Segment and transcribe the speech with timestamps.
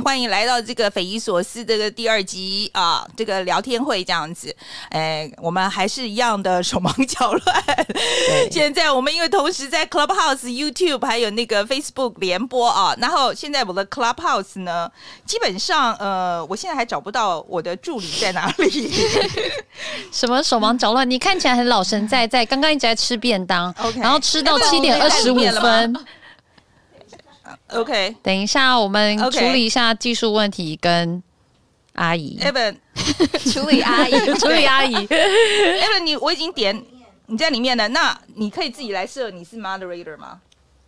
[0.00, 4.54] 欢迎来到这个匪夷所思这个第二集啊，这个聊天会这样子。
[4.88, 7.64] 哎，我们还是一样的手忙脚乱。
[7.92, 14.90] 对现在我们因为同时在 Clubhouse、YouTube 还有那个 Facebook 联播啊，然后现在我的 Clubhouse 呢，
[15.26, 18.92] 基本上呃，我现在还找不到我的助理在哪里。
[20.12, 21.08] 什么手忙脚乱？
[21.08, 25.94] 你看起来很老神在在，刚刚一直在吃便当，OK，然后吃到七点二十五分。
[27.74, 31.22] OK，等一下，我们处理一下技术问题，跟
[31.94, 32.38] 阿姨。
[32.40, 32.76] Evan，
[33.52, 34.94] 处理阿姨， 处理阿姨。
[35.06, 36.82] Evan，你我已经点
[37.26, 40.40] 你在里面了，那你可以自己来设你是 Moderator 吗？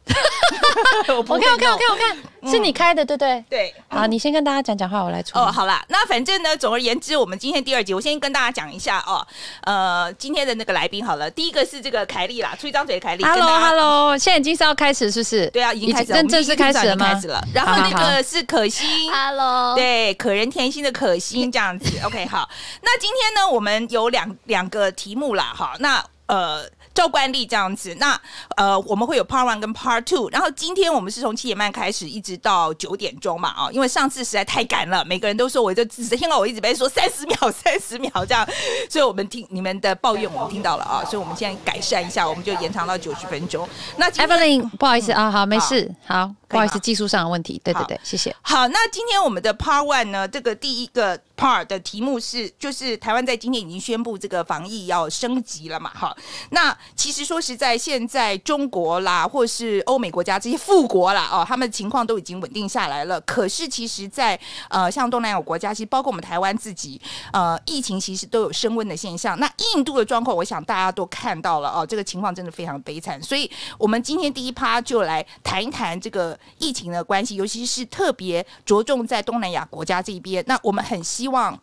[1.08, 3.44] 我看，我看，我看，我看，是你开的，对不对？
[3.48, 3.74] 对。
[3.88, 5.38] 好，你先跟大家讲讲话，我来出。
[5.38, 9.26] 哦，好啦，那反正呢，总而言之，我们今天第二集，我先跟大家讲一下哦。
[9.62, 13.24] 呃，今天的那个来宾好了，第一个是这个凯莉啦，出一张嘴凯莉。
[13.24, 15.46] Hello，Hello，现在已经是要开始，是不是？
[15.48, 17.14] 对啊，已经开始，正正式开始了吗？
[17.14, 17.42] 开始了。
[17.54, 21.98] 然后那个是可心，Hello，对，可人甜心的可心这样子。
[22.04, 22.48] OK，好。
[22.82, 25.74] 那今天呢，我们有两两个题目啦，哈。
[25.78, 26.68] 那呃。
[26.94, 28.18] 照惯例这样子，那
[28.56, 38.46] 呃，我们会有 Part One 跟 Part Two，然后今天我们是从七点半开始，一直到九点钟嘛，啊，因为上次实在太赶了，每个人都说，我就只听到我一直在说三十秒、 三十秒这样，
[38.88, 43.68] 所以我们听你们的抱怨，我们听到了啊，所以我们现在改善一下，我们就延长到九十分钟。
[43.96, 46.30] 那 Evelyn，不好意思啊，好，没事，好。
[46.54, 47.60] 不好意思，技术上的问题。
[47.64, 48.34] 对对对，谢谢。
[48.42, 55.90] 好，那今天我们的 Part One 呢，这个第一个 Part 的题目是，就是台湾在今天已经宣布这个防疫要升级了嘛？
[55.94, 56.16] 哈，
[56.50, 63.20] 那其实说实在，现在中国啦，或是欧美国家这些富国啦，哦，他们的情况都已经稳定下来了。
[63.22, 67.00] 可是，其实在，在呃，像东南亚国家，其实包括我们台湾自己，
[67.32, 69.38] 呃，疫情其实都有升温的现象。
[69.38, 73.22] 那印度的状况，我想大家都看到了哦，这个情况真的非常悲惨。
[73.22, 76.38] 所以，我们今天第一 Part 就来谈一谈这个。
[76.58, 80.44] 疫情的关系，尤其是特别着重在东南亚国家这边。
[80.46, 81.58] 那我们很希望，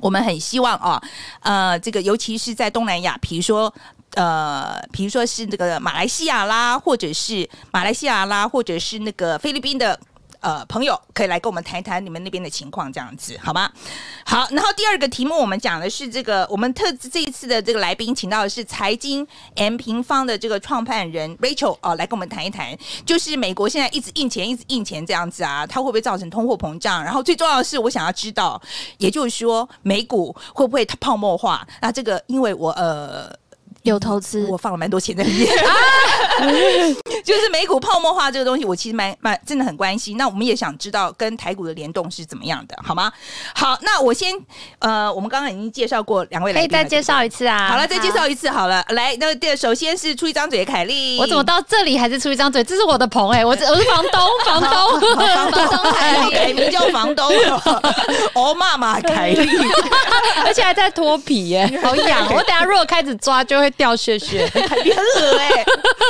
[0.00, 1.02] 我们很希望啊，
[1.40, 3.72] 呃，这个尤其是在东南亚，比如说
[4.14, 9.98] 呃，比如说是那个马来西亚啦，或者是马来西亚啦，或者是那个菲律宾的。
[10.48, 13.70] 呃，朋友可以来跟我们谈一谈你们那边的情况，这样子好吗？
[14.24, 27.04] 好，然后第二个题目，我们讲的是这个，我们特这一次的这个来宾，请到的是财经 M 平方的这个创办人 Rachel 哦、呃，来跟我们谈一谈，就是美国现在一直印钱，一直印钱这样子啊，它会不会造成通货膨胀？
[27.04, 28.58] 然后最重要的是，我想要知道，
[28.96, 31.68] 也就是说，美股会不会泡沫化？
[31.82, 33.36] 那这个，因为我呃。
[33.82, 35.48] 有投资，我放了蛮多钱在里面，
[37.24, 40.16] 就是美股泡沫化这个东西，我其实蛮蛮真的很关心。
[40.16, 43.10] 那我们也想知道跟台股的联动是怎么样的，好吗？
[43.54, 44.34] 好，那我先
[44.80, 47.68] 呃，我们刚刚已经介绍过两位来宾，可以再介绍一次啊？
[47.68, 48.84] 好了，再介绍一次好了。
[48.88, 52.62] 好来，那个首先是出一张嘴的凯莉，我怎么到这里还是出一张嘴？
[52.64, 55.00] 这是我的棚哎、欸，我我是房东， 房东，
[55.50, 57.26] 房东凯莉，改名叫房东，
[58.34, 59.48] 哦妈妈凯莉，
[60.44, 62.26] 而且还在脱皮耶、欸，好痒。
[62.34, 63.67] 我等下如果开始抓就会。
[63.70, 65.64] 掉屑屑， 很恶哎。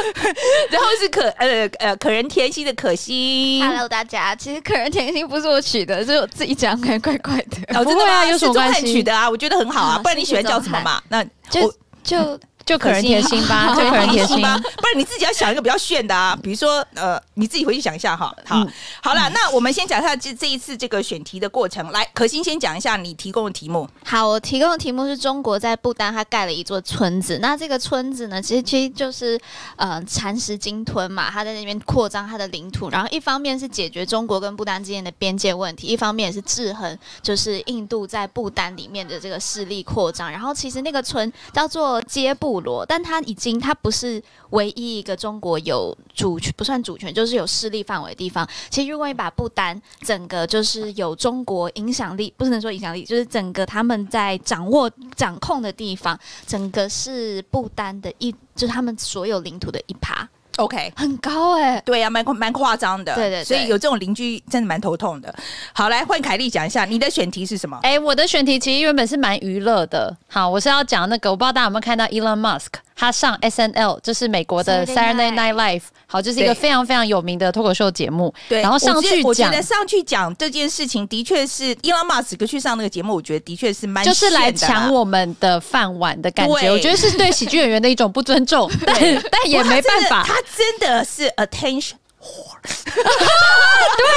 [0.70, 7.78] 然后是可呃呃可人甜心的可心，Hello 大家，其实可人甜心不是我取的，是我自己讲，感觉怪怪的。
[7.78, 8.24] 哦，真的吗？
[8.26, 8.92] 有什么关系？
[8.92, 11.02] 取的啊，我觉得很好啊，不然你喜欢叫什么嘛？
[11.08, 12.38] 那就就。
[12.68, 18.30] 就可人甜心吧，就可人甜心吧， 不是你自己要想一个比较炫的啊，比如说呃，你自己回去想一下哈。
[18.44, 18.70] 好，嗯、
[19.02, 21.90] 好了，那我们先讲一下这这一次这个选题的过程。
[21.92, 23.88] 来，可心先讲一下你提供的题目。
[24.04, 27.38] 好，我提供的题目是中国在不丹，它盖了一座村子。
[27.40, 29.40] 那这个村子呢，其实其实就是
[29.76, 32.90] 呃蚕食鲸吞嘛，它在那边扩张它的领土。
[32.90, 40.30] 然后一方面是解决中国跟不丹之间的边界问题，一方面也是制衡就是印度在不丹里面的这个势力扩张。
[40.30, 48.48] 然后其实那个村叫做杰布但它已经，它不是唯一一个中国有主权，不算主权，就是有势力范围的地方。
[48.70, 60.28] 其实，如果你把不丹整个就是有中国影响力，不能说影响力，就是整个他们在掌握、掌控的地方，整个是不丹的一，就是他们所有领土的一趴。
[60.58, 65.32] OK，很高哎、欸，对呀、啊，蛮蛮夸张的，对，对对，所以有这种邻居真的蛮头痛的。
[65.72, 67.78] 好，来换凯莉讲一下你的选题是什么？
[67.82, 70.16] 哎、欸，我的选题其实原本是蛮娱乐的。
[70.28, 72.80] 好，我是要讲那个，我不知道大家有没有看到 Elon Musk。
[72.98, 78.34] 他上 SNL 就是美国的 Saturday Night Live，好，就是一个非常非常有名的脱口秀节目。
[78.48, 86.52] 对，然后上去讲，我觉得上去讲这件事情的确是 Elon Musk 去上那个节目，我觉得的确是蛮就是来抢我们的饭碗的感觉。
[86.72, 88.96] 我觉得是对喜剧演员的一种不尊重， 但
[89.30, 91.92] 但也没办法，他真的是 attention。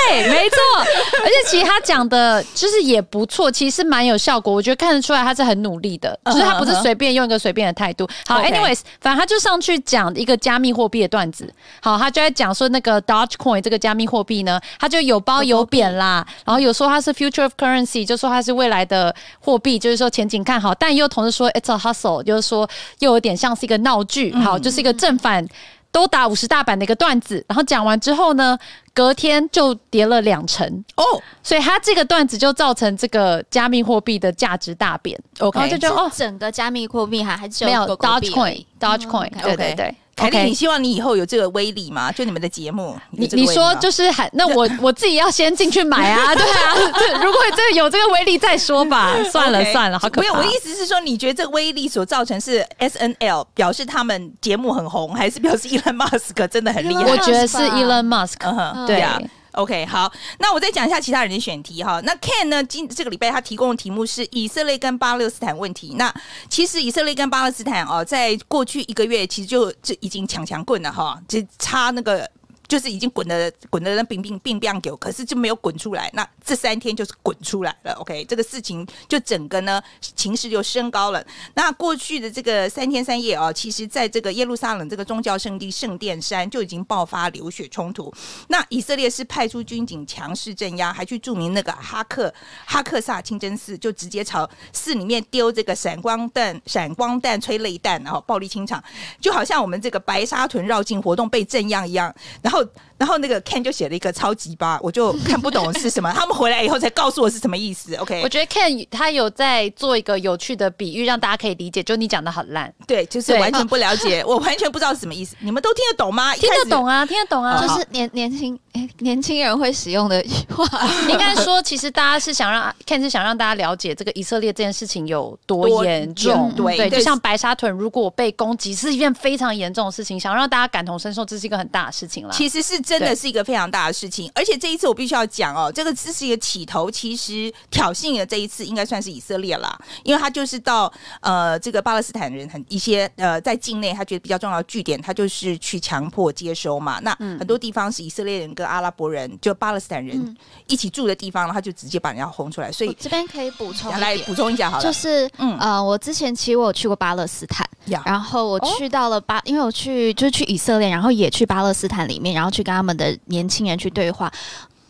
[0.10, 4.52] 对，没错，而且其实他讲的就是也不错，其实蛮有效果。
[4.54, 8.08] 我觉得看得出来他是很努力的，就是他不是随便用一个随便的态度。
[8.28, 11.52] 好，anyways，反正他就上去讲一个加密货币的段子。
[11.82, 16.26] 好，他就在讲说那个 Dogecoin 这个加密货币呢，它就有褒有贬啦。
[16.46, 22.68] 然后有说它是 future of currency，就说它是未来的货币，就是说前景看好，但又同时说 it's a hustle，就是说
[23.00, 24.34] 又有点像是一个闹剧。
[24.36, 25.48] 好，就是一个正反。
[25.92, 28.58] 都打五十大板的一个段子，然后讲完之后呢，
[28.94, 30.66] 隔天就跌了两成。
[30.96, 31.04] 哦，
[31.44, 35.20] 所以他这个段子就造成这个加密货币的价值大贬。
[35.40, 39.96] OK，然后就觉得哦，整个加密货币还还是没有 Dogecoin，Dogecoin，对对对。
[40.30, 42.12] 凯丽，你希望你以后有这个威力吗？
[42.12, 46.76] 就你们的节目，你你说就是还那我 我自己要先进去买啊， 对啊，
[47.24, 50.22] 如果这个有这个威力再说吧，算了算了，好可怕。
[50.22, 57.04] 没有，我的意思是说，你觉得这个威力所造成是 SNL 表示他们节目很红，还是表示 Elon Musk 真的很厉害？
[57.10, 59.20] 我觉得是 Elon Musk，对啊。
[59.54, 62.00] OK，好，那我再讲一下其他人的选题哈。
[62.02, 62.64] 那 Ken 呢？
[62.64, 65.96] 今这个礼拜他提供的题目是以色列跟巴勒斯坦问题。
[65.98, 66.14] 那
[66.50, 72.30] 其实以色列跟巴勒斯坦哦，在过去一个月其实就就已经强强棍了哈，就差那个。
[72.72, 76.10] 就是已经滚的滚的那冰冰冰冰球，可是就没有滚出来。
[76.14, 77.92] 那这三天就是滚出来了。
[77.96, 81.22] OK，这个事情就整个呢情势就升高了。
[81.54, 88.10] 那过去的这个三天三夜啊，其实在这个耶路撒冷这个宗教圣地圣殿山就已经爆发流血冲突。
[88.48, 92.34] 那以色列是派出军警强势镇压，还去驻明那个哈克
[92.66, 98.82] 哈克萨清真寺，就直接朝寺里面丢这个闪光弹、闪光弹、催泪弹，然后暴力清场，
[99.20, 102.61] 就好像我们这个白沙屯绕境活动被镇压一样，然后。
[102.64, 106.14] 后然后那个 Ken 就写了一个超级巴，我就 看不懂是什么。
[106.14, 107.96] 他们回来以后才告诉我是什么意思。
[107.96, 111.82] OK，我觉得 Ken 他有在做一个有趣的比喻，让大家可以理解。
[111.82, 115.36] 就你讲的很烂，对，就是完全不了解， 我完全不知道是什么意思。
[115.40, 116.36] 你们都听得懂吗？
[116.36, 118.60] 听得懂啊，听得懂啊，就是年年轻
[119.00, 120.24] 年轻人会使用的
[120.56, 120.64] 话。
[121.10, 126.54] 应该说，其实大家是想让 Ken 是想让大家了解这个以色列这件事情有多严重。
[126.56, 132.32] 对，就像白沙屯如果被攻击是一件非常严重的事情，想让大家感同身受，这是一个很大的事情了。
[132.32, 132.80] 其实是。
[133.00, 140.92] 真的是一个非常大的事情，而且这一次我必须要讲哦，这个只是一个起头，其实挑衅的这一次应该算是以色列啦，因为他就是到
[141.22, 147.00] 呃这个巴勒斯坦人很一些呃在境内他觉得比较重要的据点，他就是去强迫接收嘛。
[147.00, 150.38] 那很多地方是以色列人跟阿拉伯人就巴勒斯坦人
[150.68, 152.70] 一起住的地方，他就直接把人家轰出来。
[152.70, 157.66] 所以这边可以补充来补充一下好了，就是嗯呃，我之前其实我有去过巴勒斯坦，
[158.06, 162.81] 然后我去到了巴，因为我去就是去以色列，然后也去巴勒斯坦里面，然后去跟他。
[162.82, 164.32] 他们的年轻人去对话，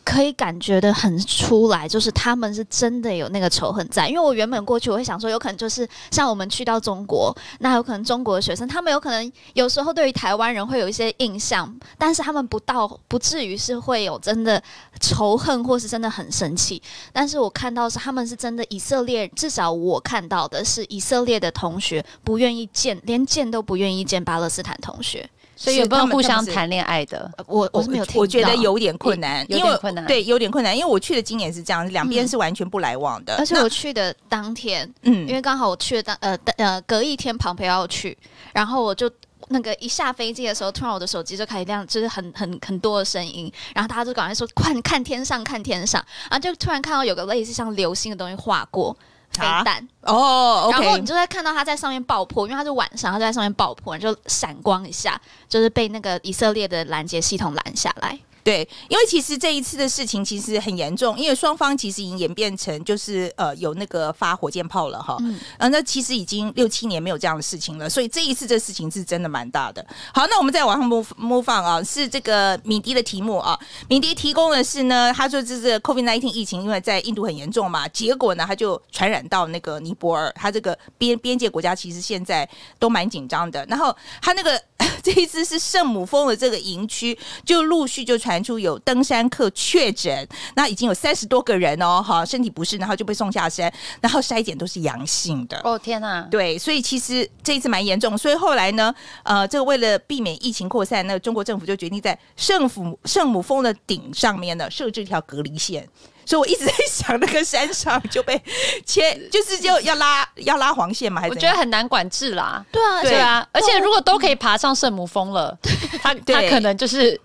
[0.06, 4.08] 可以感觉得很出来，就是他们是真的有那个仇恨在。
[4.08, 14.64] 因为我原本过去，我会想说，有可能就是像我们去到中国，那有可能中国的学生，他们有可能有时候对于台湾人会有一些印象，但是他们不到不至于是会有真的
[15.02, 16.82] 仇恨，或是真的很生气。
[17.12, 25.30] 但是我看到是他们是真的以色列，至少我看到的是以色列的同学不愿意见，连见都不愿意见巴勒斯坦同学。
[25.62, 27.30] 所以有没有互相谈恋爱的？
[27.46, 30.04] 我我是没有听，我觉得有点困难，有点困难。
[30.08, 33.36] 对，有点困难，因为我去的今年是这样，两边是完全不来往的。
[33.36, 38.18] 而且我去的当天，嗯，因为刚好我去的当呃呃隔一天庞培要去，
[38.54, 39.08] 然后我就
[39.50, 48.98] 那个一下飞机的时候，突然我的手机就开始亮，就是很很很多的声音，然后大家就赶快说快看天上看天上，然后就突然看到有个类似像流星的东西划过。
[49.32, 49.88] 飞弹。
[50.02, 58.20] 哦，然后你就会看到它在上面爆破，因为它是晚上，它就在上面爆破，就闪光一下，就是被那个以色列的拦截系统拦下来。
[58.44, 69.86] 对，因为其实这一次的事情其实很严重，因为双方其实已经演变成就是呃有那个发火箭炮了哈，嗯，啊，那其实已经六七年没有这样的事情了，所以这一次这事情是真的蛮大的。
[70.14, 82.48] 好，那我们再往上 move move on 啊，是这个米迪的题目啊，米迪提供的是呢，他说这是 COVID-19 疫情，因为在印度很严重嘛，结果呢他就传染到那个尼泊尔，他这个边边界国家其实现在
[82.80, 84.62] 都蛮紧张的，然后他那个。
[85.04, 95.60] 这一次是圣母峰的这个营区，就陆续就传出有登山客确诊，那已经有三十多个人哦，哈，身体不适，然后就被送下山，然后筛检都是阳性的。
[95.64, 96.22] 哦天哪！
[96.30, 105.88] 对，所以其实这一次蛮严重，所以后来呢，呃，这个为了避免疫情扩散，那中国政府就决定在圣母圣母峰的顶上面呢设置一条隔离线。
[106.24, 108.40] 所以我一直在想，那个山上就被
[108.86, 111.20] 切，就是就要拉要拉黄线嘛？
[111.20, 112.64] 还是我觉得很难管制啦。
[112.72, 115.58] 对啊，对啊，而且如果都可以爬上圣母峰了，
[116.02, 117.20] 他他可能就是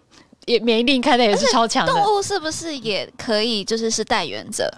[0.46, 1.92] 也免疫力看的也是超强的。
[1.92, 3.64] 动物是不是也可以？
[3.64, 4.68] 就是是带原者？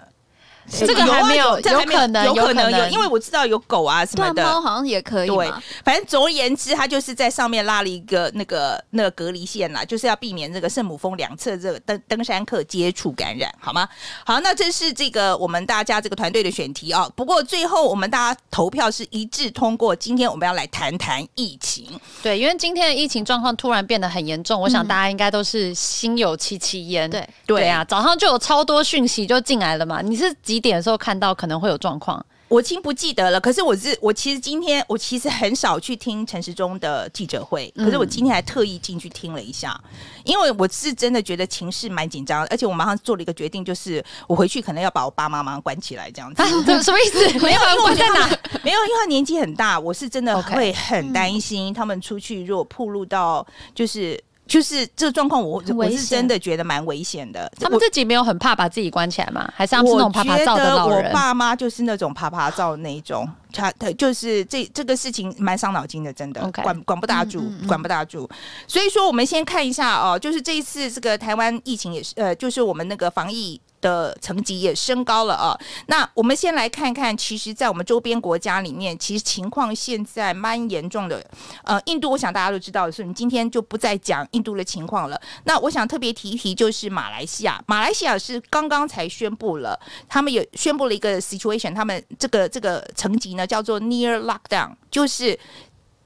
[0.69, 5.27] 这个还没有，这还没有，有可能有，因为我知道有狗啊什么的，猫好像也可以。
[5.27, 5.51] 对，
[5.83, 13.87] 反正总而言之，它就是在上面拉了一个那个那个隔离线啦，就是要避免这个圣母峰两侧这个登登山客接触感染，好吗？
[14.25, 17.09] 好，那这是这个我们大家这个团队的选题啊。
[17.15, 21.99] 不过最后我们大家投票是一致通过，今天我们要来谈谈疫情。
[22.21, 27.09] 对，因为今天的疫情状况突然变得很严重，我想大家应该都是心有戚戚焉。
[27.09, 30.01] 对对啊，早上就有超多讯息就进来了嘛。
[30.01, 32.23] 你是几点的时候看到可能会有状况？
[32.47, 33.39] 我已经不记得了。
[33.39, 39.79] 可是我是我其实今天我其实很少去听陈时中的记者会，可是我今天还特意进去听了一下，
[40.23, 46.41] 因为我是真的觉得情势蛮紧张，而且我马上做了一个决定，就是我回去可能要把我爸妈妈关起来这样子。
[46.41, 46.47] 啊、
[46.81, 47.19] 什么意思？
[47.45, 48.27] 没有因为我在哪？
[48.63, 54.19] 没有，因为他年纪很大，我是真的会很担心他们出去如果暴露到就是。
[54.49, 57.49] 就是这个状况，我我是真的觉得蛮危险的。
[57.59, 59.47] 他们自己没有很怕把自己关起来吗？
[59.55, 61.05] 还是他们是那种爬爬照的老人？
[61.05, 68.27] 我爸妈就是那种爬爬照那一种，他他就是这这个事情蛮伤脑筋的，真的.管管不大住，嗯嗯嗯管不大住。
[68.67, 73.61] 所以说，我们先看一下哦，就是这一次这个台湾疫情也是呃，就是我们那个防疫。
[73.81, 75.57] 的层级也升高了啊！
[75.87, 81.23] 那我们先来看看，其实，在我们周边国家里面，其实情况现在蛮严重的。
[81.63, 85.19] 呃，印度，我想大家都知道，所以你今天就不再讲印度的情况了。
[85.43, 95.37] 那我想特别提一提，就是马来西亚，马来西亚是刚刚才宣布了，他们也宣布了一个 situation，他们这个这个层级呢叫做 near lockdown，就是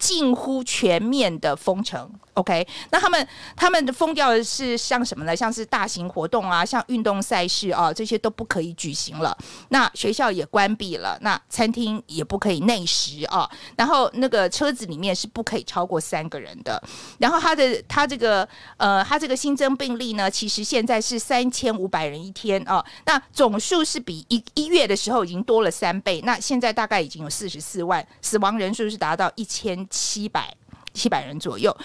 [0.04, 2.12] 近乎全面的封城。
[2.34, 5.34] OK，那他们他们的封掉的是像什么呢？
[5.34, 9.38] 像是大型活动啊，像运动赛事啊，这些都不可以举行了。
[9.70, 13.50] 那学校也关闭了，那餐厅也不可以内食啊。
[13.78, 16.82] 然后那个车子里面是不可以超过三个人的。
[17.20, 22.84] 然后他的他这个呃，他这个新增病例呢，其实现在是三千五百人一天啊。
[23.06, 26.20] 那总数是比一一月的时候已经多了三倍。
[26.26, 30.52] 那现在大概已经有四十四万，死亡人数是达到一千七百。
[30.94, 31.76] 七百人左右，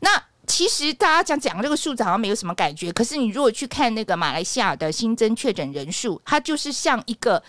[0.00, 0.10] 那
[0.48, 7.40] 其实大家讲讲这个数字好像没有什么感觉，可是你如果去看那个马来西亚的新增确诊人数，它就是像一个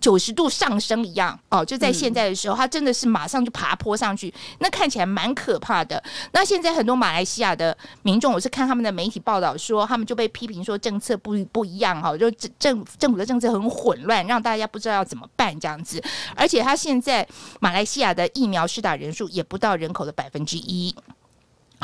[0.00, 6.00] 九十度上升一样哦，就在现在的时候，它真的是马上就爬坡上去，那看起来蛮可怕的。
[6.32, 16.00] 那现在很多马来西亚的民众，我是看他们的媒体报道说，他们就被批评说政策不不一样哈，就政政府的政策很混乱，让大家不知道要怎么办这样子。
[16.36, 17.26] 而且他现在
[17.60, 20.94] 马来西亚的疫苗施打人数也不到人口的百分之一。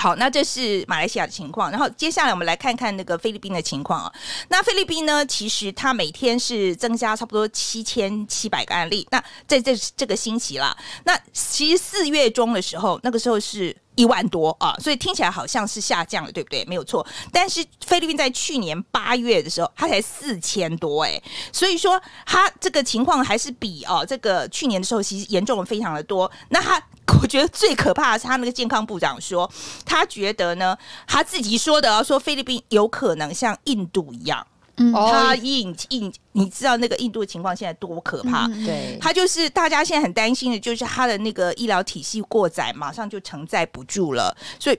[0.01, 4.11] 好，那这是马来西亚的情况，然后接下来我们来看看那个菲律宾的情况啊。
[4.49, 9.07] 那菲律宾呢，其实它每天是增加差不多七千七百个案例。
[9.11, 16.65] 那在这这个星期啦，那其实四月中的时候，那个时候是一万多啊，所以听起来好像是下降了，对不对？
[16.65, 17.07] 没有错。
[17.33, 21.21] 但是菲律宾在去年八月的时候，它才四千多哎，
[21.53, 26.31] 所以说它这个情况还是比哦、这个去年的时候其实严重了非常的多。
[26.49, 26.83] 那它。
[27.21, 29.51] 我觉得最可怕的是他那个健康部长说，
[29.85, 30.79] 他觉得呢，
[31.09, 34.47] 他自己说的，说菲律宾有可能像印度一样，
[34.81, 38.49] 嗯，他印印，你知道那个印度的情况现在多可怕？
[38.49, 44.79] 对，他就是大家现在很担心的，就是他的那个医疗体系过载，马上就承载不住了，所以。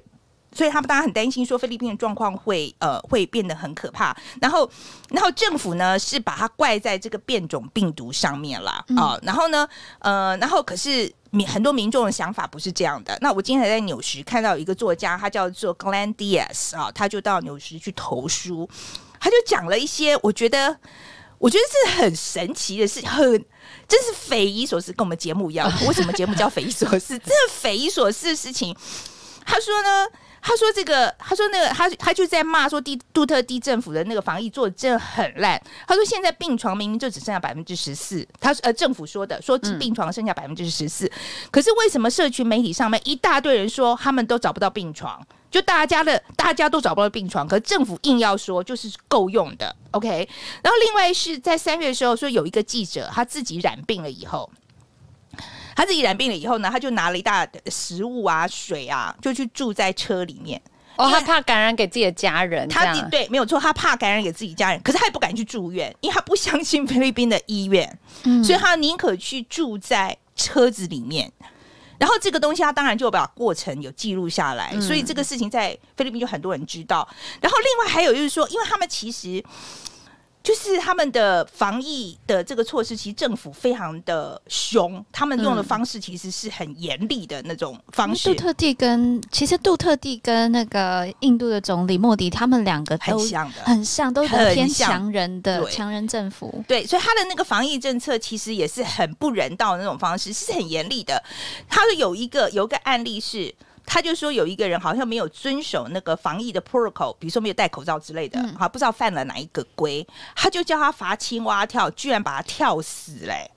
[0.53, 4.13] 所以他们大家很担心，说菲律宾的状况会呃会变得很可怕。
[4.41, 4.69] 然后，
[5.09, 9.19] 然后政府呢是把它怪在这个变种病毒上面了啊、呃。
[9.23, 9.65] 然后呢，
[9.99, 13.17] 呃，然后可是民很多民众的想法不是这样的。
[13.21, 18.69] 那我今天还在纽时看到一个作家，他叫做 Glenn Diaz 啊，他就到纽时去投书，
[19.21, 20.75] 他就讲了一些我觉得
[21.37, 21.63] 我觉得
[21.93, 23.31] 是很神奇的事，很
[23.87, 25.71] 真是匪夷所思，跟我们节目一样。
[25.87, 27.17] 为什么节目叫匪夷所思？
[27.19, 28.75] 真的匪夷所思的事情。
[29.45, 30.07] 他说呢。
[30.43, 35.61] 他说：“这个，他说那个，他他就在骂说，地杜特地政府的那个防疫做的真的很烂。
[35.87, 41.07] 他说现在病床明明就只剩下百分之十四，他呃政府说的说病床剩下百分之十四，
[41.51, 45.23] 可是为什么社群媒体上面一大堆人说他们都找不到病床？
[45.51, 49.75] 就大家的大家都找不到病床，可是政府硬要说就是够用的。
[49.91, 50.27] OK，
[50.63, 54.49] 然后另外是在三月的时候说有一个记者他自己染病了以后。”
[55.73, 60.61] 他自己染病了以后呢，他就拿了一大食物啊、水啊，就去住在车里面。
[60.97, 62.67] 哦，他怕感染给自己的家人。
[62.67, 71.31] 他对，没有错，他怕感染给自己家人，可是他也不敢去住院，因为他不相信菲律宾的医院，嗯、所以他宁可去住在车子里面。
[72.01, 77.07] 然后这个东西，他当然就把过程有记录下来，嗯、所以这个事情在菲律宾就很多人知道。
[77.39, 79.43] 然后另外还有就是说，因为他们其实。
[80.43, 88.33] 就是他们的防疫的这个措施，其实政府非常的凶，他们用的方式其实是很严厉的那种方式。
[88.33, 96.63] 杜特地跟其实杜特地跟那个印度的总理莫迪，他们两个都很像的，很像，都是偏强人的强人政府。
[96.67, 101.23] 对，所以他的那个防疫政策其实也是很不人道的那种方式，是很严厉的。
[101.69, 103.53] 他的有一个有一个案例是。
[103.93, 113.51] 他就说有一个人好像没有遵守那个防疫的 protocol，比如说没有戴口罩之类的，哈、嗯，不知道犯了哪一个规，他就叫他罚青蛙跳，居然把他跳死嘞、欸，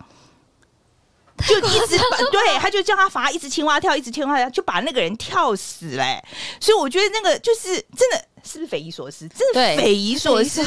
[1.46, 6.24] 就一直把对，他就叫他罚一直青蛙跳，一直青蛙跳，就把那个人跳死嘞、欸，
[6.60, 8.24] 所以我觉得那个就是真的。
[8.46, 9.26] 是不是匪夷所思？
[9.28, 10.62] 真的匪夷所思。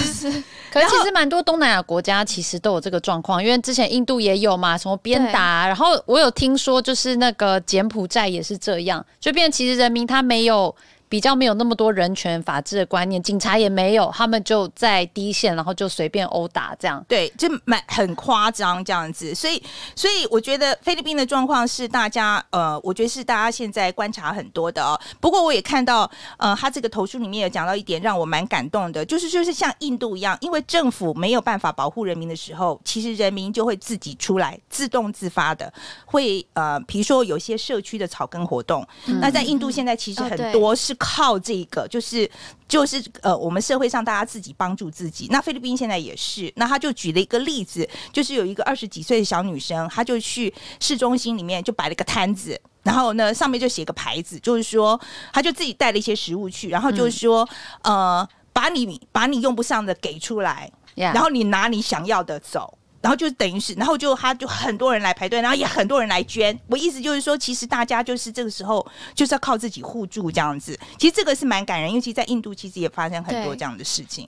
[0.74, 5.68] 可是其实蛮多东南亚国家其实都有这个状况，因为之前印度也有嘛，什么鞭打。
[5.68, 10.76] 然后我有听说，就是那个柬埔寨也是这样，就变其实人民他没有。
[11.10, 19.34] 比较没有那么多人权法治的观念，警察也没有，他们就在第一线，然后就随便殴打这样，对，就蛮很夸张这样子。
[19.34, 19.62] 所以，
[19.96, 25.00] 所以我觉得菲律宾的状况是大家呃，我觉得是大家现在观察很多的哦。
[25.22, 35.72] 不过我也看到呃，他这个投书里面有讲到一点让我蛮感动的，就是就是像印度一样，因为政府没有办法保护人民的时候，其实人民就会自己出来，自动自发的
[36.06, 40.97] 会呃，比如说有些社区的草根活动，嗯、那在印度现在其实很多是。
[40.98, 42.30] 靠这个就是
[42.68, 45.28] 就是呃，我们社会上大家自己帮助自己。
[45.32, 55.00] 那菲律宾现在也是，那他就举了一个例子，就是有一个二十几岁的小女生，她就去市中心里面就摆了个摊子，然后呢上面就写个牌子，就是说
[55.32, 57.48] 她就自己带了一些食物去，然后就是说、
[57.84, 62.77] 嗯、呃，把你把你用不上的给出来.然后你拿你想要的走。
[63.08, 66.60] 然后就等于是，然后就他就很多人来排队，然后也很多人来捐。
[66.68, 68.86] 我意思就是说，其实大家就是这个时候
[69.16, 70.78] 就是要靠自己互助这样子。
[71.00, 74.28] 其实这个是蛮感人，因为其在印度其实也发生很多这样的事情。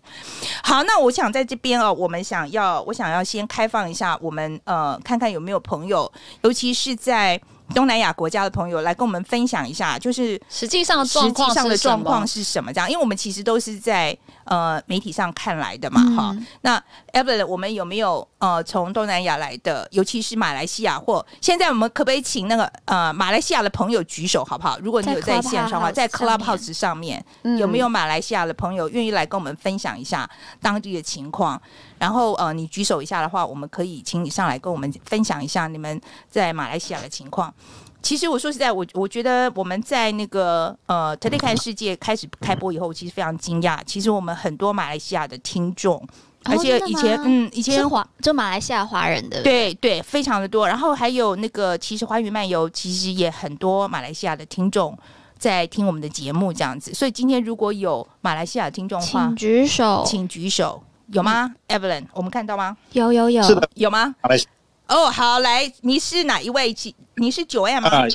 [0.64, 6.10] 好，那我想在这边哦，我们想要我想要先开放一下，我们呃看看有没有朋友，
[6.44, 7.38] 尤其是在。
[7.76, 12.74] 东南亚国家的朋友来跟我们分享一下，就是实际上实际上的状况是什么？
[12.74, 14.18] 这样，因为我们其实都是在
[14.50, 16.46] 呃媒体上看来的嘛，哈、嗯。
[16.62, 24.78] 那 Evelyn，我们有没有呃从东南亚来的，尤其是马来西亚或现在我们可不可以请那个呃马来西亚的朋友举手好不好？
[24.80, 27.24] 如果你有在线上的话，在 Clubhouse 上面
[27.60, 30.30] 有没有马来西亚的朋友愿意来跟我们分享一下
[30.62, 31.62] 当地的情况？
[32.00, 37.54] 然后呃，你举手一下的话，我们可以请你上来跟我们分享一下你们在马来西亚的情况。
[38.02, 43.80] 其实我说实在，我我觉得我们在那个呃《Today 看世界》开始开播以后，其实非常惊讶。
[43.86, 46.02] 其实我们很多马来西亚的听众，
[46.46, 50.68] 而且以前、哦、嗯以前华就马来西亚华人的对对非常的多。
[50.68, 54.98] 然后还有那个其实华语漫游，其实也很多马来西亚的听众
[55.38, 56.94] 在听我们的节目这样子。
[56.94, 60.82] 所以今天如果有马来西亚的听众的话，请举手，请举手。
[61.12, 62.06] 有吗，Evelyn？
[62.14, 62.78] 我们看到吗？
[62.94, 64.16] 有有有，是的，有吗？
[64.22, 64.42] 好嘞。
[64.90, 66.76] 哦，好，来，你是哪一位？
[67.16, 68.08] 你是 Joanne 吗？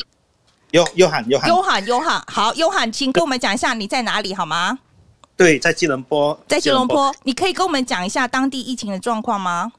[0.72, 2.24] 约约翰，约翰，约翰，约翰。
[2.26, 4.78] 好，约翰，请跟我们讲一下你在哪里好吗？
[5.36, 7.14] 对，在吉隆坡，在吉隆坡。
[7.22, 9.72] 你可以跟我们讲一下当地疫情的状况吗？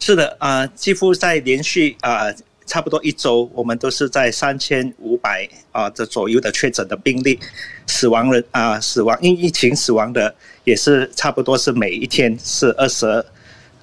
[0.00, 2.24] 是的，啊、呃，几乎在连续啊。
[2.24, 2.34] 呃
[2.68, 7.40] 差不多一周，我们都是在三千五百啊这左右的确诊的病例，
[7.86, 13.24] 死亡人啊死亡因疫情死亡的也是差不多是每一天是二十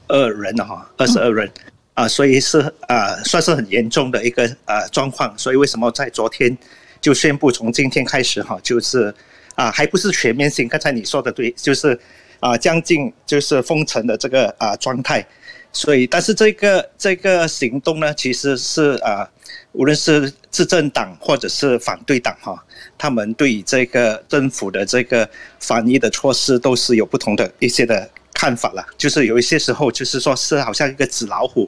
[0.08, 1.52] 二人哈，二十二人
[1.96, 5.36] 啊，所以是啊算是很严重的一个啊状况。
[5.36, 6.56] 所以为什么在昨天
[7.02, 9.12] 就宣布从今天开始哈，就是
[9.56, 12.00] 啊还不是全面性，刚才你说的对，就是
[12.40, 15.26] 啊将近就是封城的这个啊状态。
[15.72, 19.30] 所以，但是这个这个行动呢，其实是啊、
[19.74, 22.64] 无论是执政党或者是反对党哈，
[22.98, 25.30] 他们对这个政府的这个
[25.60, 28.86] 防疫的措施都是有不同的一些的看法了。
[28.96, 31.68] 就是有一些时候，就是说是好像一个纸老虎，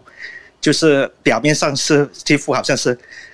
[0.61, 2.91] 就是表面上是几乎好像是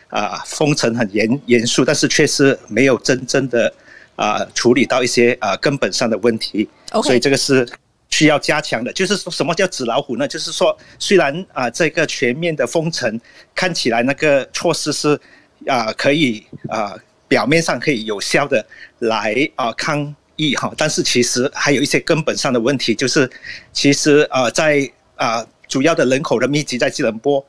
[0.08, 3.68] 啊、呃、封城很严严肃，但是却是没有真正的
[4.16, 6.70] 啊、呃、处理到一些啊、呃、根本上的问题。
[7.04, 7.68] 所以这个是。
[8.10, 10.28] 需要加强的，就是说什么叫纸老虎呢？
[10.28, 13.20] 就是说，虽然啊、呃，这个全面的封城
[13.56, 15.20] 看起来那个措施是
[15.66, 18.64] 啊、呃，可以啊、呃，表面上可以有效的
[19.00, 23.30] 来啊、呃、抗疫哈，但是其实还有一些根本上的问题，就是
[23.72, 27.46] 其实啊、呃，在啊、呃、主要的人口的密集在吉隆坡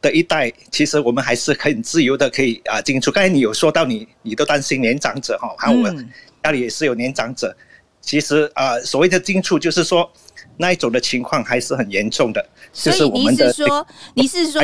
[0.00, 3.10] 的一带，其实我们还是很自由的可以啊进出。
[3.10, 5.90] 刚才你有说到你你都担心年长者哈，还有我
[6.42, 7.56] 家里也是有年长者。
[8.00, 10.10] 其实啊、呃，所谓的进出就是说，
[10.56, 12.44] 那一种的情况还是很严重的。
[12.72, 14.60] 所以你是说，你是说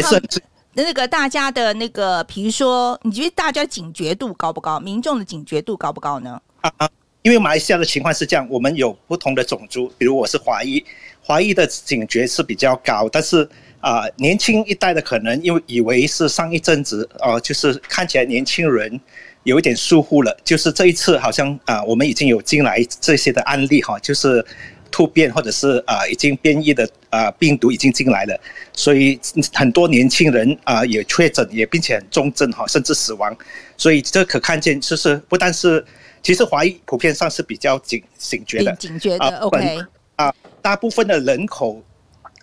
[0.75, 4.79] 那个大家的那个，比如说，你觉得大家警觉度高不高？
[4.81, 6.41] 民众的警觉度高不高呢？
[6.61, 6.91] 啊
[7.23, 10.83] 因为马来西亚的情况是这样，我们有不同的种族，比如我是华裔，
[11.21, 13.47] 华裔的警觉是比较高，但是
[13.81, 19.01] 啊、年轻一代的可能因为以为是上一阵子哦、就是看起来年轻人
[19.43, 24.45] 有一点疏忽了，就是这一次好像啊、我们已经有进来这些的案例哈，就是
[24.91, 28.41] 突变或者是啊、已经变异的啊、病毒已经进来了，
[28.73, 29.19] 所以
[29.53, 33.37] 很多年轻人啊、也确诊也并且重症哈，甚至死亡，
[33.77, 35.85] 所以这可看见就是不但是。
[36.23, 39.39] 其实华裔普遍上是比较警警觉的，警觉的。
[39.39, 39.79] OK
[40.17, 41.81] 啊，大部分的人口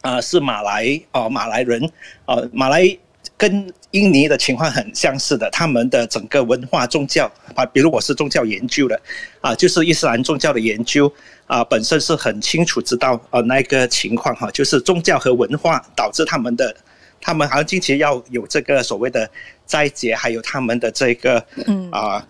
[0.01, 1.83] 啊是马来哦，马来人
[2.25, 2.97] 啊，马来
[3.37, 8.99] 跟印尼的情况很相似的，他们的整个文化宗教啊，比如我是宗教研究的
[9.41, 11.11] 啊，就是伊斯兰宗教的研究
[11.47, 16.73] 啊，本身是很清楚知道呃那个情况哈，就是宗教和文化导致他们的，
[17.19, 19.29] 他们好像近期要有这个所谓的
[19.65, 22.25] 斋节，还有他们的这个嗯啊。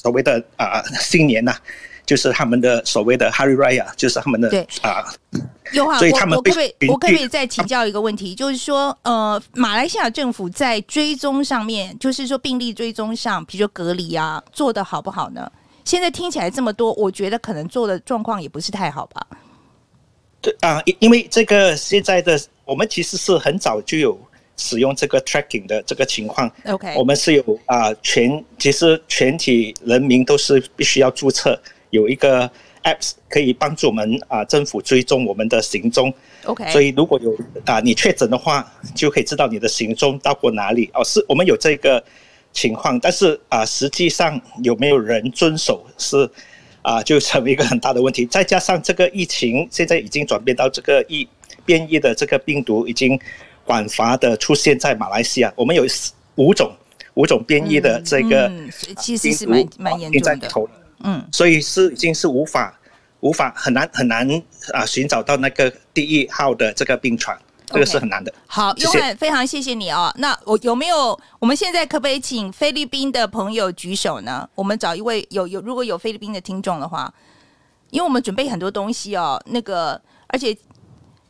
[0.00, 1.60] 所谓的啊新年呐、啊，
[2.06, 5.04] 就是他们的所谓的 Hari Raya，就是他们的对啊。
[5.72, 15.50] 有啊，所以他们我可不可以我可不可以再请教一个问题，就是说呃，马来西亚政府在追踪上面，就是说病例追踪上，比如说隔离啊，做的好不好呢？
[15.84, 19.26] 现在听起来这么多，我觉得可能做的状况也不是太好吧。
[20.40, 24.18] 对啊，因因为这个现在的我们其实是很早就有。
[24.56, 31.58] 使用这个 tracking 的这个情况，OK，我们是有啊全，其实全体人民都是必须要注册，
[31.90, 32.48] 有一个
[32.84, 36.12] apps 可以帮助我们啊政府追踪我们的行踪
[36.44, 40.90] ，OK，所以如果有啊你确诊的话，就可以知道你的行踪到过哪里。
[40.92, 42.02] 哦，是我们有这个
[42.52, 46.28] 情况，但是啊实际上有没有人遵守是
[46.82, 51.26] 啊就成为一个很大的问题，再加上这个疫情现在已经转变到这个疫
[51.64, 53.18] 变异的这个病毒已经。
[53.64, 55.84] 广泛的出现在马来西亚，我们有
[56.36, 56.72] 五种
[57.14, 60.50] 五种变异的这个、嗯嗯，其实是蛮蛮严重的。
[61.04, 62.78] 嗯，所以是已经是无法
[63.20, 64.26] 无法很难很难
[64.72, 67.72] 啊寻找到那个第一号的这个病床，okay.
[67.74, 68.32] 这个是很难的。
[68.46, 70.12] 好，雍翰，非常谢谢你哦。
[70.16, 71.18] 那我有没有？
[71.38, 74.48] 我们现在可不可以请菲律宾的朋友举手呢？
[74.54, 77.12] 我们找一位有有如果有菲律宾的听众的话，
[77.90, 80.56] 因为我们准备很多东西哦，那个而且。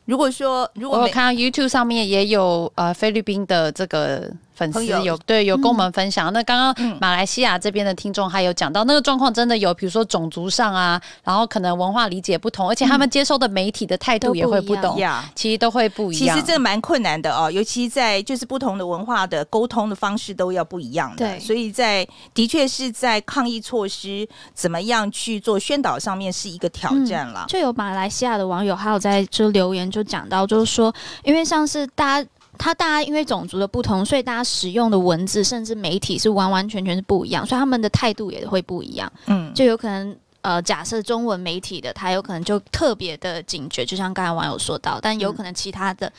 [0.04, 4.30] 如果说，如果我看到 YouTube 上面也有呃菲律宾的这个。
[4.62, 16.36] 粉丝有对有跟我们分享，嗯、那刚刚马来西亚这边的听众还有讲到那个状况，真的有，比如说种族上啊，然后可能文化理解不同，而且他们接收的媒体的态度也会不同，嗯、其实都会不一样。
[16.36, 27.48] 其实这蛮困难的哦，尤其在就是不同的文化的沟通的方式都要不一样的，对，所以在的确是在抗疫措施怎么样去做宣导上面是一个挑战了，嗯。
[27.48, 30.94] 就有马来西亚的网友还有在就留言就讲到，就是说，
[31.24, 32.28] 因为像是大家。
[32.62, 39.12] 他大家因为种族的不同，所以大家使用的文字甚至媒体是完完全全是不一样，所以他们的态度也会不一样。
[39.26, 46.12] 嗯，就有可能呃，假设中文媒体的他有可能就特别的警觉，就像刚才网友说到，但有可能其他的、嗯、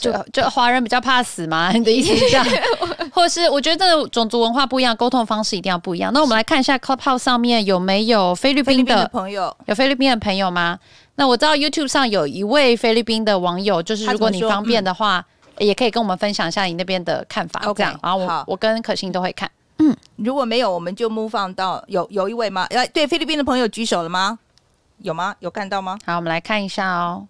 [0.00, 1.70] 就就华人比较怕死嘛？
[1.72, 2.46] 你的意思是这样？
[3.12, 6.10] 或是我觉得种族文化不一样，沟通方式一定要不一样。
[6.14, 9.54] 那我们来看一下 Clubhouse 上面有没有菲律宾的，的朋友？
[9.66, 10.78] 有菲律宾的朋友吗？
[11.16, 15.22] 那我知道 YouTube 上有一位菲律宾的网友，就是如果你方便的话。
[15.64, 19.50] 也可以跟我们分享一下你那边的看法，OK，这样，然后我我跟可心都会看。
[19.78, 22.66] 嗯，如果没有，我们就 move on 到有有一位吗？
[22.70, 24.38] 来，对菲律宾的朋友举手了吗？
[24.98, 25.34] 有吗？
[25.40, 25.98] 有看到吗？
[26.04, 27.26] 好，我们来看一下哦。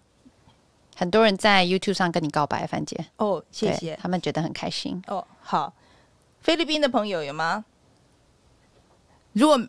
[0.95, 3.05] 很多人在 YouTube 上跟你告白，范姐。
[3.17, 5.01] 哦，谢谢，他们觉得很开心。
[5.07, 5.73] 哦，好，
[6.41, 7.65] 菲律宾的朋友有吗？
[9.33, 9.59] 如果。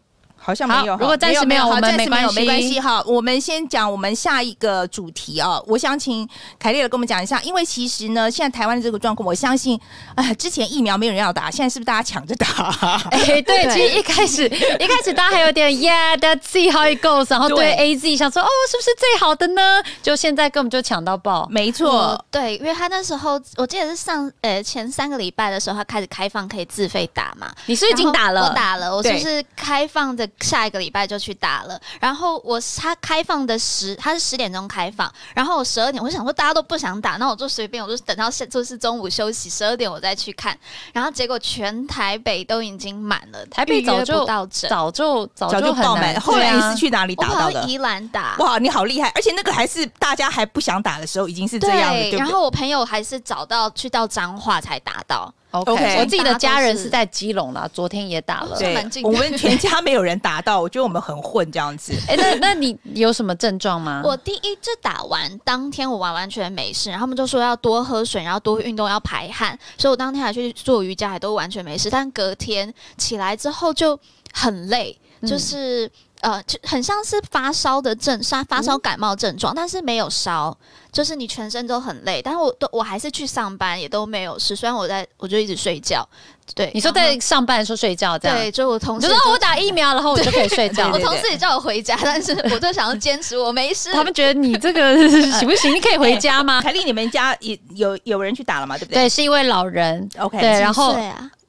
[0.44, 2.78] 好像没有，如果暂时没有，我们没关系，没关系。
[2.78, 5.58] 哈，我们先讲我们下一个主题啊。
[5.66, 6.28] 我想请
[6.58, 9.80] 凯丽尔跟我们讲一下，因为其实呢，现在台湾的这个状况，我相信，
[10.16, 12.46] 哎，之前疫苗没有人要打，现在是不是大家抢着打？
[13.10, 19.82] 哎、欸，对，其实一开始一开始大家还有点 Yeah，that's see how it goes，然后对 AZ 想说哦，是不是最好的呢？
[20.02, 27.50] 就现在根本就抢到爆，没错，对，因为他那时候我记得是上呃前三个礼拜的时候，他开始开放可以自费打嘛。
[27.64, 28.48] 你是不是已经打了？
[28.48, 30.28] 我打了，我是不是开放的？
[30.40, 40.56] 下一个礼拜就去打了，然后我他开放的十，他是十点钟开放，然后我十二点，我想说大家都不想打，那我就随便，我就等到下就是中午休息十二点我再去看，
[40.92, 47.64] 然后结果全台北都已经满了，台北早就到早就早就爆满，后来你是去哪里打到的？
[47.64, 49.08] 宜兰打，哇，你好厉害！
[49.14, 52.18] 而且那个还是大家还不想打的时候，已经是这样了，对。
[52.18, 55.32] 然后我朋友还是找到去到彰化才打到。
[55.60, 58.56] OK，, okay 我自己的家人是在基隆啦，昨天也打了。
[58.58, 61.92] 对，我们全家没有人打到，我觉得我们很混这样子。
[62.08, 64.02] 哎、欸，那那你有什么症状吗？
[64.04, 71.88] 我第一次打完当天，我完完全没事，然后他们就说要多喝水，然后多运动，要排汗，所以我当天还去做瑜伽，还都完全没事。
[71.88, 73.98] 但隔天起来之后就
[74.32, 75.90] 很累，就是。
[76.24, 80.56] 呃，就很像是发烧的症，发发烧感冒症状，嗯、但是没有烧，
[80.90, 84.56] 就是你全身都很累，但是我都我还是去上班，也都没有事。
[84.56, 86.08] 虽然我在我就一直睡觉，
[86.54, 90.90] 对，你说在上班的时候睡觉这样，对，就我同事就说我打疫苗，然后我就可以睡觉。
[90.90, 93.92] 我同事也叫我回家，但是我就想要坚持我没事。
[93.92, 94.96] 他们觉得你这个
[95.32, 95.74] 行不行？
[95.74, 96.62] 你可以回家吗？
[96.62, 98.78] 凯丽，你们家也有有人去打了吗？
[98.78, 99.02] 对不对？
[99.02, 100.08] 对，是一位老人。
[100.18, 100.96] OK，对，然后。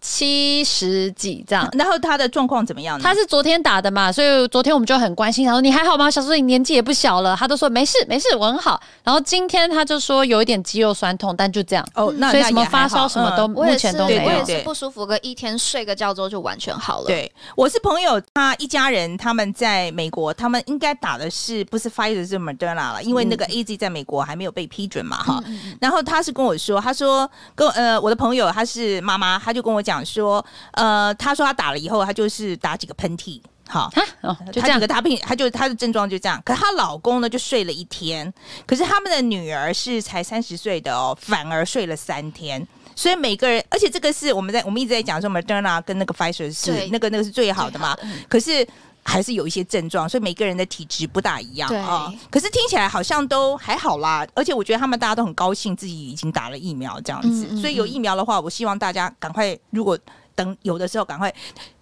[0.07, 3.03] 七十几这样，然后他的状况怎么样呢？
[3.03, 5.43] 他是昨天打的嘛，所以昨天我们就很关心。
[5.43, 7.35] 他说：“你还好吗？”小叔，你年纪也不小了。
[7.35, 11.83] 他都说：“没事，没事，我很好。”然后今天他就说有一点肌肉酸痛，但就这样。
[11.95, 14.23] 哦，那所以什么发烧什么都目前都没有。
[14.25, 17.07] 我也是不舒服，个一天睡个觉之后就完全好了。
[17.07, 23.03] 对，我是朋友，他一家人他们在美国，他们应该打的是不是 Pfizer 是 Moderna 了？
[23.03, 25.43] 因为那个 AZ 在美国还没有被批准嘛，哈。
[25.81, 30.43] 然后他是跟我说，他说跟呃我的朋友他是妈妈，他就跟我讲说。
[30.71, 36.41] 呃，他说他打了以后，他就是打几个喷嚏，好，哦，就这样，他病，他就他的症状就这样。
[36.43, 38.31] 可是她老公呢，就睡了一天。
[38.65, 42.65] 可是他们的女儿是才三十岁的哦，反而睡了三天。
[42.95, 47.97] 所以每个人，而且这个是我们在我们一直在讲说，Moderna 跟那个 Pfizer 是那个那个是最好的嘛。
[48.29, 48.65] 可是
[49.05, 52.13] 还是有一些症状，所以每个人的体质不大一样啊、哦。
[52.29, 54.27] 可是听起来好像都还好啦。
[54.33, 57.45] 而且我觉得他们大家都很高兴自己已经打了疫苗这样子。
[57.45, 59.97] 嗯嗯嗯，所以有疫苗的话，我希望大家赶快如果。
[60.37, 61.33] 等有的时候赶快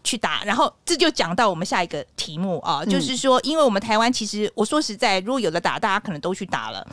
[0.03, 6.88] 去打，然后这就讲到我们下一个题目啊，嗯、就是说，因为我们台湾其实我说实在，如果有的打，大家可能都去打了。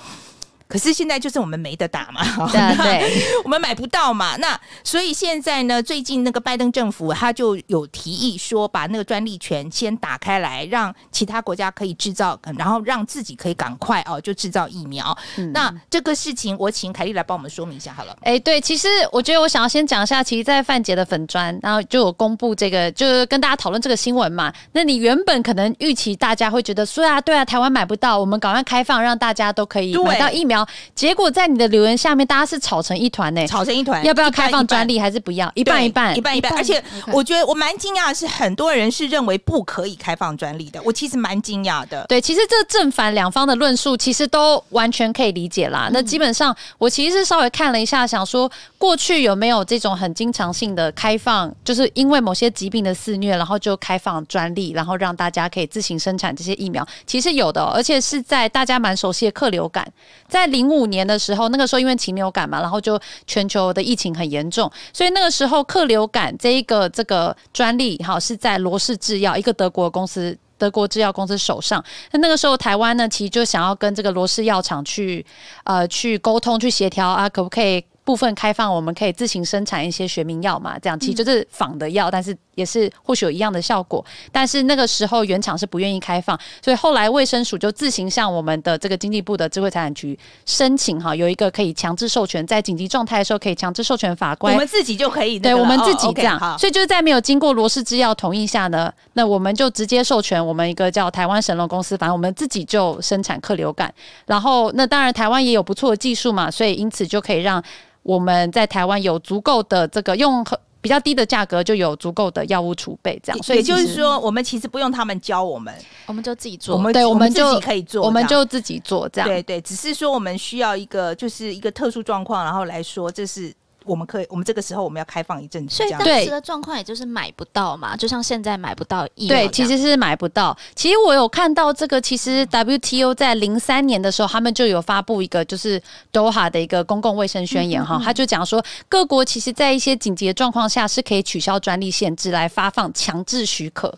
[0.71, 4.37] 可是现在就是我们没得打嘛， 对，对 我们买不到嘛。
[4.37, 15.17] 那所以现在呢，最近那个拜登政府他就有提议说，把那个专利权先打开来，让其他国家可以制造，然后让自己可以赶快哦就制造疫苗。
[15.37, 18.17] 嗯、那这个事情，我请凯莉来帮我们说明一下好了。
[18.23, 24.53] 哎，对，其实我觉得我想要先讲一下，其实，在范杰的粉砖，然后就有公布这个，就是跟大家讨论这个新闻嘛。
[24.71, 30.60] 那你原本可能预期大家会觉得说啊，对啊，台湾买不到，我们赶快开放，让大家都可以买到疫苗。
[30.95, 35.51] 结果在你的留言下面，大家是吵成一团呢，吵成一团，要不要开放专利还是不要？
[35.55, 36.53] 一半一半，一半一半。
[36.57, 40.81] 而且我觉得我蛮惊讶的是，很多人是认为不可以开放专利的。
[40.85, 42.05] 我其实蛮惊讶的。
[42.09, 45.89] 对，其实这正反两方的论述其实都完全可以理解啦。
[45.93, 59.87] 那基本上我其实是稍微看了一下，想说过去有没有这种很经常性的开放，就是因为某些疾病的肆虐，然后就开放专利，然后让大家可以自行生产这些疫苗，其实有的，而且是在大家蛮熟悉的克流感，
[60.29, 71.83] 在零五年的时候，那个时候因为禽流感嘛，然后就全球的疫情很严重，所以那个时候克流感这一个这个专利哈是在罗氏制药一个德国公司，德国制药公司手上。
[72.13, 75.25] 那那个时候台湾呢，其实就想要跟这个罗氏药厂去
[75.65, 80.79] 呃去沟通去协调啊，可不可以部分开放，我们可以自行生产一些学名药嘛？
[80.79, 82.37] 这样其实就是仿的药，但是。
[82.61, 103.93] 也是或许有一样的效果，但是那个时候原厂是不愿意开放，所以后来卫生署就自行向我们的这个经济部的智慧财产局申请哈，有一个可以强制授权，在紧急状态的时候可以强制授权法官，我们自己就可以，对我们自己这样，哦 okay, 所以就是在没有经过罗氏制药同意下呢，那我们就直接授权我们一个叫台湾神龙公司，反正我们自己就生产克流感，
[104.27, 107.63] 然后那当然台湾也有不错的技术嘛，所以因此就可以让
[108.03, 110.45] 我们在台湾有足够的这个用。
[110.81, 115.75] 比较低的价格就有足够的药物储备，这样，所以也就是说，我们其实不用他们教我们，
[116.07, 116.77] 我们就自己做。
[116.77, 119.29] 我们对，我们自己可以做，我们就自己做这样。
[119.29, 123.53] 对对，只是说我们需要一个，就是一个特殊状况，然后来说这是。
[123.85, 129.37] 我们可以，我们这个时候我们要开放一阵子，所以当时的状况也就是买不到嘛，就像现在买不到疫苗。
[129.37, 130.57] 对，其实是买不到。
[130.75, 135.81] 其实我有看到这个，其实 WTO 在零三年的时候，他们就有发布一个就是
[136.13, 143.93] Doha 的一个公共卫生宣言哈，嗯嗯嗯，他就讲说各国其实在一些紧急的状况下是可以取消专利限制来发放强制许可。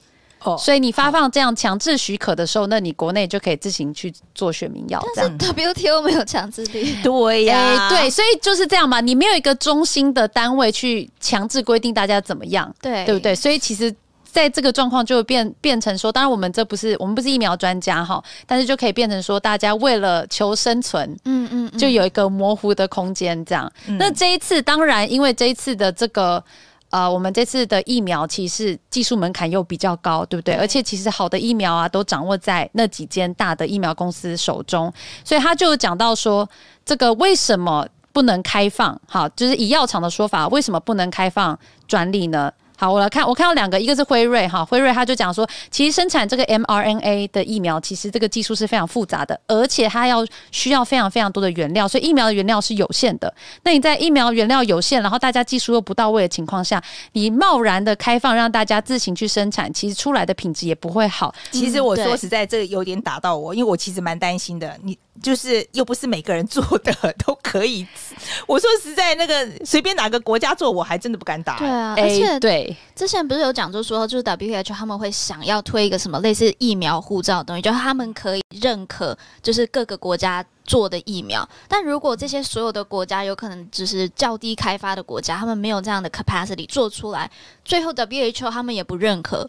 [0.45, 5.03] 哦，所以你发放这样强制许可的时候，那你国内就可以自行去做选民药。
[5.15, 13.35] 但是 WTO 没有强制力，对呀、欸，对，所以就是这样嘛，你没有一个中心的单位去强制规定大家怎么样，对，对不对？
[13.35, 23.71] 所以其实在这个状况就会变变成说，当然我们这不是我们不是疫苗专家哈，但是就可以变成说，大家为了求生存，嗯嗯，嗯就有一个模糊的空间这样。
[23.87, 26.43] 嗯、那这一次当然，因为这一次的这个。
[26.93, 30.55] 呃，我们这次的疫苗其实技术门槛又比较高，对不对？
[30.55, 34.93] 对，而且其实好的疫苗啊，都掌握在那几间大的疫苗公司手中，
[35.25, 36.47] 所以他就讲到说，
[36.85, 39.01] 这个为什么不能开放？
[39.09, 42.53] 好，就是以药厂的说法，为什么不能开放专利呢？
[42.77, 53.33] 好，我来看，我看到两个，一个是辉瑞哈，辉瑞他就讲说，其实生产这个 mRNA 的疫苗，其实这个技术是非常复杂的，而且它要需要非常非常多的原料，所以疫苗的原料是有限的。
[53.63, 56.83] 那你在疫苗原料有限，然后大家技术又不到位的情况下，
[57.13, 61.33] 你贸然的开放让大家自行去生产，其实出来的品质也不会好。
[61.53, 64.77] 其实我说实在，这个有点打到我，因为我其实蛮担心的。
[64.83, 66.93] 你就是又不是每个人做的
[67.25, 67.87] 都可以。
[68.47, 71.59] 我说实在，那个随便哪个国家做，我还真的不敢打。
[71.59, 72.72] 对啊，而且、欸、对。
[72.95, 81.49] 之前不是有讲，就说就是 WHO 他们会想要推一个什么类似疫苗护照的东西，就是他们可以认可，就是各个国家做的疫苗。
[81.69, 87.31] 但如果这些所有的国家有可能只是较低开发的国家，他们没有这样的 capacity 做出来，
[87.65, 89.49] 最后 WHO 他们也不认可。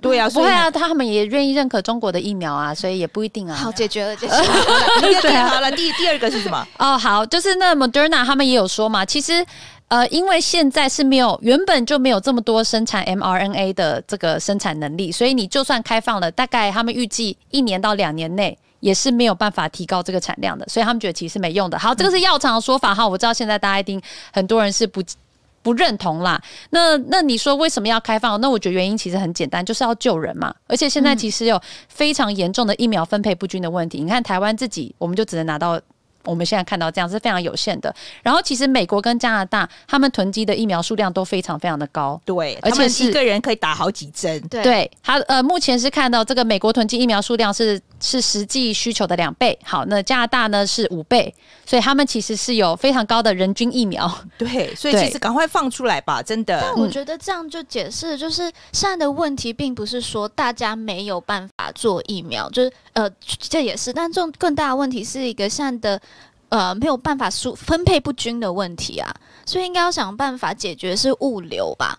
[0.00, 3.54] 对啊，不会啊，他们也愿意认可中国的疫苗啊，所以也不一定啊。
[3.54, 4.42] 好，解决了，解决了。
[5.22, 6.66] 对啊，好了，第第二个是什么？
[6.78, 9.44] 哦，好，就是那 Moderna 他们也有说嘛，其实。
[9.88, 21.78] 呃，因为现在是没有，原本就没有这么多生产 mRNA 的这个生产能力，所以你就算开放了，大概他们预计一年到两年内也是没有办法提高这个产量的，所以他们觉得其实是没用的。
[21.78, 25.00] 好，这个是药厂的说法哈，我知道现在大家一定很多人是不
[25.66, 26.40] 不认同啦。
[26.70, 28.40] 那那你说为什么要开放？
[28.40, 30.54] 那我觉得原因其实很简单，就是要救人嘛。
[30.68, 34.00] 而且现在其实有非常严重的疫苗分配不均的问题。
[34.00, 35.80] 你看台湾自己，我们就只能拿到。
[36.24, 37.94] 我们现在看到这样是非常有限的。
[38.20, 44.40] 然后，其实美国跟加拿大他们囤积的疫苗数量都非常非常的高，对，而且是一个人可以打好几针。
[44.48, 49.58] 对，对，他呃，目前是看到这个美国囤积疫苗数量是是实际需求的两倍。
[49.64, 54.10] 好，那加拿大呢是五倍，所以他们其实是有非常高的人均疫苗。
[54.38, 56.60] 对， 所以其实赶快放出来吧，真的。
[56.60, 66.00] 但我觉得这样就解释，就是现在的问题并不是说大家没有办法做疫苗，就是呃，这也是，但这种更大的问题是一个现在的。
[66.48, 69.12] 呃，没有办法输分配不均的问题啊，
[69.44, 71.98] 所以应该要想办法解决是物流吧。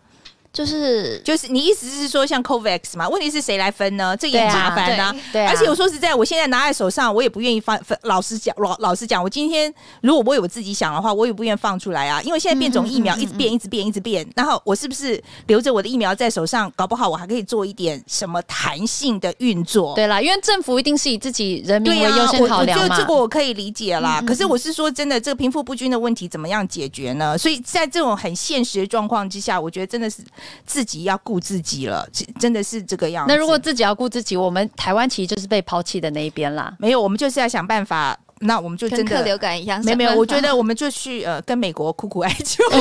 [0.57, 3.07] 就是就是，你意思是说像 COVAX 嘛？
[3.07, 4.17] 问题是谁来分呢？
[4.17, 5.15] 这也麻烦呢、啊。
[5.31, 7.95] 对，而且我说实在，我现在拿在手上，我也不愿意放分。
[8.01, 12.19] 老实讲，老老实讲，我今天如果我有我自己想的话，我也不愿意放出来啊。
[12.23, 14.27] 因为现在变种疫苗一直变，一直变，一直变。
[14.35, 16.73] 然后我是不是留着我的疫苗在手上？
[16.75, 19.93] 搞不好我还可以做一点什么弹性的运作？
[19.93, 22.97] 对啦，因为政府一定是以自己人民为优先考量嘛。
[22.97, 24.19] 这个我可以理解啦。
[24.25, 27.37] 可是我是说真的，这个贫富不均的问题怎么样解决呢？
[27.37, 30.23] 所以在这种很现实的状况之下，我觉得真的是
[30.65, 31.15] 自己要。
[31.27, 32.07] 顾自己了，
[32.39, 33.33] 真的是这个样子。
[33.33, 36.73] 那如果自己要顾自己，我们台湾其实就是被抛弃的那一边啦。
[36.79, 38.17] 没有，我们就是要想办法。
[38.41, 42.63] 那我们就真的跟流感一样，没有没有，我觉得我们就去呃跟美国苦苦哀求。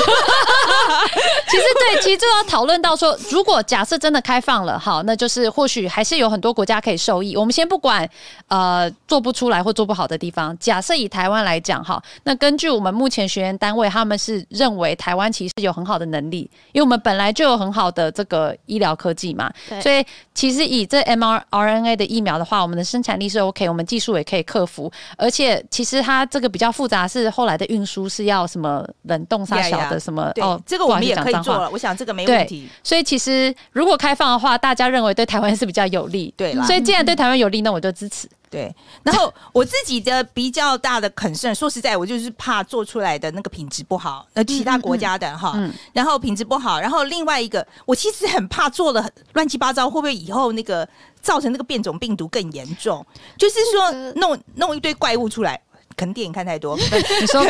[1.48, 7.36] 其实对，其实就要讨论到说，如果假设真的开放了，好，那就是或许还是有很多国家可以受益。
[7.36, 8.08] 我们先不管
[8.48, 25.45] 呃做不出来或做不好的地方，假设以台湾来讲，哈，那根据我们目前学员单位，他们是认为台湾其实有很好的能力，因为我们本来就有很好的这个医疗科技嘛，对所以其实以这 mRNA 的疫苗的话，我们的生产力是 OK，我们技术也可以克服，而且。
[25.70, 31.68] 其实它这个比较复杂，是后来的运输是要什么冷冻杀小的什么哦，这个我们也可以做了。
[31.70, 32.68] 我想这个没问题。
[32.82, 36.32] 所以其实如果开放的话，大家认为对台湾是比较有利。
[36.36, 38.28] 对啦，所以既然对台湾有利，那我就支持。
[38.56, 44.26] 对，然后我自己的比较大的 concern，说实在，我就是怕做出来的那个品质不好。
[44.32, 50.88] 那其他国家的哈，嗯嗯嗯、然后品质不好，然后另外一个，我其实很怕做的乱七八糟，会不会以后那个
[51.20, 53.04] 造成那个变种病毒更严重？
[53.36, 55.60] 就是说弄弄一堆怪物出来。
[55.96, 56.76] 可能电影看太多，
[57.20, 57.42] 你说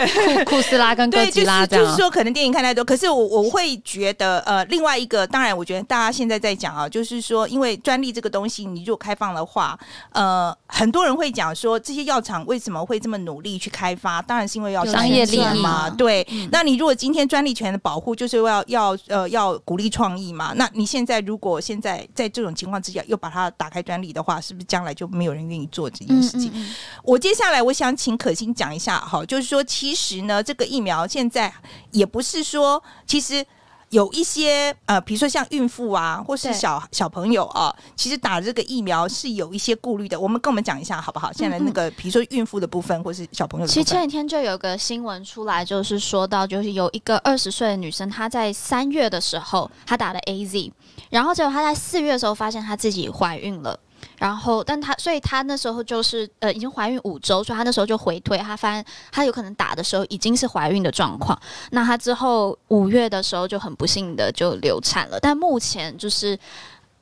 [0.45, 2.85] 库 库斯拉跟哥吉拉这样，就是说可能电影看太多。
[2.85, 9.79] 可是我我会觉得，呃，另外一个，当然，我觉得大家现在在讲啊，就是说，因为专利这个东西，你如果开放的话，
[10.13, 14.23] 呃，很多人会讲说，这些药厂为什么会这么努力去开发？
[14.23, 15.91] 当然是因为要商业利益嘛。
[15.91, 20.53] 对，嗯、那你如果今天专利权的保护就是要要呃要鼓励创意嘛？
[20.57, 26.49] 那你现在如果现在在这种情况之下又把它打开专利的话，是不是将来就没有人愿意做这件事情？
[26.55, 31.53] 嗯嗯嗯，我接下来我想请可心讲一下，好，就是说，其实呢，这个疫苗现在
[31.91, 33.45] 也不是说，其实
[33.91, 40.19] 有一些呃，比如说像孕妇啊，或是小小朋友啊，其实打这个疫苗是有一些顾虑的。
[40.19, 41.33] 我们跟我们讲一下好不好？
[41.33, 43.85] 现在那个，比如说孕妇的部分，或是小朋友的部分。
[43.85, 50.73] 其实前几天就有个新闻出来，就是说到，就是有一个二十岁的女生，她在三月的时候，她打了 AZ，
[51.11, 53.79] 然后结果她在四月的时候发现她自己怀孕了。
[54.19, 61.39] 然后，但她，所以她那时候就是呃，已经怀孕五周，所以她那时候就回退，她发现她有可能打的时候已经是怀孕的状况。
[61.71, 65.19] 那她之后五月的时候就很不幸的就流产了。
[65.21, 66.39] 但目前就是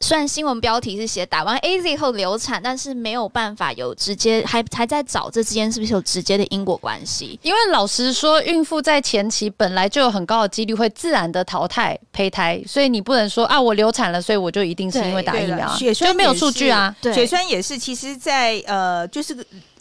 [0.01, 7.39] 虽然新闻标题是写打完 AZ 后流产，但是没有办法有直接还还在找这之间是不是有直接的因果关系？
[7.43, 16.95] 因为老实说，孕妇在前期本来就有很高的几率会自然的淘汰胚胎，所以你不能说啊，我流产了，所以我就一定是因为打疫苗，血栓没有数据啊。
[17.01, 19.35] 对，血栓也是，其实在，在呃，就是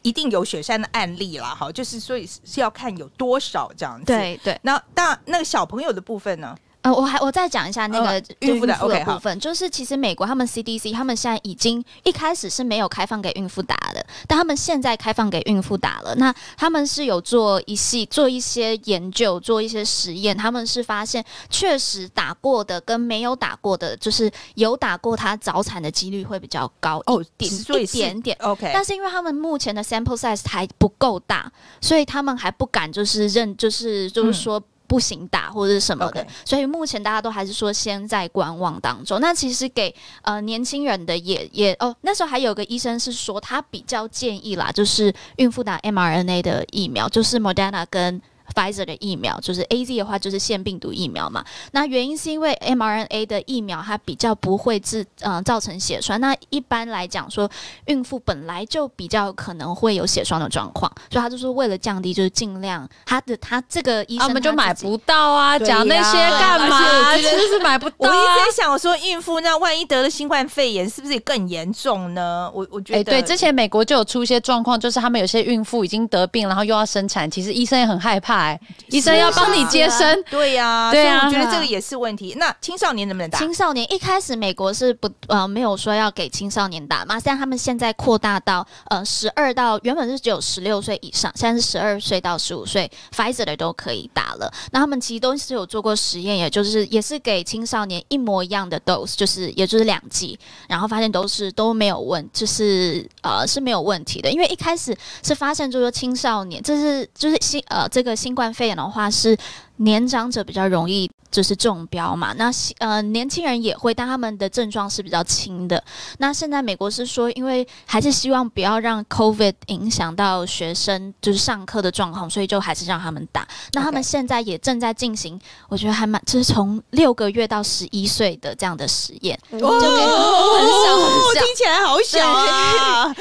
[0.03, 4.05] 一定有血栓的案例啦，哈，就是所以是要看有多少这样子。
[4.05, 6.55] 对对，那那那个小朋友的部分呢？
[6.83, 16.13] 呃，我还我再讲一下那个孕妇的部分，哦 okay, 就是其实美国他们 CDC 他们现在已经一开始是没有开放给孕妇打的，但他们现在开放给孕妇打了。
[16.15, 28.37] 那他们是有做一系做一些研究，做一些实验，他们是发现确实打过的跟没有打过的，就是有打过他早产的几率会比较高一点，哦、一点点。
[28.41, 31.49] OK，但是因为他们目前的 sample size 还不够大，
[31.79, 34.59] 所以他们还不敢就是认，就是就是说。
[34.59, 34.63] 嗯
[34.93, 39.19] 不行打或者是什么的.所以目前大家都还是说先在观望当中。
[39.19, 39.91] 那其实给
[40.21, 48.21] 呃年轻人的也也哦，那时候还有个医生是说他比较建议啦，就是孕妇打 mRNA 的疫苗，就是 Moderna 跟。
[48.53, 51.43] Pfizer 的疫苗就是 AZ 的话，就是腺病毒疫苗嘛。
[51.71, 56.19] 那原因是因为 mRNA 的疫苗它比较不会致嗯、呃、造成血栓。
[56.21, 57.49] 那一般来讲说，
[57.85, 67.15] 孕妇本来就比较可能会有血栓的状况，所以他就是为了降低，就是尽量他的他这个医生、啊、我们就买不到啊，讲、啊、那些干嘛？
[67.15, 67.97] 其实是买不到、啊。
[67.99, 72.51] 我一直在想，我说孕妇那万一得了新冠肺炎，是不是也更严重呢？
[72.53, 78.42] 我我觉得、欸、对，之前美国就有出一些状况，就是他们有些孕妇已经得病，然后又要生产，其实医生也很害怕。
[78.87, 82.35] 医生要帮你接生，啊、对呀、啊，对呀、啊，我觉得这个也是问题。
[82.37, 83.39] 那青少年能不能打？
[83.39, 94.51] 青少年一开始美国是不呃没有说要给青少年打嘛，但他们现在扩大到呃十二到原本是只有十六岁以上，现在是十二岁到十五岁，Pfizer 的都可以打了。
[94.71, 100.37] 那他们其实都是有做过实验，也就是也是给青少年一模一样的 dose，就是也就是两剂，
[100.67, 104.31] 然后发现都是都没有问，就是呃是没有问题的。
[104.31, 109.37] 因为一开始是发现就是说青少年，这是就是新呃这个新冠肺炎的话是
[109.77, 115.83] 年长者比较容易就是中标嘛，那呃年轻人也会，但他们的症状是比较轻的。
[116.19, 123.47] 那现在美国是说，因为还是希望不要让 COVID 影响到学生就是上课的状况，所以就还是让他们打。
[123.71, 133.11] 那他们现在也正在进行，我觉得还蛮就是从六个月到十一岁的这样的实验，哦、就给很小很小，听起来好小啊，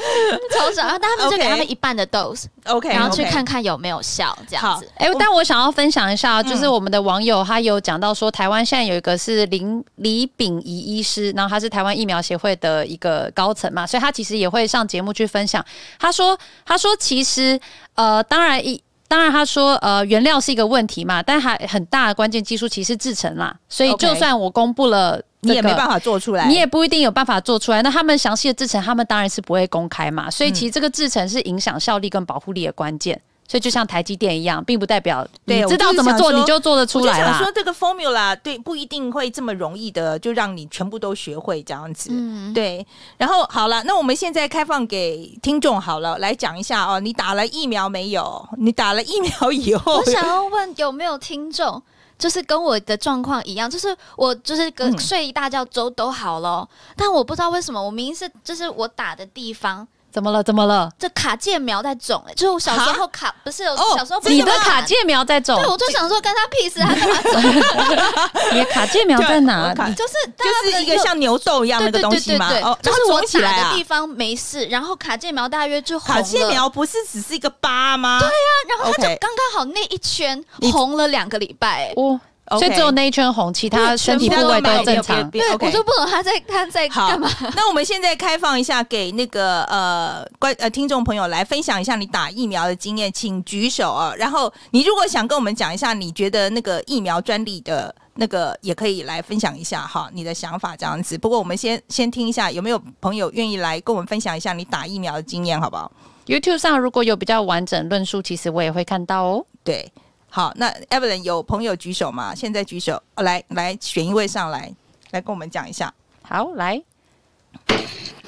[0.51, 0.83] 超小。
[0.83, 4.87] 然后他们就给他们一半的 dose，OK，、okay, 然后去看看有没有效这样子。
[4.97, 6.42] 哎、欸，但我想要分享一下。
[6.43, 15.63] 就是我们的网友，他有讲到说，台湾现在有一个是林李秉仪医师，然后他是台湾疫苗协会的一个高层嘛，所以他其实也会上节目去分享。
[15.99, 17.59] 他说，他说其实
[17.95, 27.81] 呃，当然一当然他说呃，原料是一个问题嘛，但还很大的关键技术其实制成啦，所以就算我公布了，你也没办法做出来，你也不一定有办法做出来。
[27.83, 33.21] 那他们详细的制成，他们当然是不会公开嘛，所以其实这个制成是影响效力跟保护力的关键。
[33.47, 37.27] 所以就像台积电一样，并不代表你知道怎么做你就做得出来啦。
[37.27, 42.09] 我就想说这个 formula 对不一定会这么容易的就让你全部都学会这样子。
[42.11, 42.85] 嗯，对。
[43.17, 48.47] 然后好了，那我们现在开放给听众好了，来讲一下哦，你打了疫苗没有？
[48.57, 51.81] 你打了疫苗以后，我想要问有没有听众，
[52.17, 59.87] 就是跟我的状况一样，就是我就是跟睡一大觉都都好了，嗯，但我不知道为什么，我明明是就是我打的地方。
[60.13, 60.43] 怎么了？
[60.43, 60.89] 怎么了？
[60.99, 68.53] 这卡介苗在肿哎、欸，就是我小时候卡不是有小时候你的卡介苗在肿，对，我就想说跟他屁事，他干嘛肿？
[68.53, 69.73] 你的卡介苗在哪？
[69.73, 76.21] 就是就是一个像牛痘一样的东西嘛，对对对对哦，就是我打的地方没事，然后卡介苗大约就红了。
[76.21, 78.19] 卡介苗不是只是一个疤吗？
[78.19, 82.19] 对呀、啊，然后他就刚刚好那一圈红了两个礼拜、欸，哦。
[82.53, 85.29] Okay, 所以只有那一圈红，其他身体部位都正常。
[85.31, 87.29] 对我就不懂他在他在干嘛。
[87.55, 94.13] 那我们现在开放一下，给那个呃观呃听众朋友来分享一下你打疫苗的经验，请举手啊。
[94.17, 101.17] 然后你如果想跟我们讲一下，你觉得那个疫苗专利的那个也可以来分享一下哈，你的想法这样子。
[101.17, 105.91] 不过我们先先听一下，有没有朋友愿意来跟我们分享一下你打疫苗的经验，好不好
[106.27, 109.45] ？YouTube 上如果有比较完整论述，其实我也会看到哦。
[109.63, 109.91] 对。
[110.35, 112.33] 好，那 Evelyn 有朋友举手吗？
[112.33, 114.73] 现在举手，哦、来来选一位上来，
[115.11, 115.93] 来跟我们讲一下。
[116.23, 116.81] 好，来。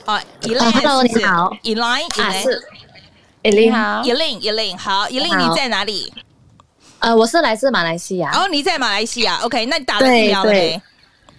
[0.06, 2.64] 啊，Elaine，你好，Elaine，啊是
[3.41, 6.14] ，Elaine 好，Elaine，Elaine 好，Elaine 你在哪里？
[6.99, 8.30] 呃，我是来自马来西亚。
[8.34, 10.80] 哦，你在马来西亚，OK，那你打了疫苗了没？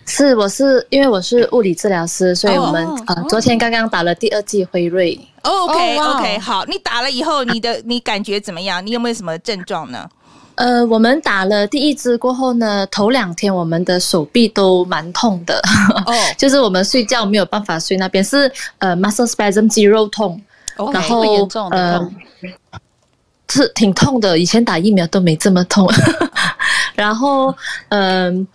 [0.04, 5.16] 是，我是因为我是物理治疗师，所以我们、oh, 呃昨天刚刚打了第二剂辉瑞。
[5.42, 8.84] OK，OK，、okay, okay, 好，你打了以后，你的你感觉怎么样？
[8.84, 10.08] 你有没有什么症状呢？
[10.56, 15.60] 呃，我们打了第一支过后呢，头两天我们的手臂都蛮痛的，
[16.06, 20.40] 哦， 就是我们睡觉没有办法睡，那边是呃 muscle spasm 肌肉痛
[20.76, 22.14] ，okay, 然后严重的痛。
[22.70, 22.80] 呃
[23.48, 25.88] 是挺痛的，以前打疫苗都没这么痛，
[26.96, 27.54] 然后
[27.90, 28.36] 嗯。
[28.36, 28.46] 呃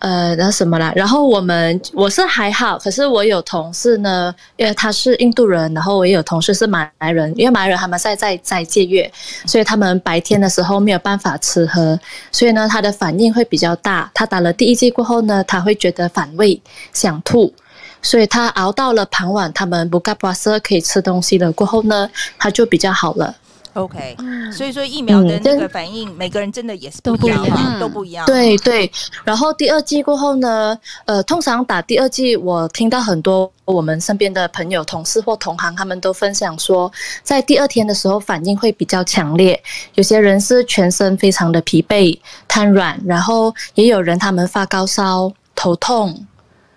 [0.00, 0.92] 呃，那什么啦？
[0.94, 9.10] 然后我们我是还好，可是我有同事呢，因为他是印度人，然后我也有同事是马来人，因为马来人他们在在在戒月，
[9.44, 11.98] 所以他们白天的时候没有办法吃喝，
[12.30, 14.08] 所以呢，他的反应会比较大。
[14.14, 16.60] 他打了第一剂过后呢，他会觉得反胃、
[16.92, 17.52] 想吐，
[18.00, 23.34] 所以他熬到了傍晚，他们不嘎巴色可以吃东西了过后呢，他就比较好了。
[23.78, 24.16] OK，
[24.52, 28.26] 所以说疫苗的那个反应，每个人真的也是都不一样，都不一样。
[28.26, 28.90] 对对，
[29.24, 36.90] 然后第二剂过后呢，呃，通常打第二剂，我听到很多我们身边的朋友、同事或同行，他们都分享说，
[37.22, 39.62] 在第二天的时候反应会比较强烈，
[39.94, 42.18] 有些人是全身非常的疲惫、
[42.48, 46.26] 瘫软，然后也有人他们发高烧、头痛。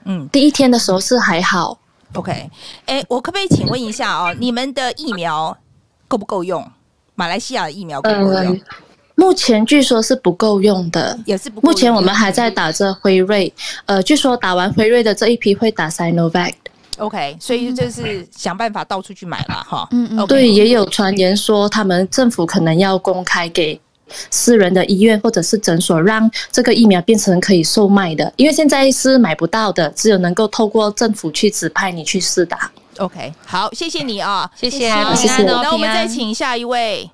[0.03, 1.79] 嗯，第一天的时候是还好。
[2.13, 2.49] OK，
[2.85, 5.57] 哎，我可不可以请问一下哦，你们的疫苗
[6.07, 6.69] 够不够用？
[7.21, 8.51] 马来西亚的疫苗够不够用？
[8.51, 8.61] 呃，
[9.13, 11.71] 目前据说是不够用的，也是不够用。
[11.71, 13.53] 目前我们还在打着辉瑞，
[13.85, 16.51] 呃，据说打完辉瑞的这一批会打 Sinovac。
[16.97, 19.87] OK，所以就是想办法到处去买了哈。
[19.91, 23.79] 嗯嗯，对，也有传言说他们政府可能要公开给
[24.31, 32.71] 私人的医院或者是诊所，让这个疫苗变成可以售卖的，因为现在是买不到的，只有能够透过政府去指派你去试打。
[33.01, 35.61] OK，好，谢谢你啊，谢谢，平安哦。
[35.63, 37.09] 那我们再请下一位。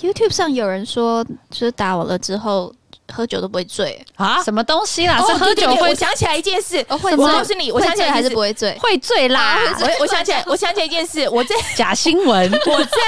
[0.00, 2.72] YouTube 上有人说，就是打我了之后
[3.12, 4.42] 喝酒都不会醉啊？
[4.42, 5.18] 什么东西啦？
[5.26, 5.90] 是喝酒会？
[5.90, 9.58] 我想起来一件事，我告诉你，我想起来还是不会醉，会醉啦。
[9.80, 12.98] 我我想起来，我想起来一件事，我在 假新闻， 我在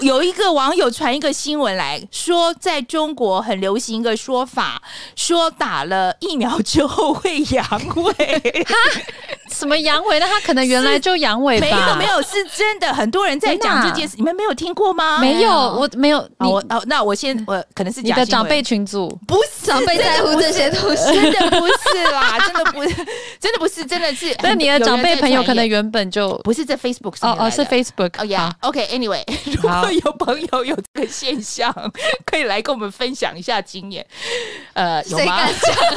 [0.00, 4.82] 有一个网友传一个新闻来说，在中国很流行一个说法，
[5.16, 8.14] 说打了疫苗之后会阳痿。
[9.52, 10.18] 什么阳痿？
[10.18, 11.66] 那他可能原来就阳痿吧？
[11.66, 15.18] 没有没有，是真的，很多人在讲这件事，你们没有听过吗？
[15.18, 16.18] 没有，我没有。
[16.38, 22.94] 我哦，那我先我可能是你的长辈群组，不是长辈在乎这些东西，真的不是啦，真的不是，
[23.40, 24.36] 真的不是，真的是。
[24.42, 28.54] 那你的长辈朋友可能原本就不是在 Facebook 上哦哦，是 Facebook 哦呀。
[28.60, 31.72] OK，Anyway，如果有朋友有这个现象，
[32.26, 34.04] 可以来跟我们分享一下经验。
[34.74, 35.48] 呃，有吗？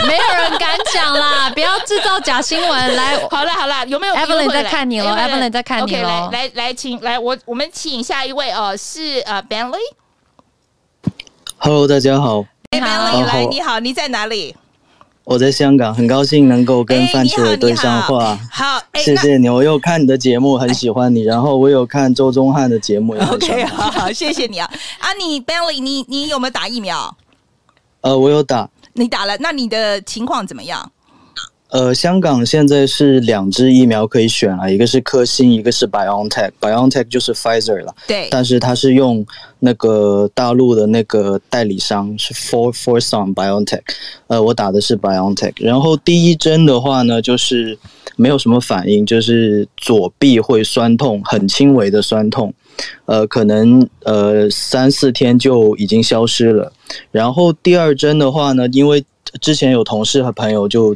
[0.07, 3.17] 没有人敢讲啦， 不要制造假新闻来。
[3.29, 3.57] 好了。
[3.57, 6.29] 好了，有没有？Evelyn 在看你了，Evelyn 在看你了。
[6.31, 9.79] 来来来，请来我我们请下一位哦，是呃 Bentley。
[11.57, 12.45] Hello，大家好。
[12.71, 14.53] 哎，Bentley，来，你好，你在哪里？
[15.23, 18.37] 我在香港，很高兴能够跟范琪伟对上话。
[18.51, 19.47] 好，谢谢你。
[19.47, 21.21] 我有看你的节目，很喜欢你。
[21.23, 24.69] 然后我有看周宗汉的节目，OK， 好好，谢谢你啊。
[24.99, 27.15] 啊，你 Bentley，你你有没有打疫苗？
[28.01, 28.69] 呃，我有打。
[28.93, 30.91] 你打了，那你的情况怎么样？
[31.69, 37.93] 呃，香港现在是两支疫苗可以选了，一个是科兴，一个是 BioNTech，BioNTech 就是 Pfizer 了。
[38.07, 38.29] 对。
[38.31, 39.25] 但是它是用
[39.59, 43.81] 那个大陆的那个代理商是 For Fosun BioNTech，
[44.27, 45.53] 呃，我打的是 BioNTech。
[45.57, 47.77] 然后第一针的话呢，就是
[48.15, 52.53] 没有什么反应，就是左臂会酸痛，很轻微的酸痛，
[53.07, 56.71] 呃，可能呃三四天就已经消失了。
[57.11, 59.03] 然后第二针的话呢，因为
[59.41, 60.95] 之前有同事和朋友就。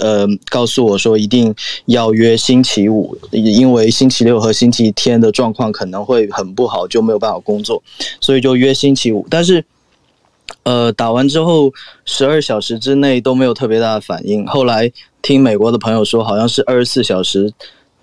[0.00, 1.52] 呃，告诉我说一定
[1.86, 7.82] 要约星期五，因为星期六和星期天的状况可能会很不好，就没有办法工作，
[8.20, 9.26] 所以就约星期五。
[9.28, 9.64] 但是，
[10.62, 11.72] 呃，打完之后
[12.04, 14.46] 十二小时之内都没有特别大的反应。
[14.46, 14.90] 后来
[15.22, 17.52] 听美国的朋友说，好像是二十四小时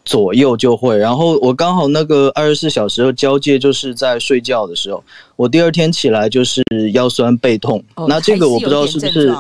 [0.04, 0.98] 左右就会。
[0.98, 5.02] 然后我刚好那个二十四小时的交界就是在睡觉的时候，
[5.38, 6.62] 我第二天起来就是
[6.94, 7.82] 腰酸背痛。
[7.96, 9.34] 哦，那这个我不知道是不是。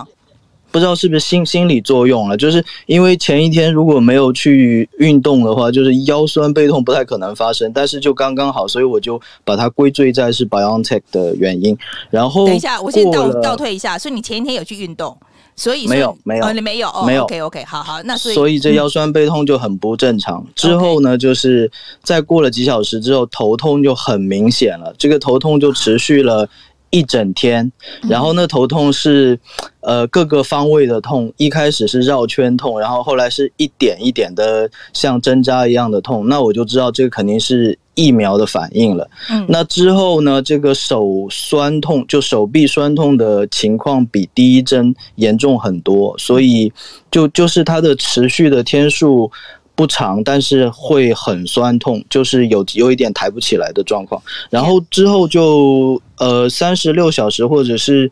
[0.77, 11.75] 不知道是不是心心理作用了，就是因为前一天如果没有去运动的话，就是腰酸背痛不太可能发生，但是就刚刚好，所以我就把它归罪在是 BioNTech 的原因。
[12.11, 15.17] 然后等一下，我先倒倒退一下，所以你前一天有去运动，
[15.55, 20.43] 所以没有没有、哦、你没有、哦、没有 OK OK 好好，那所以所以这腰酸背痛就很不正常。
[20.45, 21.71] 嗯、之后呢，就是
[22.03, 26.47] 再过了几小时之后，头痛就很明显了，这个头痛就持续了。
[26.89, 27.71] 一整天，
[28.09, 29.39] 然后那头痛是，
[29.81, 31.31] 呃，各个方位的痛。
[31.37, 36.27] 一开始是绕圈痛，然后后来是一点一点的像针扎一样的痛。
[36.27, 39.09] 那我就知道这个肯定是疫苗的反应了。
[39.29, 46.71] 嗯，那之后呢，这个手酸痛，就手臂酸痛的情况比第一针严重很多，所以
[47.11, 49.31] 就就是它的持续的天数。
[49.77, 54.21] 不长，但是会很酸痛，就是有有一点抬不起来的状况。
[54.49, 58.11] 然后之后就呃三十六小时或者是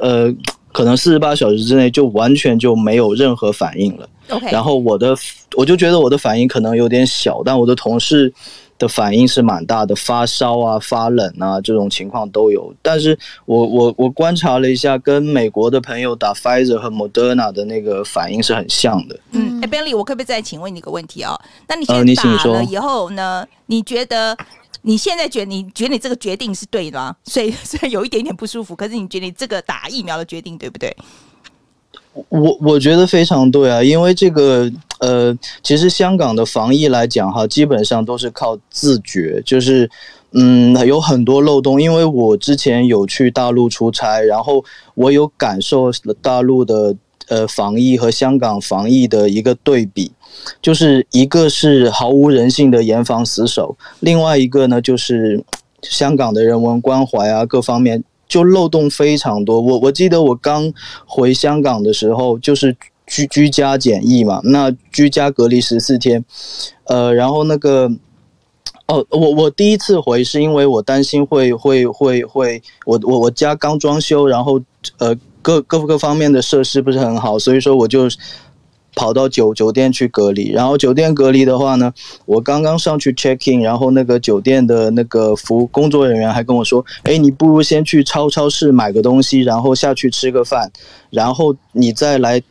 [0.00, 0.30] 呃
[0.72, 4.08] 可能四十八小时之内就完全就没有任何反应了。
[4.30, 5.16] OK，然后我的
[5.56, 8.34] 我就觉得我的反应可能有点小，但我的同事。
[8.78, 12.72] 的反应是蛮大的，发烧啊、发冷啊这种情况都有。
[12.80, 19.18] 但是我我我观察了一下，跟美国的朋友打 Pfizer 和 Moderna 的那个反应是很像的。
[19.32, 21.40] 嗯，哎，Bentley，我可不可以再请问你一个问题啊、哦？
[21.68, 23.40] 那你现在打了以后呢？
[23.40, 24.36] 呃、你，你觉得
[24.82, 27.16] 你现在觉得你觉得你这个决定是对的吗？
[27.24, 30.96] 所以 虽然有一点点不舒服，可是你觉得你这个打疫苗的决定对不对？
[32.28, 39.88] 我我觉得非常对啊，因为这个呃，其实香港的防疫来讲哈，基本上都是靠自觉，就是
[40.32, 41.80] 嗯，有很多漏洞。
[41.80, 45.90] 因为我之前有去大陆出差，然后我有感受
[46.20, 46.94] 大陆的
[47.28, 50.10] 呃防疫和香港防疫的一个对比，
[50.60, 55.44] 就是一个是毫无人性的严防死守，另外一个呢就是
[55.82, 58.02] 香港的人文关怀啊，各方面。
[58.28, 60.70] 就漏洞非常多，我我记得我刚
[61.06, 62.76] 回香港的时候，就是
[63.08, 66.24] 居居家检疫嘛，那居家隔离十四天，
[66.84, 67.90] 呃，然后那个，
[68.86, 74.60] 哦，我我第一次回是因为我担心会会会会，我我我家刚装修，然后
[74.98, 78.08] 呃各各各方面的设施不是很好，所以说我就。
[78.94, 81.92] 跑到酒酒店去隔离，然后酒店隔离的话呢，
[82.26, 90.68] 我刚刚上去 check in，然后那个酒店的那个服工作人员还跟我说：“哎，你不如先去超超市买个东西，然后下去吃个饭，
[91.10, 92.42] 然后你再来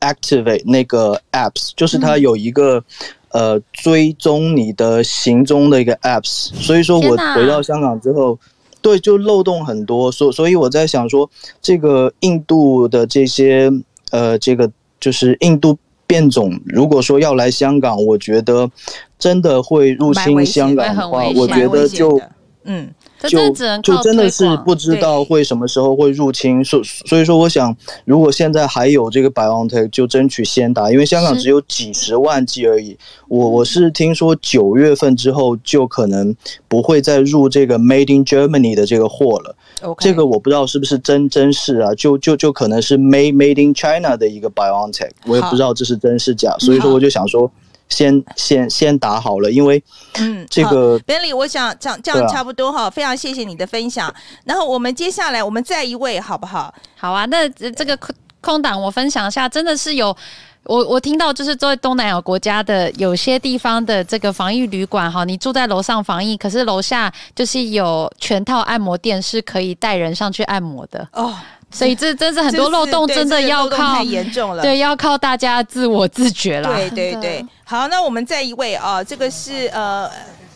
[0.00, 2.82] activate 那个 apps，就是它有一个、
[3.30, 6.50] 嗯、呃追踪你的行踪的一个 apps。
[6.54, 8.38] 所以说我回到香港之后，
[8.80, 11.28] 对，就漏洞很多，所所以我在想说，
[11.60, 13.70] 这个印度的这些
[14.10, 14.70] 呃这个。
[15.00, 15.78] 就是印度
[16.08, 18.68] 变种，如果说要来香港，我觉得
[19.16, 22.20] 真的会入侵香港的话，我觉得就
[22.64, 22.92] 嗯。
[23.26, 23.50] 就
[23.80, 32.96] 就真的是不知道会什么时候会入侵，所所以说，我想如果现在还有这个 BioNTech，就争取先打，因为香港只有几十万剂而已。
[33.26, 36.34] 我我是听说九月份之后就可能
[36.68, 39.56] 不会再入这个 Made in Germany 的这个货了。
[39.98, 46.54] 这个我不知道是不是真真是啊，就就就可能是 Made Made in China 的一个 BioNTech，我也不知道这是真是假。
[46.58, 47.50] 所以说我就想说。
[47.88, 49.82] 先先先打好了，因为
[50.18, 54.12] 嗯，这个 Bentley，我想这样这样差不多哈，非常谢谢你的分享。
[54.44, 56.72] 然后我们接下来我们再一位好不好？
[56.96, 60.16] 好啊，那这个空空档我分享一下，真的是有
[60.64, 71.34] 我我听到就是在东南亚国家的有些地方的这个防疫旅馆哈，你住在楼上防疫，可是楼下就是有全套按摩店是可以带人上去按摩的哦。
[71.70, 76.74] 所以这真是很多漏洞，真的要靠太严重了，对，要靠大家自我自觉了。
[76.74, 80.10] 对对对，好，那我们再一位啊，这个是呃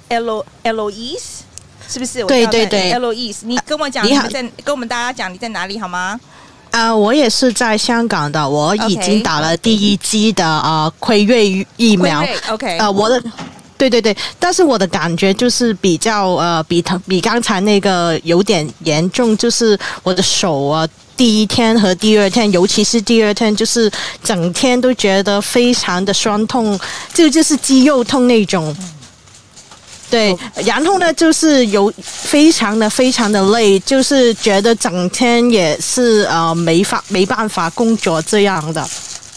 [0.08, 1.40] ，Elo Eloise，
[1.86, 2.24] 是不是？
[2.24, 6.18] 对对对，Eloise，你跟我讲，你好，在跟我们大家讲你在哪里好吗？
[6.70, 12.24] 啊，我也是在香港的，我已经打了第一剂的啊辉瑞疫苗。
[12.48, 13.22] OK，呃，我的。
[13.78, 20.86] 对对对，但是我的感觉就是比较呃，比他比刚才那个有点严重，就是我的手啊，
[21.22, 23.88] 第一天和第二天，尤其是第二天，就是
[24.24, 26.76] 整天都觉得非常的酸痛，
[27.14, 28.76] 就就是肌肉痛那种。
[30.10, 38.84] 对，然后呢，就是有非常的非常的累，就是觉得整天也是呃没法没办法工作这样的。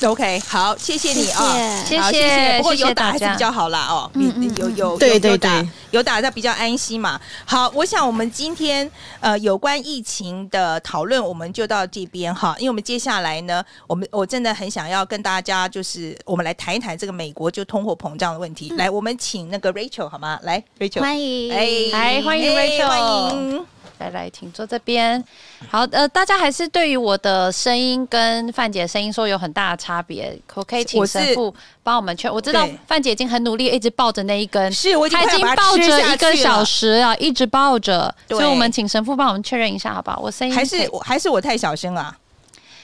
[0.06, 2.00] OK，好，谢谢你啊，谢。
[2.12, 7.20] 谢，不过有打还是比较好啦哦，有，有有对对对，有打的比较安心嘛。
[7.44, 8.90] 好，我想我们今天
[9.20, 18.70] 呃有关疫情的讨论我们就到这边哈，因为我们接下来呢，我们我真的很想要跟大家就是我们来谈一谈这个美国就通货膨胀的问题。
[18.78, 20.40] 来，我们请那个 Rachel 好吗？
[20.44, 23.75] 来，Rachel，欢迎，哎，来欢迎 Rachel，欢迎。
[24.00, 25.24] 来来，请坐这边。
[25.70, 32.30] 好，呃，大家还是对于我的声音跟范姐的声音说有很大的差别，可不可以请神父帮我们确？
[32.30, 35.20] 我知道范姐已经很努力，一直抱着那一根，是，我已经
[35.56, 38.14] 抱着一个小时啊，一直抱着。
[38.28, 40.20] 所以我们请神父帮我们确认一下，好不好？
[40.22, 42.18] 我声音还是还是我太小声啊？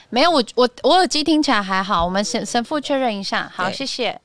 [0.08, 2.04] 没有，我我我耳机听起来还好。
[2.04, 4.18] 我们神神父确认一下，好，谢谢。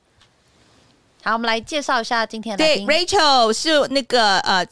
[1.23, 4.65] 好，我们来介绍一下今天的，Rachel 是那个呃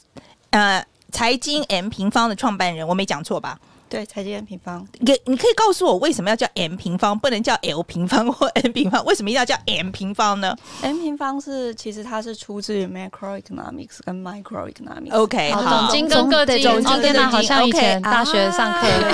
[0.52, 0.86] 呃。
[1.16, 3.58] 财经 M 平方的创办人，我没讲错吧？
[3.88, 4.86] 对，财经 M 平方。
[5.06, 9.04] 给你可以告诉我为什么要叫 M 平方，不能叫 L 平方或 N 平方？
[9.06, 15.14] 为什么一定要叫 M 平方呢？M 平方是其实它是出自于 macroeconomics 跟 microeconomics。
[15.14, 18.88] OK，好，总经跟各经，总经跟好像以前大学上课。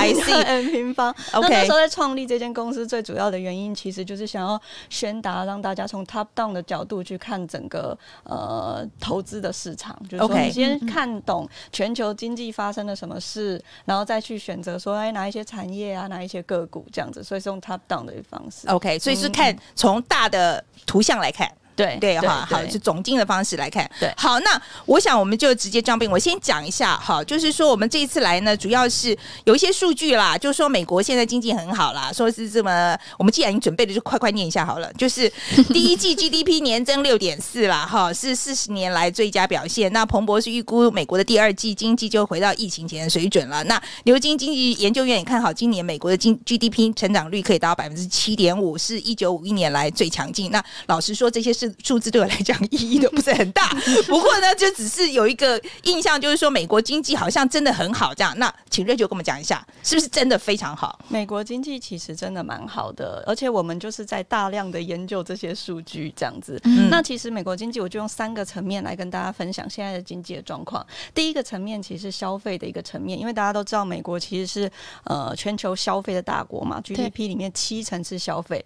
[0.00, 1.14] I see M 平方。
[1.32, 4.60] OK，那时候在创立这间公司最主要的原因，其实就是想要
[4.90, 18.66] 宣达，让大家从 top down 的角度去看整个呃投资的市场，就是说你先看懂全球经济发生了什么事，然后再去选择说，哎，哪一些产业啊，哪一些个股这样子，所以是用 top down 的方式。
[18.66, 21.48] OK，所以是看从大的图像来看。
[21.80, 23.88] 对对哈，好，是总经的方式来看。
[23.98, 26.10] 对，好，那我想我们就直接 jump in。
[26.10, 34.92] 我先讲一下哈，就是说我们这一次来呢，主要是有一些数据啦，就是说美国现在经济很好啦，说是这么，我们既然已经准备了，就快快念一下好了。
[34.94, 35.30] 就是
[35.72, 39.92] 第一季 GDP 年增六点四啦，哈， 是四十年来最佳表现。
[39.92, 43.62] 那彭博是预估美国的第二季经济就回到疫情前的水准了。
[43.64, 50.50] 那牛津经济研究院也看好今年美国的经 GDP 成长率可以达到百分之七点五，是一九五一年来最强劲。
[50.50, 52.58] 那老实说，这些是数字对我来讲。
[52.70, 53.68] 意义都不是很大，
[54.06, 58.32] 不过呢，就只是有一个印象，就是说美国经济好像真的很好这样。
[58.38, 60.98] 那请瑞秋跟我们讲一下，是不是真的非常好？
[61.08, 66.60] 美国经济其实真的蛮好的，而且我们就是在大量的研究这些数据这样子。
[66.64, 70.86] 嗯、那其实美国经济，我就用三个层面来跟大家分享现在的经济的状况。
[71.14, 74.70] 第一个层面其实是消费的一个层面，因为大家都知道美国其实是
[75.04, 78.64] 呃全球消费的大国嘛，GDP 里面七成是消费。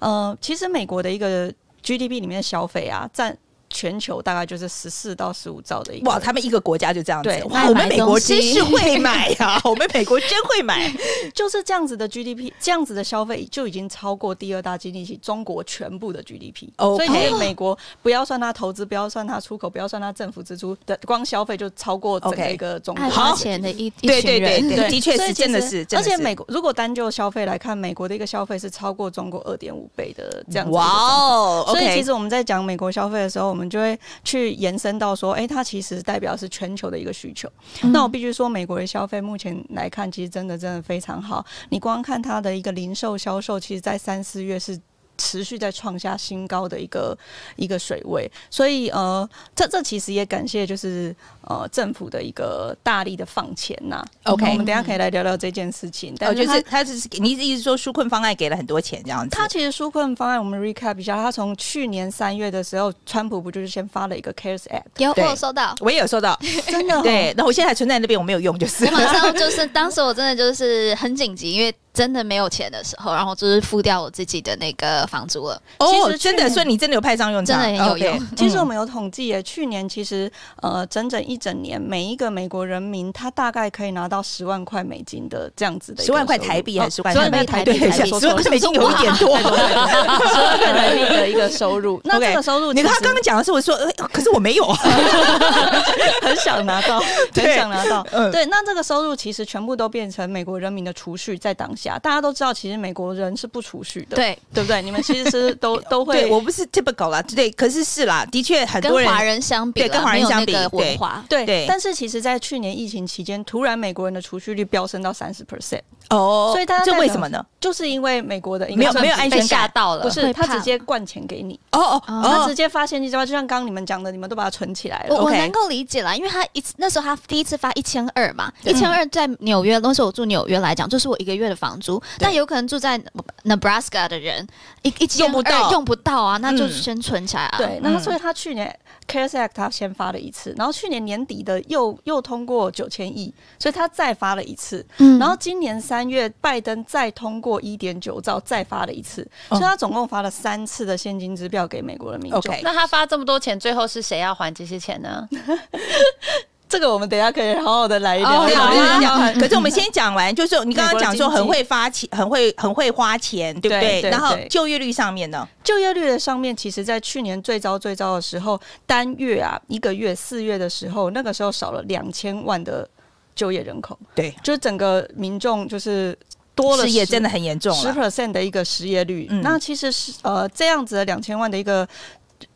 [0.00, 1.52] 呃，其实美国的一个。
[1.82, 3.36] GDP 里面的消费啊，占。
[3.70, 7.28] 全球大概就是十四到十五兆的一个哇，他们一个国家就这样子。
[7.28, 10.92] 对，我们美国真是会买呀， 我们美国真会买，
[11.34, 16.68] 就是这样子的 GDP，这样子的消费就已经超过第二大经济体中国全部的 GDP。
[16.78, 17.08] 哦所以
[17.38, 23.04] 美国不要算它投资，不要算它出口，不要算它政府支出的，光消费就超过整个一个中国。
[23.04, 25.86] 爱花钱的一对对对对，的确是真的是。
[25.92, 30.72] 而且美国如果单就消费来看，美国的一个消费是超过中国二点五倍的这样子。
[30.72, 31.64] 哇哦！
[31.68, 34.56] 所以其实我们在讲美国消费的时候，我们就会去。
[34.68, 37.50] 延伸到说，哎、欸，它其实代表是全球的一个需求。
[37.82, 41.44] 嗯、那我必须说，美国的消费目前来看，其实真的真的非常好。
[41.70, 44.80] 你光看它的一个零售销售，其实在三四月是。
[45.20, 47.18] 持续在创下新高的一个
[47.56, 51.12] 一个水位，所以呃，这这其实也感谢就是
[51.48, 54.04] 呃政府的一个大力的放钱呐。
[54.24, 56.14] OK，我们等一下可以来聊聊这件事情。
[56.18, 59.30] 但就是他只是你一直说纾困方案给了很多钱这样子？
[59.34, 64.82] 他其实纾困方案我们 recap 一下，他从去年三月的时候，川普不就是先发了一个 CARES Act？
[64.98, 66.38] 有，我有收到，我也有收到，
[66.68, 67.02] 真的、哦。
[67.02, 71.74] 对，那我现在还存在那边，我没有用，就是我马上就是当时我真的就是很紧急，因为。
[71.94, 75.60] 真的没有钱的时候，然后就是付掉我自己的那个房租了。
[75.78, 78.16] 哦，其实真的，所以你真的有派上用场，真的很有用。
[78.20, 80.30] Okay, 其实我们有统计耶，去年其实
[80.62, 87.72] 呃整整一整年，每一个美国人民他大概可以拿到十万块美金的这样子的，十万块台币还是十万块台币？
[87.72, 92.00] 十万块美金有一点多， 十万块台币的一个收入。
[92.06, 93.76] 那这个收入，你看他刚刚讲的是我说，
[94.12, 94.64] 可是我没有，
[96.22, 97.00] 很想拿到，
[97.34, 98.04] 很想拿到。
[98.30, 102.68] 对，那这个收入其实全部都变成美国人民的储蓄，在当下大家都知道，其实。
[102.68, 104.82] 其实美国人是不储蓄的，对对不对？
[104.82, 111.66] 你们其实是都都会，我不是 typical 啦，对，可是是啦，的确很多人华人相比，对，跟华人相比，文化对对。
[111.68, 117.44] 但是其实，在去年疫情期间，突然美国人的储蓄率飙升到三十 percent 哦，所以大家这为什么呢？
[117.60, 119.70] 就是因为美国的没有没有安全感。
[119.74, 121.60] 到了，不是他直接灌钱给你。
[121.72, 125.14] 哦哦，他直接发现金之外，就像刚刚你们讲的，你们都把它存起来了。
[125.14, 132.98] 我我能够理解啦，因为他一次那时候他第一次发一千二嘛，一千二在纽约，那时候我住纽约来讲，就是我一个月的房租，但有可能住在。
[133.44, 134.46] Nebraska 的人
[134.82, 135.70] 一一用不到。
[135.72, 137.58] 用不到啊，那就先存起来啊。
[137.58, 144.84] 对，那所以他去年 CARES Act 他先发了一次，然后去年年底的又又通过九千亿，所以他再发了一次。
[145.18, 152.30] 然后今年三月拜登再通过一点九兆，再发了一次，所以他总共发了三次的现金支票给美国人民。
[152.34, 155.26] OK，那他发这么多钱，最后是谁要还这些钱呢？
[156.68, 158.46] 这个我们等一下可以好好的来聊。
[159.40, 164.02] 可是我们先讲完，就是你刚刚讲说很会发钱，很会很会花钱，对不对？
[164.10, 165.48] 然后就业率上面呢？
[165.64, 172.88] 就业率的上面，其实在去年最糟最糟的时候，单月啊，一个月四月的时候，那个时候少了两千万的
[173.34, 173.98] 就业人口。
[174.14, 176.16] 对，就是整个民众就是
[176.54, 179.26] 多了，失业真的很严重，十 percent 的一个失业率。
[179.42, 181.88] 那其实是呃这样子的两千万的一个。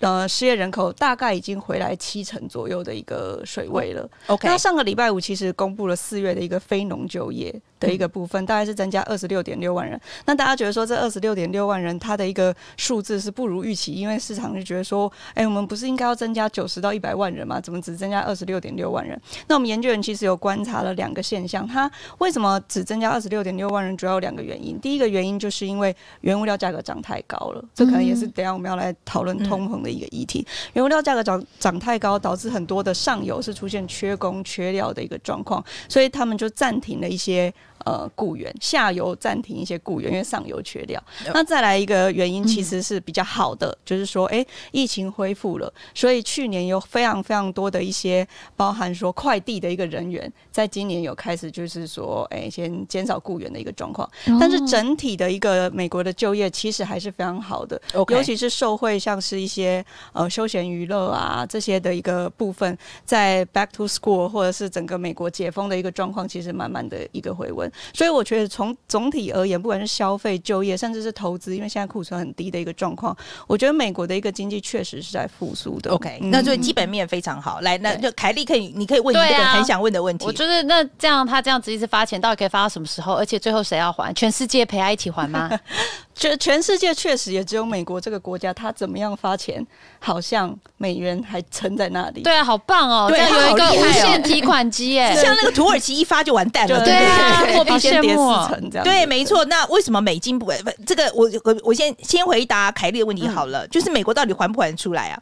[0.00, 4.08] 呃失业人口大概已经回来七成左右的一个水位了。
[4.26, 7.54] OK，那上个礼拜五其实公布了四月的一个非农就业
[7.86, 10.00] 的一个部分，大概是增加二十六点六万人。
[10.26, 17.60] 那大家觉得说这二十六点六万人，它的一个数字是不如预期，因为市场就觉得说，哎，我们不是应该要增加九十到一百万人吗？
[17.60, 19.20] 怎么只增加二十六点六万人？
[19.48, 23.96] 那我们研究员其实有观察了两个现象，它为什么只增加二十六点六万人？
[23.96, 24.78] 主要有两个原因。
[24.80, 30.46] 第一个原因就是因为原物料价格涨太高了，这可能也是等下我们要来讨论通膨的一个议题。
[30.72, 37.52] 原物料价格涨涨太高，导致很多的上游是出现缺工缺料的一个状况，所以他们就暂停了一些。
[37.84, 41.02] 呃，雇员下游暂停一些雇员，因为上游缺料。
[41.34, 48.26] 那再来一个原因，其实是比较好的，嗯、就是说，哎、欸，疫情恢复了，所以去年有非常非常多的一些，
[48.56, 54.08] 包含说快递的一个人员，在今年有开始就是说，哎、欸，先减少雇员的一个状况。
[54.38, 67.71] 但是整体的一个美国的就业其实还是非常好的，尤其是受惠像是一些呃休闲娱乐啊这些的一个部分，在 Back to School 或者是整个美国解封的一个状况，其实慢慢的一个回温。
[67.92, 73.16] 所以我觉得从总体而言，不管是消费、就业，甚至是投资，因为现在库存很低的一个状况，
[73.46, 75.90] 我觉得美国的一个经济确实是在复苏的。
[75.90, 77.60] OK，、嗯、那所以基本面非常好。
[77.60, 80.24] 来，那就凯莉可以，你可以问一个很想问的问题。
[80.24, 83.14] 啊、我就是那这样，他这样子一直发钱，到底可以发到什么时候？
[83.14, 84.12] 而且最后谁要还？
[84.14, 85.50] 全世界陪他一起还吗？
[86.22, 89.66] 全全世界确实也只有美国这个国家，它怎么样发钱，
[89.98, 92.22] 好像美元还撑在那里。
[92.22, 93.08] 对啊，好棒哦！
[93.08, 96.84] 对，有一个无限提款机，耶， 像那个土耳其一发就完蛋了。
[96.84, 98.84] 对啊，货币先跌四成这样。
[98.84, 99.44] 对，没错。
[99.46, 100.46] 那为什么美金不？
[100.46, 105.20] 不，这个我我我先先回答凯莉的问题好了，嗯、就是美国到底还不还出来啊？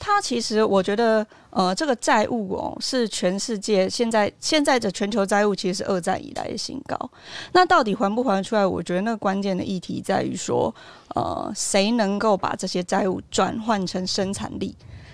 [0.00, 1.24] 他其实我觉得。
[1.52, 6.96] 呃，这个债务哦，是全世界现在现在的全球债务，其实是二战以来的新高。
[7.50, 8.64] 那到底还不还得出来？
[8.64, 10.72] 我觉得那个关键的议题在于说，
[11.16, 14.72] 呃，谁能够把这些债务转换成生产力？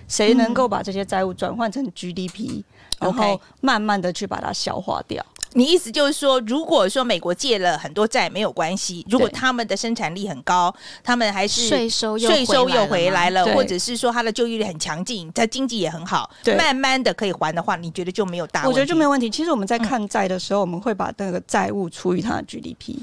[0.08, 2.62] 谁能够把这些债务转换成 GDP，
[2.98, 5.24] 嗯，然后慢慢的去把它消化掉？
[5.56, 18.68] 你意思就是说，如果说美国借了很多债没有关系，如果他们的生产力很高，他们还是税收税收又回来了，或者是说他的就业率很强劲，他经济也很好，慢慢的可以还的话，你觉得就没有大问题？
[18.68, 19.30] 我觉得就没有问题。
[19.30, 22.98] 其实我们在看债的时候，我们会把那个债务除以它的 GDP，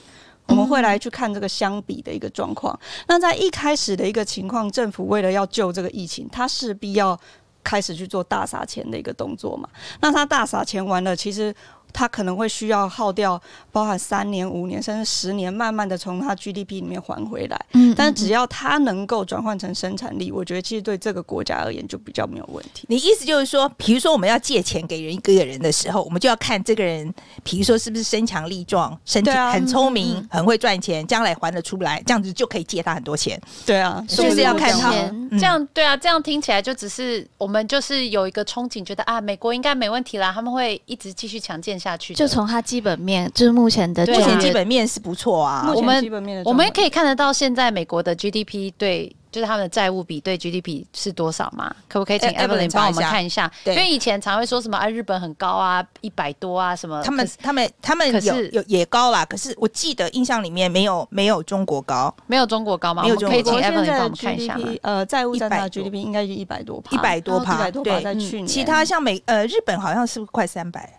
[0.45, 2.79] 我们会来去看这个相比的一个状况。
[3.07, 7.19] 那在一开始的一个情况，政府为了要救这个疫情，他势必要
[7.63, 9.67] 开始去做大撒钱的一个动作嘛。
[10.01, 11.51] 那他大撒钱完了，其实。
[11.93, 13.41] 他可能会需要耗掉，
[13.71, 17.65] 包含三年、五年甚至十年，慢慢的从他 GDP 里面还回来。
[17.73, 22.85] 嗯，但是只要他能够转换成生产力，我觉得其实对这个国家而言就比较没有问题。
[22.89, 27.13] 你意思就是说，比如说我们要借钱给人一个人的时候，我们就要看这个人，
[27.43, 33.39] 比如说是不是身强力壮、身体很聪明、啊、很会赚钱，将来还得出来，这样子就可以借他很多钱。
[33.65, 34.91] 对啊，就是要看他？
[35.31, 42.13] 这样对啊，这样听起来就只是我们就是有一个憧憬，觉得啊，美国应该没问题啦，他们会一直继续强健下去。
[42.13, 45.71] 就从它基本面，就是目前的目前基本面是不错啊。
[45.75, 51.75] 我们我们也可以看得到，现在美国的 GDP 对，就是他们的债务比对 GDP 是多少吗？
[51.89, 53.51] 可不可以请 Evelyn 帮我们看一下？
[53.65, 57.01] 因为以前常会说什么啊，日本很高啊，一百多啊什么。
[57.03, 63.03] 他们他们他们有有也高啦，可是我记得印象里面没有没有中国高，没有中国高吗？
[63.03, 63.31] 没有中国。
[63.31, 64.69] 可以请 Evelyn 帮我们看一下吗？
[64.83, 68.47] 呃，债务占到 GDP 应该是一百多趴，一百多趴，一百多趴在去年。
[68.47, 70.97] 其他像美呃日本好像是不是快三百？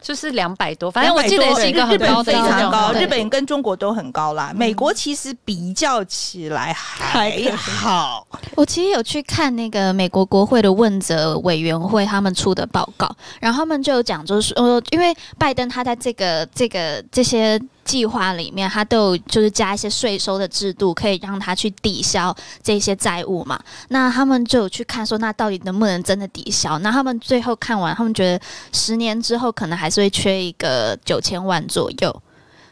[0.00, 2.92] 就是两百多，反正我记得是一个很高的，非常高。
[2.92, 8.26] 日本跟中国都很高啦，美国其实比较起来还好。
[8.54, 17.60] 我其实有去看那个美国国会的问责委员会他们出的报告，然后他们就有讲，就是说，因为拜登他在这个这个这些。
[17.88, 23.58] 计划里面，他都有就是加一些税收的制度，可以让他去抵消这些债务嘛。
[23.88, 26.78] 那他们就有去看说，那到底能不能真的抵消？
[26.80, 32.22] 那他们最后看完，他们觉得十年之后可能还是会缺一个九千万左右。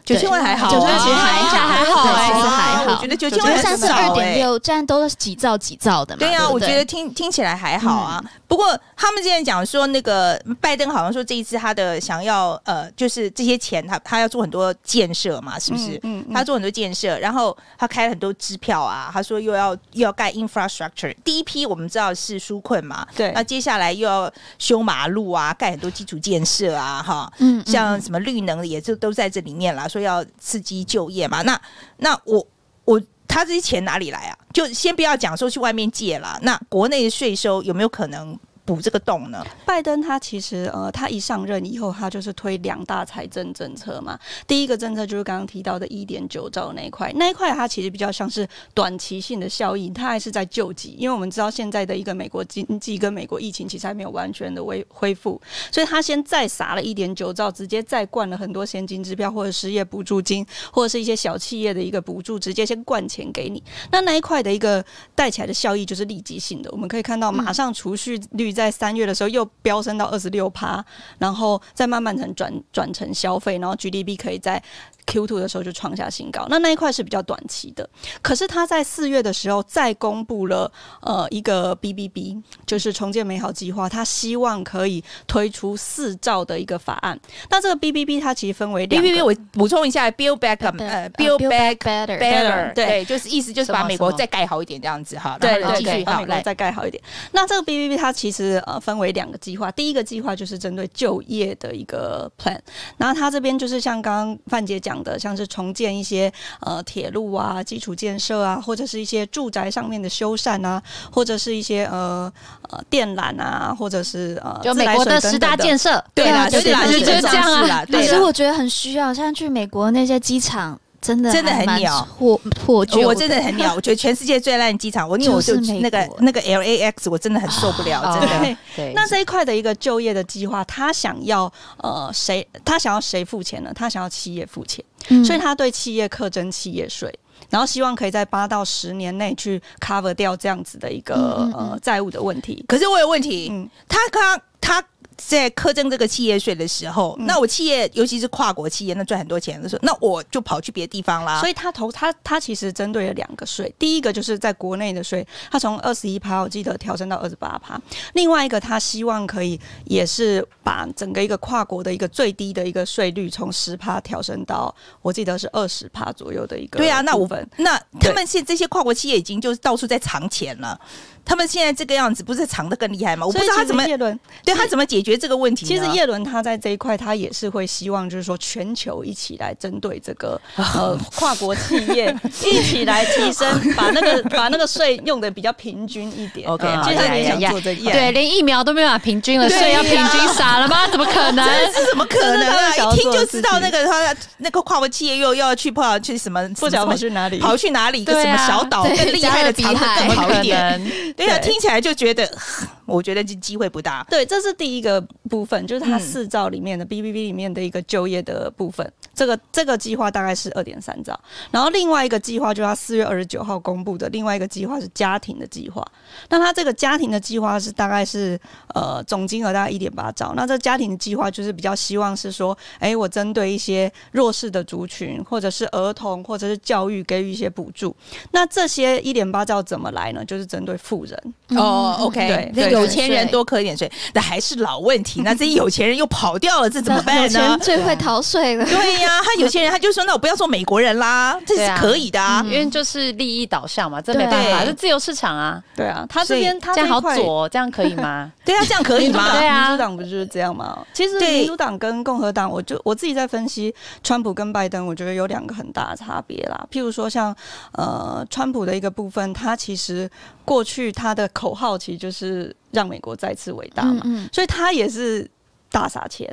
[0.04, 2.92] 九千万还好，九千万其实还好，还好，其实还好。
[2.92, 6.20] 我觉得九千万三十二点六，这样都是几兆几兆的嘛。
[6.20, 8.22] 对啊，我觉得听听起来还好啊。
[8.48, 15.98] 不过他们之前讲说，那个拜登好像说这一次他的想要呃，就是这些钱他他要做很多建设嘛，是不是？
[16.04, 19.10] 嗯，他做很多建设，然后他开了很多支票啊。
[19.12, 23.32] 他说又要又要盖 infrastructure，第一批我们知道是纾困嘛，对。
[23.32, 29.88] 那接下来又要修马路啊，盖很多基础建设啊，哈，嗯，像什么绿能的也就都在这里面了。
[29.88, 31.42] 说要刺激就业嘛？
[31.42, 31.60] 那
[31.96, 32.46] 那我
[32.84, 33.00] 我
[33.36, 34.38] 他这些钱哪里来啊？
[34.54, 38.34] 就先不要讲说去外面借了，那国内的税收有没有可能
[38.66, 39.42] 补这个洞呢？
[39.64, 44.18] 拜登他其实呃，他一上任以后，他就是推两大财政政策嘛。
[44.46, 55.40] 第一个政策就是刚刚提到的一点九兆那一块，那一块它其实比较像是短期性的效应，它还是在救急，因为我们知道现在的一个美国经济跟美国疫情其实还没有完全的恢恢复，
[55.70, 63.62] 所以他先再撒了一点九兆，直接再灌了很多现金支票或者失业补助金，或者是一些小企业的一个补助，直接先灌钱给你。
[63.92, 70.84] 那那一块的一个带起来的效益就是立即性的，我们可以看到马上储蓄率在三月的时候又飙升到二十六趴，
[71.18, 74.60] 然后再慢慢成转转成消费，然后 GDP 可以在。
[75.06, 77.88] Q2 的时候就创下新高，那那一块是比较短期的。
[78.20, 87.18] 可是他在四月的时候再公布了呃一个 BBB，就是重建美好计划，他希望可以推出四兆的一个法案。
[87.50, 95.38] 那这个 BBB 它其实分为 BBB，我补充一下，Build Back 呃 Build Back Better Better，对，就是意思就是把美国再盖好一点这样子哈。
[95.38, 97.02] 对，然后继续把美国再盖好一点。
[97.32, 102.58] 那这个 BBB 它其实呃分为两个计划，第一个计划就是针对就业的一个 plan，
[102.96, 112.32] 然后它这边就是像刚刚范姐讲的，像是重建一些呃铁路啊、基础建设啊，或者是一些住宅上面的修缮啊，或者是一些呃
[112.70, 117.84] 呃电缆啊，或者是呃就美国的十大建设，对啦，就是就是这样啊。
[117.86, 120.78] 其实我觉得很需要，像去美国那些机场。
[121.00, 123.00] 真的真的很鸟，破破旧。
[123.00, 128.56] 我真的很鸟，我觉得全世界最烂的机场，我因为我就那个那个 LAX，我真的很受不了，真的。
[128.76, 132.46] 对，那这一块的一个就业的计划，他想要呃谁？
[132.64, 133.70] 他想要谁付钱呢？
[133.74, 134.84] 他想要企业付钱，
[135.24, 137.12] 所以他对企业课征企业税，
[137.50, 141.14] 然后希望可以在八到十年内去 cover 掉这样子的一个
[141.54, 142.64] 呃债务的问题。
[142.68, 144.84] 可是我有问题，嗯，他他他。
[145.16, 151.40] 在苛征这个企业税的时候，嗯、那我企业尤其是跨国企业，那赚很多钱的时候，那我就跑去别的地方啦。
[151.40, 157.80] 所以他投他他其实针对了两个税，第一个就是在国内的税，他从二十一趴我记得调升到二十八趴。
[158.12, 166.78] 另外一个他希望可以也是把整个一个跨国的一个最低的一个税率从十趴调升到我记得是二十趴左右的一个。
[166.78, 170.76] 对啊，那我们那他们现这些跨国企业已经就是到处在藏钱了。
[171.24, 173.26] 他们现在这个样子，不是藏的更厉害吗？
[173.26, 175.66] 我不知道他怎么叶伦对他怎么解决这个问题。
[175.66, 186.48] 其实叶伦他在这一块，他也是会希望，就是说全球一起来针对这个 呃跨国企业一起来提升，把那个 把那个税用的比较平均一点。
[186.48, 190.88] OK，接下来想做这个，对，连疫苗都没有办法平均了，税要平均，傻了吧？
[190.88, 191.44] 怎么可能？
[191.46, 192.74] 这是怎么可能啊？
[192.76, 200.82] 一听就知道那个他那个跨国企业又又要去跑去什么不晓得跑去哪里，跑去哪里一个什么小岛更厉害的藏得更好一点。
[201.16, 202.28] 对啊，听起来就觉得，
[202.86, 204.04] 我觉得这机会不大。
[204.08, 208.90] 对，这是第一个部分，就是它四兆里面的 BBB 里面的一个就业的部分。
[209.16, 211.18] 这个这个计划大概是二点三兆，
[211.50, 215.82] 然后另外一个计划就是他四月二十九号公布的，另外一个计划是家庭的计划。
[216.28, 218.38] 那他这个家庭的计划是大概是
[218.74, 220.34] 呃总金额大概一点八兆。
[220.36, 227.96] 那这家庭的计划就是比较希望是说，哎，我针对一些弱势的族群，或者是儿童，或者是教育给予一些补助。
[228.32, 230.22] 那这些一点八兆怎么来呢？
[230.26, 231.34] 就是针对富人。
[231.56, 235.22] 哦，OK，对，有钱人多扣一点税，那还是老问题。
[235.22, 237.22] 那这些有钱人又跑掉了，这怎么办呢？
[237.24, 238.64] 有钱最会逃税了。
[238.66, 239.05] 对呀。
[239.05, 245.62] 啊，他有些人他就说，那我不要做美国人啦，这是可以的啊，因为就是利益导向嘛，这没办法，这自由市场啊。
[245.74, 248.32] 对啊，他这边他这样好左，这样可以吗？
[248.44, 249.38] 对啊，这样可以吗？
[249.38, 250.84] 对啊，民主党不就是这样吗？
[250.92, 256.66] 其实民主党跟共和党，我就我自己在分析川普跟拜登，我觉得有两个很大的差别啦。
[256.70, 257.34] 譬如说像
[257.72, 260.10] 呃川普的一个部分，他其实
[260.44, 264.02] 过去他的口号其实就是让美国再次伟大嘛，
[264.32, 265.28] 所以他也是
[265.70, 266.28] 大撒钱。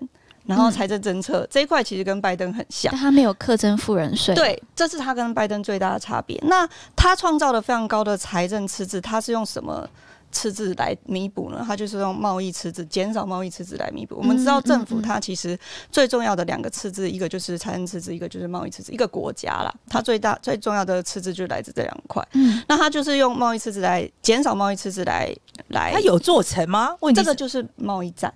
[0.46, 4.36] 然后财政政策、嗯、这一块其实跟拜登很像，但他没有课征富人税。
[4.36, 6.38] 对，这是他跟拜登最大的差别。
[6.48, 9.88] 那他创造了非常高的财政赤字，他是用什么
[10.32, 11.64] 赤字来弥补呢？
[11.66, 14.16] 他就是用贸易赤字，减少贸易赤字来弥补。
[14.18, 15.58] 我们知道政府它其实
[15.92, 18.92] 最重要的两个赤字，一个就是财政赤字，一个就是贸易赤字。
[18.92, 22.28] 一个国家啦，它最大最重要的赤字就来自这两块。
[22.34, 25.34] 嗯，那它就是用贸易赤字来减少贸易赤字来
[25.70, 26.96] 来，它有做成吗？
[27.00, 28.34] 问题这个就是贸易战。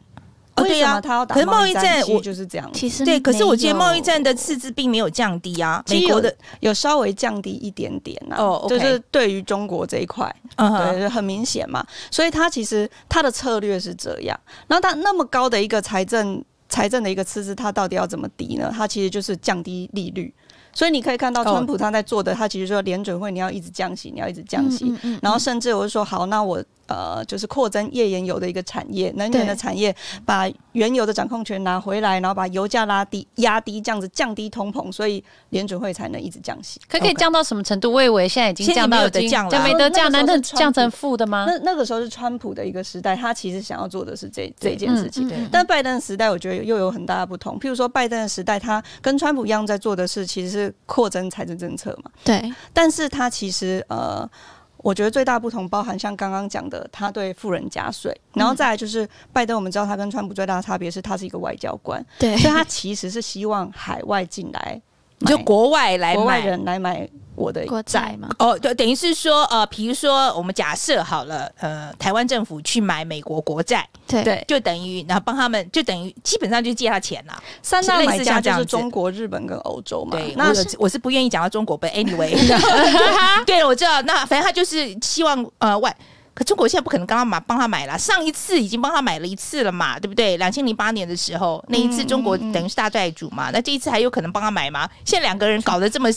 [0.57, 1.35] 哦，对呀，他要打。
[1.35, 2.69] 可是贸易战，我就是这样。
[2.73, 8.35] 其实对，可是我觉得贸易战的赤字并没有降低啊，美国的有稍微降低一点点呐。
[8.37, 11.85] 哦，就是对于中国这一块，对，很明显嘛。
[12.11, 14.37] 所以他其实他的策略是这样。
[14.67, 18.73] 然后他那么高的一个财政财政的一个赤字，他到底要怎么抵呢？
[18.75, 20.33] 他其实就是降低利率。
[20.73, 24.93] 所以你可以看到，川普他在做的，他其实说联准会你要一直降息，你要一直降息，
[25.23, 36.79] 然后甚至我就说好，那我呃，就是扩增页岩油的一个产业，能源的产业，把原油的掌控权拿回来，然后把油价拉低、压低，这样子降低通膨，所以联准会才能一直降息。
[36.89, 37.91] 可可以降到什么程度？
[37.91, 41.45] 我以为现在已经降到有的降了，就没得降，难道降成负的吗？
[41.47, 45.29] 那那个时候是川普的一个时代，他其实想要做的是这这件事情。
[45.51, 47.59] 但拜登的时代，我觉得又有很大的不同。
[47.59, 52.09] 譬如说，拜登的时代，他跟川普一样在做的是，其实是扩增财政政策嘛。
[52.23, 54.29] 对，但是他其实呃。
[54.87, 64.81] 我觉得最大不同包含像刚刚讲的，他对富人加税，然后再来就是拜登，我们知道他跟川普最大的差别是他是一个外交官，对，所以他其实是希望海外进来，
[65.25, 67.05] 就国外来买，国外人来买。
[67.37, 77.43] 我的国债嘛，哦，就等于是说，呃，比如说我们假设好了，呃，台湾政府去买美国国债，对对，就等于然后帮他们，就等于基本上就借他钱了。
[77.61, 80.17] 三大买家就是中国、日本跟欧洲嘛。
[80.17, 82.35] 对，那我，我是不愿意讲到中国，but anyway，
[83.45, 85.95] 对，我知道，那反正他就是希望呃外，
[86.33, 90.37] 可中国现在不可能刚刚买帮他买了，上一次已经帮他买了一次了嘛，对不对？
[90.37, 94.89] 两千零八年的时候，那一次中国等于是大债主嘛，嗯嗯嗯，那这一次还有可能帮他买吗？
[95.05, 96.09] 现在两个人搞得这么。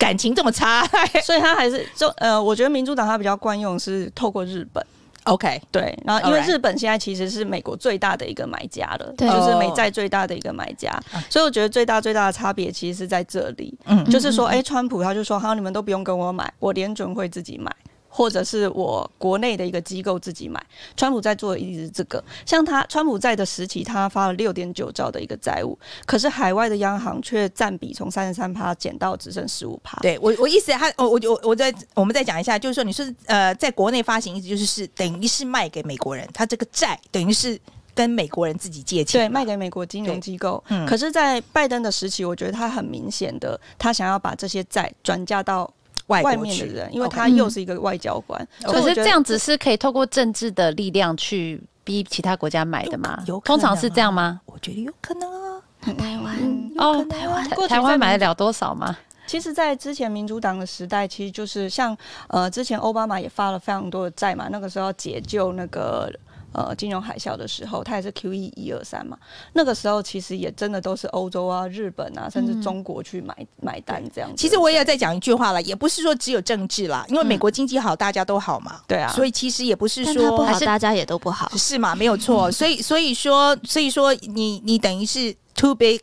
[0.00, 0.82] 感情这么差，
[1.22, 4.82] 所以他还是就呃，我觉得民主党他比较惯用是透过日本
[5.24, 10.90] ，OK，对，然后因为日本现在其实是美国最大的一个买家了，对，就是美债最大的一个买家，
[11.28, 17.70] 所以我觉得最大最大的差别其实是在这里，嗯，就是说，哎、欸，川普他就说，好，你们都不用跟我买，我联准会自己买。
[18.12, 20.60] 或者是我国内的一个机构自己买，
[20.96, 22.22] 川普在做的一直是这个。
[22.44, 29.96] 像他川普在的时期，他发了六点九兆的一个债务，可是海外的央行却占比从三十三趴减到只剩十五趴。
[30.00, 37.56] 对我我意思他，他我我我我再我们再讲一下，就是说你说呃，在国内发行意思就是是等于是卖给美国人，他这个债等于是
[37.94, 40.62] 跟美国人自己借钱，对，卖给美国金融机构。
[40.68, 45.72] 嗯，可是，在拜登的时期，我觉得他很明显的，他想要把这些债转嫁到。
[46.10, 53.22] 外面的人，因为他又是一个外交官，可是这样子是可以透过政治的力量去逼其他国家买的吗？
[53.26, 54.40] 有，通常是这样吗？
[54.46, 55.62] 我觉得有可能啊。
[55.80, 58.96] 台湾哦，台湾台湾买得了多少吗？
[59.26, 61.96] 其实，在之前民主党的时代，其实就是像
[62.28, 66.12] 呃，之前奥巴马也发了非常多的债嘛，那个时候要解救那个。
[66.52, 69.16] 呃，金融海啸的时候，它也是 QE 一二三嘛。
[69.52, 74.36] 那个时候其实也真的都是欧洲啊、日本啊，甚至中国去买、嗯、买单这样子。
[74.36, 78.80] 其实我也要再讲一句话了，也不是说只有政治啦，因为美国经济好，大家都好嘛。
[78.86, 81.94] 对、嗯、啊，所以其实也不是说不好，大家也都不好，是嘛？
[81.94, 82.50] 没有错。
[82.52, 86.00] 所以所以说所以说你你等于是 too big。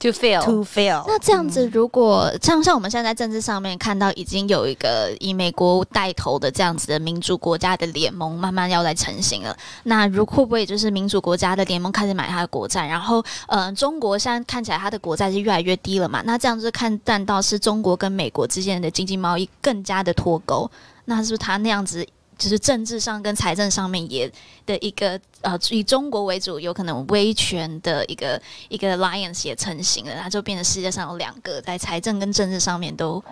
[0.00, 1.02] To fail, to fail。
[1.08, 9.56] 那这样子，如果像像我们现在在政治上面看到，已经有一个以美国带头的这样子的民主国家的联盟，慢慢要来成型了。
[9.82, 12.86] 那如会不会就是民主国家的联盟开始买它的国债？
[12.86, 16.22] 然后，呃，中国现在看起来它的国债是越来越低了嘛？
[16.24, 20.70] 那这样子看淡到是中国跟美国之间的经济贸易更加的脱钩，
[21.06, 22.06] 那是不是他那样子？
[22.38, 24.32] 就是政治上跟财政上面也
[24.64, 33.22] 的一个呃，以中国为主，有可能威权的一个一个 alliance 也成型了，它就变成世界上有两个在财政跟政治上面都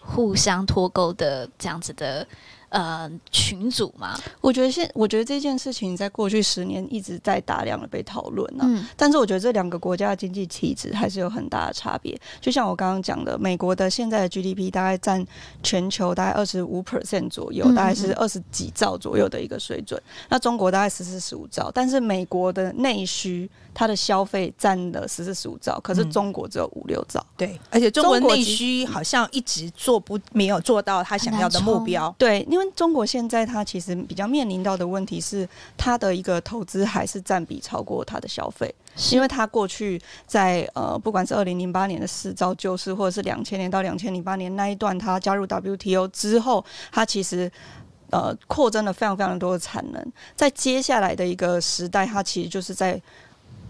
[0.00, 2.26] 互相脱钩的这样子的。
[2.74, 8.64] 呃，群组嘛，我觉得现我觉得这件事情在过去十年一直在大量的被讨论呢。
[8.66, 12.20] 嗯，但是我觉得这两个国家的经济体制还是有很大的差别。
[12.40, 15.24] 就像我刚刚讲的，美国的现在的 GDP 大概占
[15.62, 20.02] 全球大概二十五 percent 左右，大概是二十几兆左右的一个水准。
[20.28, 23.48] 那中国大概十四十五兆，但是美国的内需。
[23.76, 27.20] 它的消费占了十四十五兆，可是中国只有五六兆。
[27.36, 32.14] 对，而且中国内需好像一直做不没有做到他想要的目标。
[32.16, 38.74] 对，因为中国现在它其实比较面临到的问题是，它的一个投资还是占比超过它的消费，
[39.12, 47.50] 因为它过去在呃，不管是二零零八年的四招救市，或者是两千年到两千零八年那一段，它加入 WTO 之后，它其实
[48.10, 50.04] 呃扩增了非常非常多的产能，
[50.34, 53.00] 在接下来的一个时代，它其实就是在。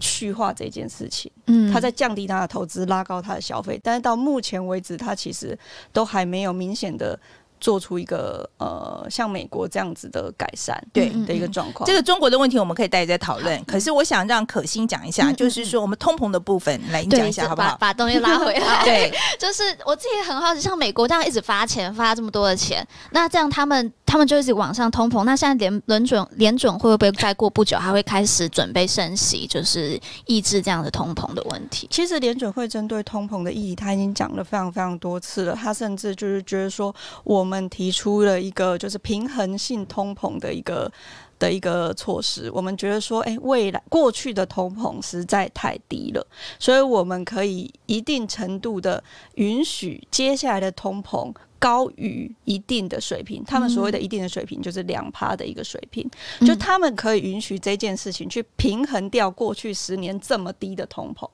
[0.00, 5.56] 去化这件事情，嗯，它在降低它的投资，拉高它的消费，但是到目前为止，它其实
[5.92, 7.18] 都还没有明显的。
[7.64, 11.86] 做出一个呃，像美国这样子的改善，对的一个状况。
[11.86, 13.64] 这个中国的问题，我们可以待会再讨论。
[13.64, 17.74] 可是我想让可心讲一下，就是说我们通膨的部分，来你讲一下好不好？
[17.80, 18.84] 把东西拉回来。
[18.84, 19.10] 对，
[19.40, 25.24] 就是我自己很好奇，像美国这样一直发钱，发这么多的钱，那这样他们他们就一直往上通膨。
[25.24, 31.88] 那现在联联准联准会不会再过不久，还会开始准备升息，就是抑制这样的通膨的问题？
[31.90, 35.54] 其实联准会针对通膨的议题，他已经讲了非常非常多次了。
[35.54, 40.90] 他甚至就是觉得说，我们提出了一个就是平衡性通膨的一个。
[41.36, 46.24] 的一个措施，我们觉得说，哎，未来过去的通膨实在太低了，
[46.60, 49.02] 所以我们可以一定程度的
[49.34, 53.42] 允许接下来的通膨高于一定的水平。
[53.44, 56.08] 他们所谓的一定的水平就是两趴的一个水平，
[56.46, 61.28] 就他们可以允许这件事情去平衡掉过去十年这么低的通膨。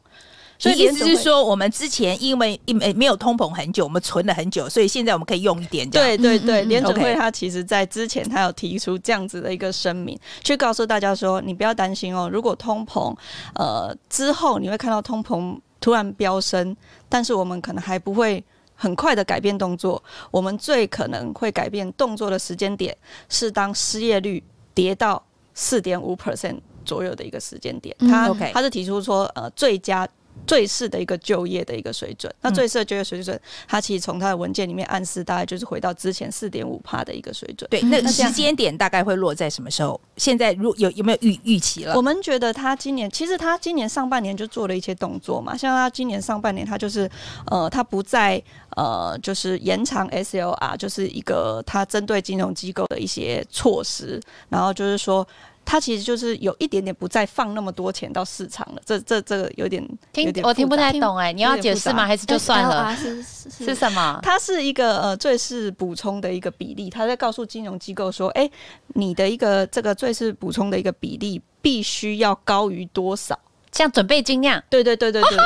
[0.61, 5.89] 所以意思是说，我们之前因为因为没有通膨很久，我们存了很久，所以现在我们可以用一点。
[5.89, 13.17] 对对对，联准会他它其实在之前它有提出这样子的一个声明，去告诉大家说，你不要担心哦，如果通膨
[13.55, 16.77] 呃之后你会看到通膨突然飙升，
[17.09, 18.45] 但是我们可能还不会
[18.75, 22.95] 很快的改变动作，我们最可能会改变动作的时间点
[23.31, 24.45] 是当失业率
[24.75, 27.97] 跌到四点五 percent 左右的一个时间点。
[28.01, 30.07] 他他是提出说呃最佳。
[30.47, 37.69] 最适的一个就业的一个水准，那最适的就业水准，它其实从它的文件里面暗示，大概就是回到之前四点五趴的一个水准。
[37.71, 40.01] 对，那时间点大概会落在什么时候？
[40.17, 41.95] 现在如有有没有预预期了？
[41.95, 47.09] 我们觉得他今年其实他今年上半年就做了一些动作嘛，像他今年上半年，他就是
[47.47, 48.43] 呃，他不再
[48.77, 55.27] 呃，就是延长 SLR，就是一个他针对金融机构的一些措施，然后就是说。
[55.71, 59.81] 他其实就是有一点点不再放那么多钱到市场了，这这这个有点
[60.13, 62.05] 听有点我听不太懂哎、欸，你要解释吗？
[62.05, 62.93] 还是就算了？
[62.97, 64.19] 是是，是，是什么？
[64.21, 68.53] 它是一个呃最是补充的一个比例，他在告诉金融机构说，哎、欸，
[68.89, 73.39] 你的一个这个最是补充的一个比例必须要高于多少？
[73.73, 75.39] 像准备金那样，对对对对对，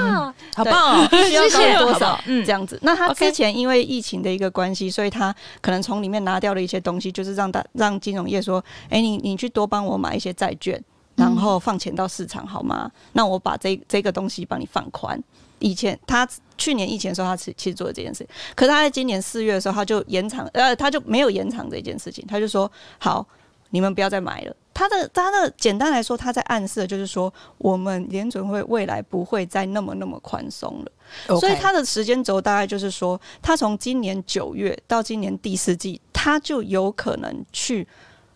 [0.00, 1.08] 嗯，好棒哦！
[1.26, 1.42] 需要
[1.78, 2.20] 高多少？
[2.26, 2.78] 嗯，这样子。
[2.82, 10.82] 那他之前因为疫情的一个关系，所以他可能从里面拿掉了一些东西，就是让大让金融业说，哎，你你去多帮我买一些债券，
[11.16, 12.90] 然后放钱到市场好吗？
[13.12, 15.20] 那我把这这个东西帮你放宽。
[15.58, 16.26] 以前他
[16.56, 23.26] 去年疫情的时候，他其其实做了这件事，可是他在今年四月的时候，他就延长，呃，他就没有延长这件事情，他就说好。
[23.74, 24.54] 你们不要再买了。
[24.74, 31.38] 他的他的简单来说，他在暗示的就是说，我们联准会未来不会再那么那么宽松了。
[31.38, 37.86] 所以他的时间轴大概就是说，他从今年九月到今年第四季，他就有可能去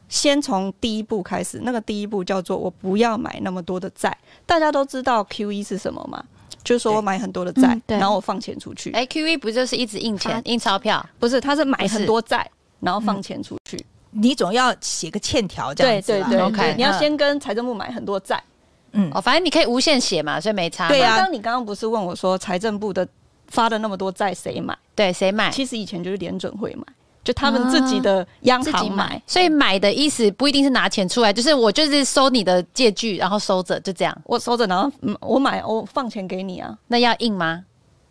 [0.09, 1.61] 先从第一步开始。
[1.63, 4.17] 那个第一步叫做我不要买那么多的债。
[4.45, 6.23] 大家都知道 QE 是什么吗？
[6.63, 8.91] 就是说我买很多的债，嗯，然后我放钱出去。
[8.91, 11.05] 哎，QE 不就是一直印钱、印钞票？
[11.19, 12.51] 不是，他是买很多债，
[12.81, 13.77] 然后放钱出去。
[13.77, 18.43] 嗯你总要写个欠条这样子，对对对，OK，你要先跟财政部买很多债，
[18.93, 20.89] 嗯，哦，反正你可以无限写嘛，所以没差。
[20.89, 23.07] 对啊，刚刚你刚刚不是问我说，财政部的
[23.49, 24.77] 发的那么多债谁买？
[24.95, 25.51] 对，谁买？
[25.51, 26.85] 其实以前就是联准会买，
[27.23, 29.23] 就他们自己的央行买，买。
[29.27, 34.16] 所以买的意思不一定是拿钱出来，就是我就是收你的借据，然后收着，就这样。
[34.24, 36.77] 我收着，然后我买，我放钱给你啊。
[36.89, 37.65] 那要印吗？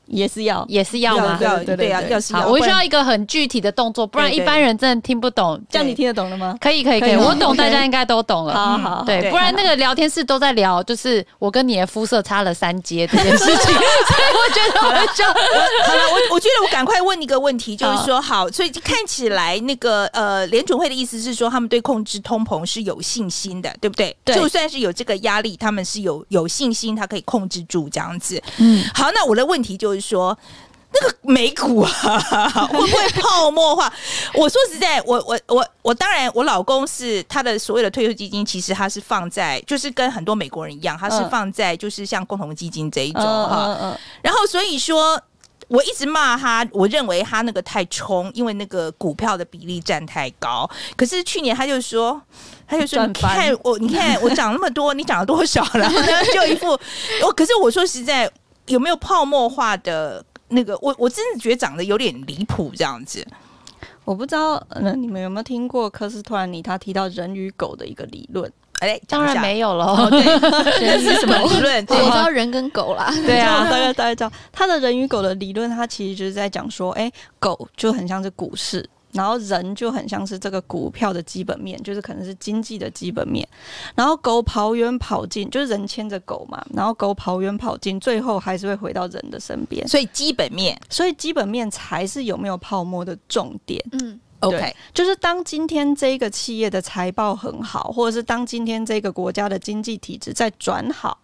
[0.08, 1.38] 也是要，也是要吗？
[1.42, 2.48] 要，对对要，要是要。
[2.48, 5.60] 我需要一个很具体的动作，不然一般人真的听不懂。
[5.70, 6.56] 这样你听得懂了吗？
[6.60, 8.54] 可以，可以，可以，我懂，大家应该都懂了。
[8.54, 16.02] 好好，对，不然那个聊天室都在聊，就是我跟你的肤色差了三阶这件事情， 所以我觉得好了，就好了。
[16.12, 24.16] 我我觉得我赶快问一个问题，就是说，好，所以看起来那个呃，联准会的意思是说，他们对控制通膨是有信心的，对不对？
[24.24, 28.42] 对，就算是有这个压力，他们是有有信心，他可以控制住这样子。
[28.58, 30.38] 嗯，好，那我的问题就是说。
[30.98, 31.90] 那个美股啊，
[32.72, 33.92] 会不会泡沫化？
[34.34, 43.78] 我说实在，我我我我当然，我老公是他的所有的退休基金，其实他是放在，就是跟很多美国人一样，他是放在就是像共同基金这一种哈。
[43.82, 45.22] 嗯然后所以说，
[45.68, 50.70] 我一直骂他，我认为他那个太冲，因为那个股票的比例占太高。
[50.96, 52.22] 可是去年他就说，
[52.66, 55.80] 他就说，你看我，你看我涨那么多，你涨了多少了？
[55.80, 56.70] 然 后就一副
[57.22, 57.34] 我。
[57.34, 58.32] 可是我说实在，
[58.68, 60.24] 有没有泡沫化的？
[60.50, 63.26] 那个我我真的觉得长得有点离谱，这样子。
[64.04, 68.50] 我不知道，那你们有没有听过科斯托兰尼他提到人与狗的一个理论？
[68.80, 70.08] 哎，当然没有了。
[70.12, 70.22] 对，
[70.78, 71.84] 这是什么理论？
[71.90, 73.12] 我知道人跟狗啦。
[73.26, 78.88] 对啊， 大概大概知道他的人与狗的理论，他其实就是在讲说，哎，狗就很像是股市。
[79.16, 83.48] 然后人就很像是这个股票的基本面，就是可能是经济的基本面。
[83.96, 86.62] 然后狗跑远跑近，就是人牵着狗嘛。
[86.74, 89.88] 然后狗跑远跑近，最后还是会回到人的身边。
[89.88, 93.82] 所以基本面，所以基本面才是有没有泡沫的重点。
[93.94, 101.18] 嗯，OK，就是当今天这个企业的财报很好，或者是当今天这个国家的经济体制在转好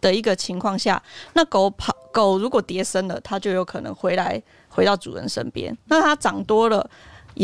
[0.00, 1.02] 的一个情况下，
[1.34, 5.76] 那狗跑狗如果跌深了，它就有可能回来回到主人身边。
[5.86, 6.88] 那它涨多了。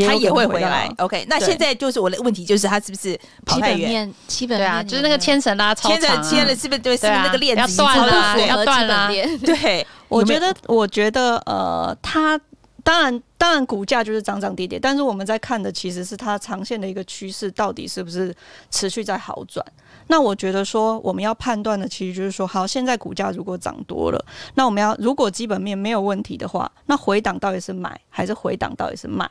[0.07, 1.27] 他也会回来，OK。
[1.29, 3.79] 那现在就是我的问题，就是他是不是跑太远？
[3.79, 6.97] 基本面，基本面对啊，就是那个牵绳拉超长，牵着牵了是不是对？
[6.97, 8.41] 是不是那个链子要断了？
[8.47, 9.11] 要断了。
[9.45, 12.41] 对，我觉得，我觉得，呃，他
[12.83, 18.35] 当然，当然，股价就是涨涨跌跌，但是我们在看的其实是它长线的一个趋势，到底是不是
[18.71, 19.65] 持续在好转？
[20.09, 24.23] 那我觉得说，我们要判断的其实就是说，好，现在股价如果涨多了，
[24.55, 29.31] 那我们要如果基本面没有问题的话，那回档到底是买还是回档到底是卖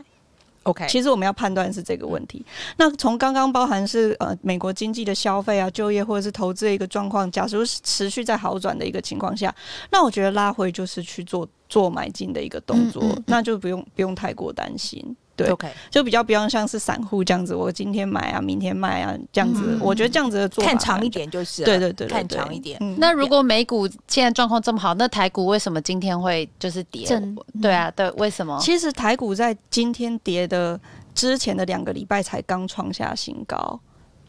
[0.63, 2.45] ？OK，其实我们要判断是这个问题。
[2.77, 9.53] 那从刚刚包含是呃美国经济的消费啊、就业或者是投资的一个状况，假如是持续在好转的一个情况下，
[9.91, 15.15] 那我觉得拉回就是去做做买进的一个动作，嗯嗯、那就不用不用太过担心。
[15.43, 19.61] 对，OK，就比较不用像是散户这样子，我今天买啊，明天卖啊，这样子。
[19.65, 22.77] 嗯、我觉得这样子的做法看长一点就是，对对对，对，看长一点。
[22.81, 27.05] 嗯、那如果美股现在状况这么好，那台股为什么今天会就是跌？
[27.05, 28.59] 真对啊，对，为什么？
[28.61, 30.80] 其实台股在今天跌的
[31.13, 33.80] 之前的两个礼拜才刚创下新高。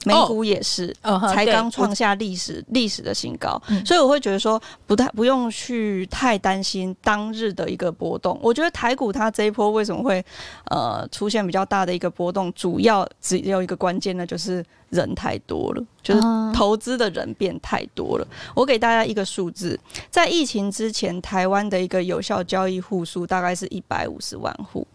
[0.04, 8.38] 美股也是，哦、才刚创下历史历史的新高，嗯、所以我会觉得说不太不用去太担心当日的一个波动。
[8.42, 10.24] 我觉得台股它这一波为什么会
[10.70, 16.20] 呃出现比较大的一个波动，主要只有一个关键呢，就是人太多了，就是
[16.52, 18.26] 投资的人变太多了。
[18.54, 19.78] 我给大家一个数字，
[20.10, 24.86] 在疫情之前，台湾的一个有效交易户数大概是一百五十万户。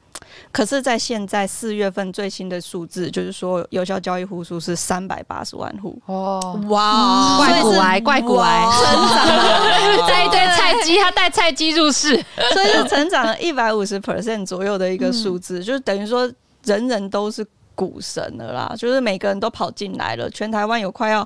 [0.51, 5.99] 可是，在现在四月份最新的数字，就是说有效交易户数是三百八十万户。
[6.07, 12.15] 哦，哇，怪骨癌，怪骨癌，成长带一堆菜鸡，他带菜鸡入市，
[12.53, 16.31] 所以就成长了一百五十 percent 左右的一个数字，就是等于说
[16.63, 17.45] 人人都是
[17.77, 21.25] 股神了啦，就是每个人都跑进来了，全台湾有快要。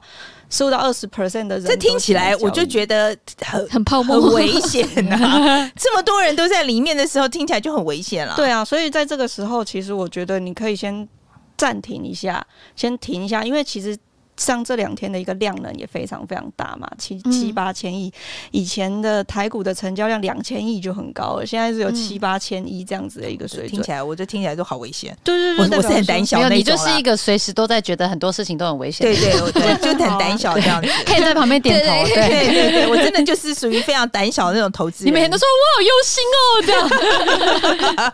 [0.50, 5.72] 十五到二十 percent 的人，这听起来我就觉得很很泡沫，很危险啊！
[5.80, 8.36] 这么多人都在里面的时候，听起来就很危险了。
[8.36, 11.08] 对啊，所以在这个时候，其实我觉得你可以先
[11.56, 12.46] 暂停一下，
[12.76, 13.98] 先停一下，因为其实。
[14.42, 18.12] 像这两天的一个量能也非常非常大嘛，七七八千亿，
[18.50, 25.16] 以前的台股的成交量两千亿就很高了，现在是有七八千亿这样子的一个水准，听起来我就听起来都好危险。
[25.24, 26.58] 对对对，我是很胆小那种。
[26.58, 29.06] 你就是一个随时都在觉得很多事情都很危险。
[29.06, 31.86] 对对对，就很胆小 这样子，可以在旁边点头。
[32.08, 35.06] 对对对，我真的就是属于非常胆小的那种投资。
[35.06, 38.12] 你每天都说我好忧心哦，这样。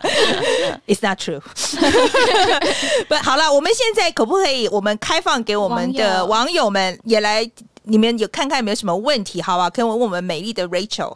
[0.86, 1.40] It's not true。
[3.08, 6.98] 不，好了，我们现在可不可以我们开放给我们的网友们？
[7.04, 7.50] 也来，
[7.84, 9.40] 你们有看看有没有什么问题？
[9.42, 11.14] 好吧，可以问问我们美丽的 Rachel。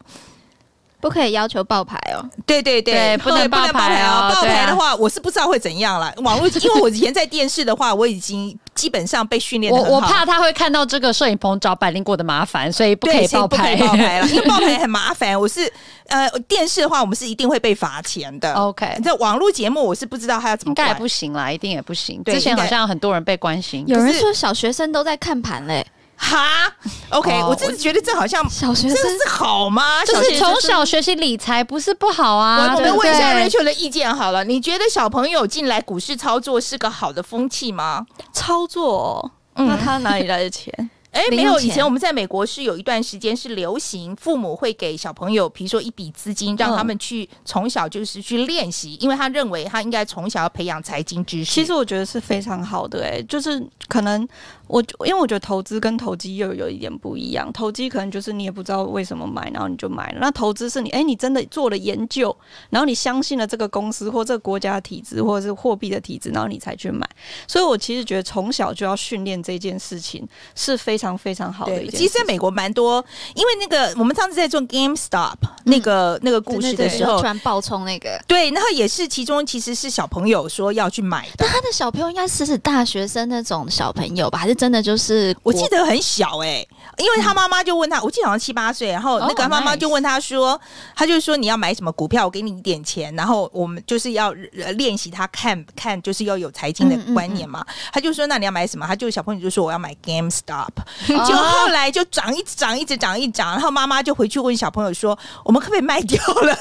[1.02, 2.22] 不可以要求爆牌哦。
[2.46, 4.32] 对对对，对不能爆牌哦。
[4.32, 6.14] 爆牌的话，我是不知道会怎样了。
[6.18, 9.72] 网络， 因为我以前在电视的话，我已经基本上被训练。
[9.72, 13.74] 我我怕他会看到这个摄影棚找百灵果的麻烦，所以不可以爆牌。
[13.74, 15.38] 爆牌了， 因为爆牌很麻烦。
[15.38, 15.70] 我是
[16.06, 18.52] 呃，电视的话，我们是一定会被罚钱的。
[18.54, 20.70] OK，这网络节目我是不知道他要怎么。
[20.70, 22.22] 应该也不行啦，一定也不行。
[22.24, 25.84] 之前好像很多人被关心，有人说小学生都在看盘嘞。
[26.22, 26.72] 哈
[27.10, 30.04] ，OK，我真的觉得这好像小学生是好吗？
[30.06, 32.74] 就是从小学习理财不是不好啊。
[32.76, 38.06] 我们问一下 Rachel 的意见好了，你觉得小朋友进来股市操作是个好的风气吗？
[38.32, 40.72] 操作，那他哪里来的钱？
[41.12, 51.52] 哎，没有，以前我们在美国是有一段时间是流行，父母会给小朋友，比如说一笔资金，让他们去从小就是去练习，因为他认为他应该从小要培养财经知识。
[51.52, 54.26] 其实我觉得是非常好的，哎，就是可能
[54.72, 60.18] 我因为我觉得投资跟投机又有一点不一样，投机可能就是你也不知道为什么买，然后你就买了。
[60.22, 62.34] 那投资是你，哎，你真的做了研究，
[62.70, 67.06] 然后你相信了这个公司或这个国家的体制或者是货币的体制，然后你才去买。
[67.46, 71.02] 所以我其实觉得从小就要训练这件事情是非常。
[71.02, 73.04] 非常非常好的一件事，其实在美国蛮多，
[73.34, 75.34] 因为那个我们上次在做 GameStop
[75.64, 86.68] 那个、嗯、那个故事的时候，突然爆冲那个，对，然后也是其中其实是小朋友说要去买的，但他的小朋友应该是是大学生那种小朋友吧，还是真的就是我记得很小哎、欸，
[86.98, 90.60] 因为他妈妈就问他，我记得好像七八岁，然后那个妈妈就问他说，哦、
[90.94, 94.30] 他就说你要买什么股票，我给你一点钱，然后我们就是要
[94.76, 97.90] 练习他看看，就是要有财经的观念嘛，嗯嗯嗯。
[97.92, 98.86] 他就说那你要买什么？
[98.86, 100.68] 他就小朋友就说我要买 GameStop。
[101.08, 106.56] 就后来就涨，一直涨，一直涨，一涨，然后妈妈就回去问小朋友说：“我们可不可以卖掉了？”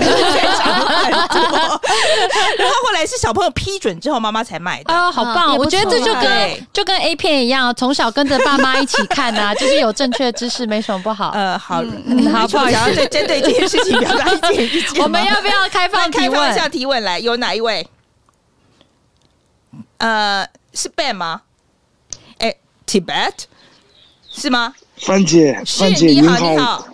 [2.57, 4.91] 然后后来是小朋友批准之后，妈妈才卖的。
[4.91, 5.55] 哦，好棒！
[5.55, 11.31] 我觉得这就跟就跟 A 片一样，从小跟着爸妈一起看啊， 就是有正确的知识，没什么不好。
[11.31, 11.77] 呃，好，
[12.31, 15.01] 好，不好意思，针对这件事情表达一点意见。
[15.01, 16.31] 我们要不要开放提问？
[16.31, 17.87] 开放一下提问来，有哪一位？
[19.97, 21.41] 呃，是 Ben 吗？
[22.37, 22.55] 哎
[22.85, 23.33] ，Tibet。
[24.31, 24.75] 是吗？
[24.97, 26.87] 范姐，范姐你好，你好，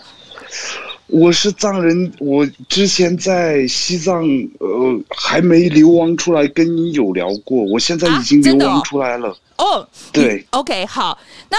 [1.08, 4.24] 我是藏人，我之前在西藏，
[4.60, 9.36] 呃，还没流亡出来，跟你有聊过，我现在已经流亡出来了。
[9.58, 11.18] 哦，对，OK，好，
[11.50, 11.58] 那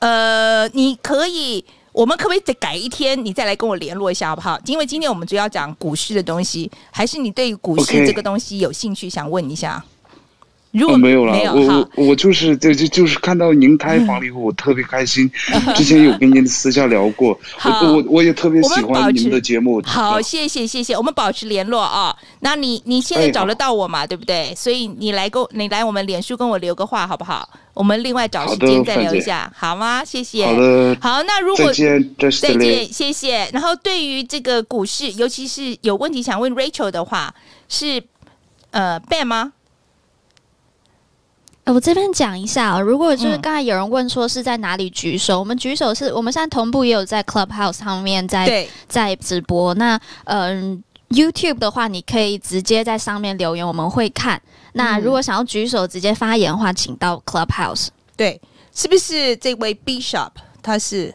[0.00, 4.60] 呃，你可以，我们可不可以再改一天，你再来跟我联络一下好不好？
[4.66, 9.82] 因为今天我们主要讲股市的东西，还是你对股市这个东西有兴趣.想问一下？
[10.72, 15.28] 如果、哦、没有了，我我我就是就就就是看到您开房了以后，我特别开心。
[15.74, 19.82] 之前有跟您私下聊过，我我我也特别喜欢您的节目。
[19.84, 22.16] 好，谢谢谢谢，我们保持联络啊。
[22.40, 24.00] 那你你现在找得到我嘛？
[24.00, 24.54] 哎、对不对？
[24.54, 27.48] 所以你来跟你来我们脸书跟我留个话好不好？
[27.74, 30.04] 我们另外找时间再聊一下，好，好吗？
[30.04, 30.46] 谢谢。
[30.46, 30.96] 好的。
[31.00, 33.48] 好，那如果再见，再见，谢谢。
[33.52, 37.34] 然后对于这个股市，尤其是有问题想问 Rachel 的话，
[37.68, 38.02] 是
[38.70, 39.52] 呃 Ben 吗？
[41.72, 49.72] 我这边讲一下哦，如果就是刚才有人问说是在哪里举手，嗯、我们举手是我们现在同步也有在 Clubhouse 上面在在直播。
[49.74, 54.40] 那嗯、呃、YouTube 的话，你可以直接在上面留言，我们会看。
[54.72, 57.88] 那如果想要举手直接发言的话，请到 Clubhouse。
[58.16, 58.40] 对，
[58.74, 60.30] 是不是这位 Bishop？
[60.62, 61.14] 他是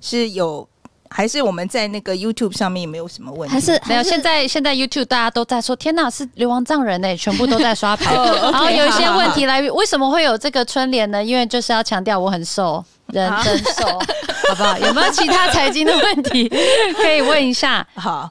[0.00, 0.68] 是有。
[1.10, 4.02] 还是我们在那个 YouTube 上面也没有什么问题，还是没有？
[4.02, 8.14] 现在现在 YouTube 大家都在说，天哪，是流亡藏人呢，全部都在刷牌。
[8.42, 11.22] 然后有一些问题来源，为什么会有这个春联呢？
[11.22, 13.86] 因为就是要强调我很瘦，人真瘦，
[14.48, 14.78] 好不好？
[14.78, 16.48] 有没有其他财经的问题
[16.96, 17.86] 可以问一下？
[17.94, 18.30] 好，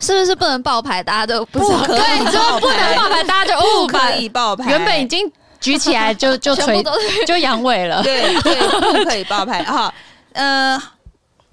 [0.00, 1.02] 是不是不能爆牌？
[1.02, 4.70] 大家都不知道，可以，你说不能爆牌，大家就不可以爆牌。
[4.70, 5.30] 原本已经
[5.60, 6.82] 举起来就就垂
[7.26, 9.62] 就阳痿了，对对，不可以爆牌。
[9.62, 9.92] 哈，
[10.32, 10.82] 呃。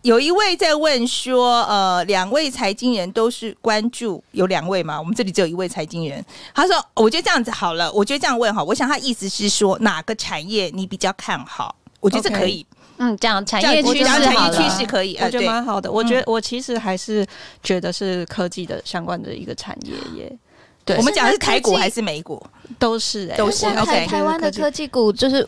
[0.01, 4.99] 有一位在问说，呃，两位财经人都是关注，有两位吗？
[4.99, 6.23] 我们这里只有一位财经人。
[6.55, 11.75] 他说，我觉得这样子好了，我觉得这样问哈，我想他意思是说哪个产业你比较看好？
[11.99, 12.65] 我觉得这可以，
[12.97, 15.91] 嗯，讲产业趋势，产业趋势可以，我觉得蛮好的。
[15.91, 17.25] 我觉得我其实还是
[17.61, 20.37] 觉得是科技的相关的一个产业耶。
[20.83, 22.43] 对，我们讲的是台股还是美股？
[22.79, 23.65] 都是，都是。
[23.65, 25.47] 台台湾的科技股就是。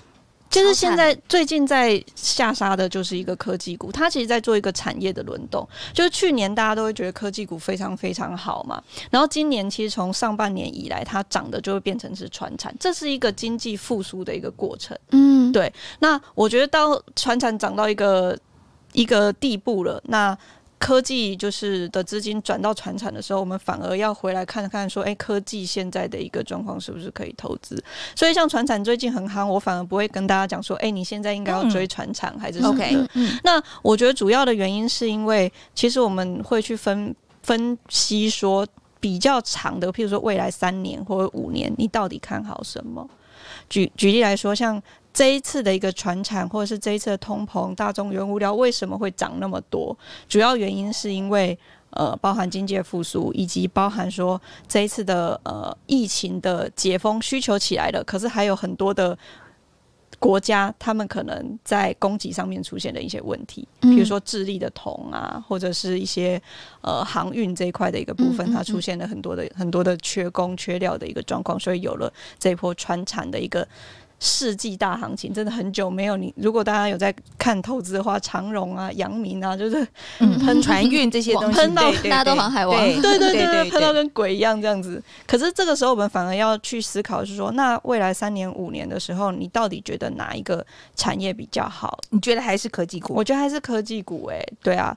[0.62, 5.68] 就是现在最近在下杀的，就是一个科技股，它其实在做一个产业的轮动。
[5.94, 14.98] 就是去年大家都会觉得科技股非常非常好嘛，然后今年其实从上半年以来，它涨的就会变成是船产，这是一个经济复苏的一个过程。
[15.10, 15.74] 嗯，对。
[16.00, 18.38] 那我觉得到船产涨到一个
[18.92, 20.38] 一个地步了，那。
[20.84, 27.82] 科技就是的资金转到船产的时候，我们反而要回来看看，说，哎、欸，科技现在的一个状况是不是可以投资？
[28.18, 32.86] 所以像船产最近很夯，我反而不会跟大家讲说，哎、欸，你现在应该要追船产还是什么的。
[33.14, 38.68] 嗯 okay, 那我觉得主要的原因是因为，其实我们会去分分析说，
[39.00, 43.10] 比较长的，譬如说未来三年或者五年，你到底看好什么？
[43.70, 44.84] 举举例来说，像。
[45.14, 49.96] 这一次的一个传产，或者是这一次的通膨，大宗原物料为什么会涨那么多？
[50.28, 51.58] 主要原因是因为
[51.92, 59.16] 呃，包含经济复苏，以及包含说这一次的呃疫情的解封需求起来了，可是还有很多的
[60.18, 66.42] 国家，他们可能在供给上面出现了一些问题，比如说智利的铜啊，或者是一些
[66.82, 73.68] 呃航运这一块的一个部分，它出现了很多的很多的缺工缺料的一个状况，所以有了这一波传产的一个。
[74.26, 76.34] 世纪大行情真的很久没有你。
[76.38, 79.86] 如果大家有在看投资的话，长荣啊、阳明啊，就是
[80.40, 85.04] 喷船运这些东西，喷到大家都航海王，对对对对，喷到跟鬼一样这样子。
[85.28, 92.00] 可是这个时候，我们反而要去思考，是说，那未来三年、五年的时候，你到底觉得哪一个产业比较好？
[92.12, 93.14] 你觉得还是科技股？
[93.14, 94.28] 我觉得还是科技股。
[94.28, 94.96] 哎，对啊。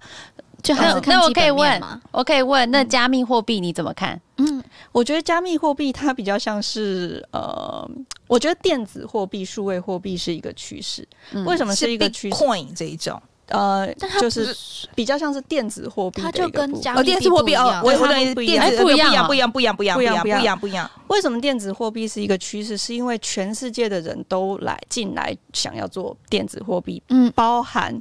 [0.67, 4.21] 就还是那我可以问，我可以问，那加密货币你怎么看？
[4.39, 7.89] 嗯，我觉得加密货币它比较像是呃，
[8.27, 11.07] 我觉得电子货币、数位货币是一个趋势。
[11.33, 14.55] 嗯、为什么是一个趋势？Coin 这一种，呃，就是
[14.95, 20.91] 比较像是电子货币，它就跟加密电子货币哦，我我认为不一样，不一样，不一样，不一样，不一样，不一样，不一样，不一样。
[21.07, 22.77] 为什么电子货币是一个趋势？
[22.77, 27.99] 是因为全世界的人都来进来想要做电子货币，嗯，包含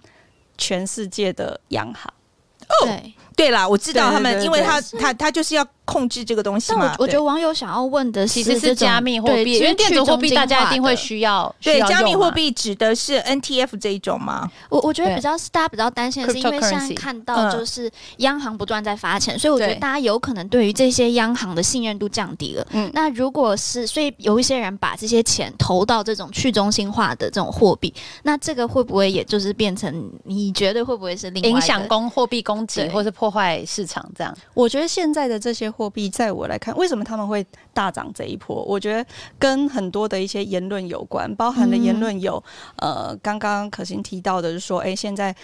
[0.58, 2.12] 全世界的央行。
[2.70, 5.66] 哦，对，对啦，我知道他们，因为他他他就是要。
[5.86, 6.96] 控制这个东西吗？
[6.98, 11.54] 我我觉得网友想要问的其实是加密货币，因为电子货币大家一定会需要。
[11.62, 14.50] 对，加密货币指的是 NTF 这一种吗？
[14.70, 22.66] 我我觉得比较是大家比较担心的是，因为现在看到就是央行不断在发钱，所以我觉得大家有可能对于这些央行的信任度降低了。
[22.72, 27.94] 嗯，那如果是所以有一些人把这些钱投到这种去中心化的这种货币，
[28.24, 34.36] 那这个会不会也就是变成你觉得会不会是另外影响供货币供给，或是破坏市场这样？
[34.56, 35.75] 我觉得现在的这些。
[35.76, 38.64] 货币在我来看，为什么他们会大涨这一波？
[38.64, 39.06] 我觉得
[39.38, 42.42] 跟很多的一些言论有关，包含的言论有，
[42.78, 45.36] 嗯、呃，刚刚可心提到的是说，哎、欸，现在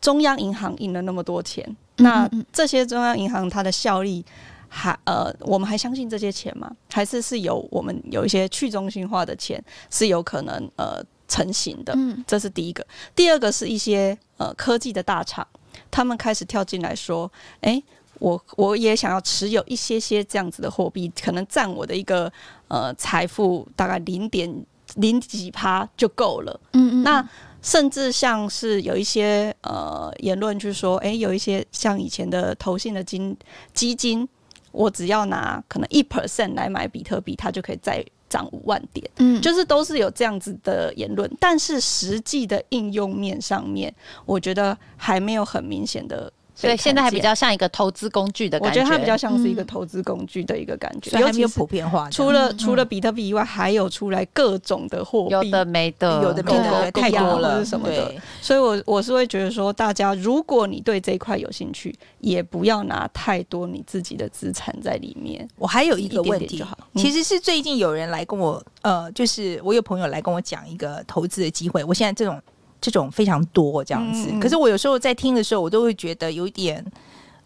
[0.00, 4.24] 中央银行印了那么多钱，那这些中央银行它的效力
[4.68, 6.70] 还呃，我们还相信这些钱吗？
[6.92, 11.92] 还是是有我们有一些去中心化的钱是有可能呃成型的。
[11.96, 12.86] 嗯，这是第一个。
[13.14, 15.46] 第二个是一些呃科技的大厂，
[15.90, 17.30] 他们开始跳进来说
[17.62, 17.82] ：“哎，
[18.18, 22.32] 我我也想要持有一些些这样子的货币，可能占我的一个
[22.68, 24.64] 呃财富大概零点
[24.96, 27.28] 零几趴就够了。”嗯嗯，那。
[27.60, 33.36] 甚至像是有一些呃言论，就是说，哎，有一些像以前的投信的金
[33.74, 34.26] 基金，
[34.70, 39.10] 我只要拿可能一 percent 来买比特币，它就可以再涨五万点。
[39.16, 43.92] 嗯，就是都是有这样子的言论，但是实际的应用面上面，
[44.24, 46.32] 我觉得还没有很明显的。
[46.58, 52.10] 所以现在还比较像一个投资工具的感觉，我觉得它比较像是一个投资工具的一个感觉，所以还没有普遍化。
[52.10, 58.12] 除了除了比特币以外，还有出来各种的货币，有的没的，有的没的，太多了什么的。
[58.42, 65.48] 所以我我是会觉得说，大家如果你对这一块有兴趣，也不要拿太多你自己的资产在里面。
[65.56, 66.64] 我还有一个问题，
[66.96, 71.84] 其实是最近有人来跟我，呃，就是我有朋友来跟我讲一个投资的机会。
[71.84, 72.42] 我现在这种
[72.80, 76.84] 这种非常多这样子，可是我有时候在听的时候，我都会觉得有一点。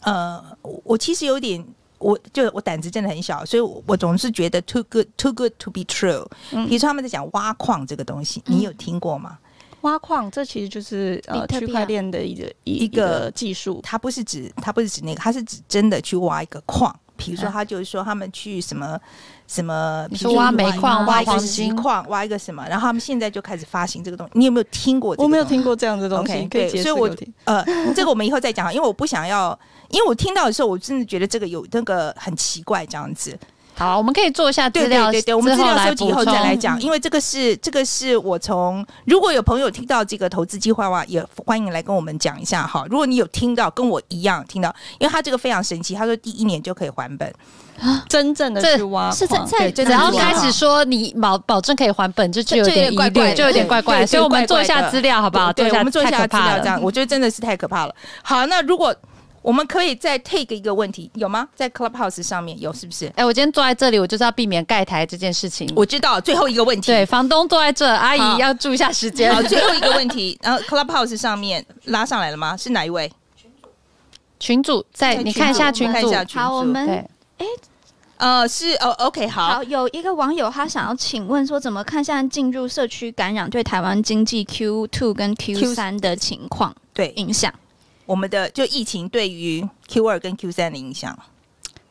[0.04, 0.42] 呃，
[0.82, 1.64] 我其实有点，
[1.98, 6.26] 我就我胆子真的很小，所以我，我总是觉得 too good too good to be true。
[6.50, 9.38] 嗯，比如说他们在讲挖矿这个东西，你有听过吗？
[9.82, 16.92] 挖矿这其实就是呃区块链的一个一个技术，它不是指它不是指那个，它是指真的去挖一个矿。
[17.16, 18.98] 比如说，他就是说他们去什么
[19.52, 24.32] 什么，挖煤矿、挖黄金矿、挖一个什么，然后他们现在就开始发行这个东西。
[24.34, 25.14] 你有没有听过？
[25.18, 26.32] 我没有听过这样的东西。
[26.32, 27.10] Okay, 对，所以我
[27.44, 27.62] 呃，
[27.94, 29.58] 这个我们以后再讲，因为我不想要，
[29.90, 33.38] 因为我听到的时候，我真的觉得这个有那个很奇怪这样子。
[33.74, 42.84] 好，我们可以做一下资料，对对对，我们资料收集以后再来讲，因为这个是这个是我从如果有朋友听到这个投资计划的话，也欢迎来跟我们讲一下哈。
[42.90, 47.32] 如果你有听到跟我一样听到，因为他这个非常神奇，他说第一年就可以还本
[47.80, 55.52] 啊，真正的去挖是在在，只要开始说你保保证可以还本，就就有点怪怪，就有点怪怪，所以我们做一下资料好不好？
[55.52, 57.94] 对，我们做一下资料，这样我觉得真的是太可怕了。
[58.22, 58.94] 好，那如果。
[59.42, 61.48] 我们可以再 take 一个问题，有吗？
[61.54, 63.06] 在 Clubhouse 上面有是不是？
[63.08, 65.70] 哎、欸，我今天坐在这里，我就是要避免盖台这件事情。
[65.74, 66.86] 我知道，最后一个问题。
[66.86, 69.34] 对，房东坐在这，阿姨要注意一下时间。
[69.34, 72.56] 好，最后一个问题， 然后 Clubhouse 上面拉上来了吗？
[72.56, 73.12] 是哪一位？
[74.38, 76.12] 群主在，你看一下群主。
[76.34, 76.88] 好，我们
[77.38, 77.46] 哎，
[78.18, 79.54] 呃，是哦，OK，好。
[79.54, 86.74] 好，有一个网友他想要请问说，怎么看现在进入社区感染对台湾经济 Q two 跟 Q 三的情况？
[86.92, 87.52] 对，影响。
[88.06, 91.16] 我们的就疫情对于 Q 二跟 Q 三的影响，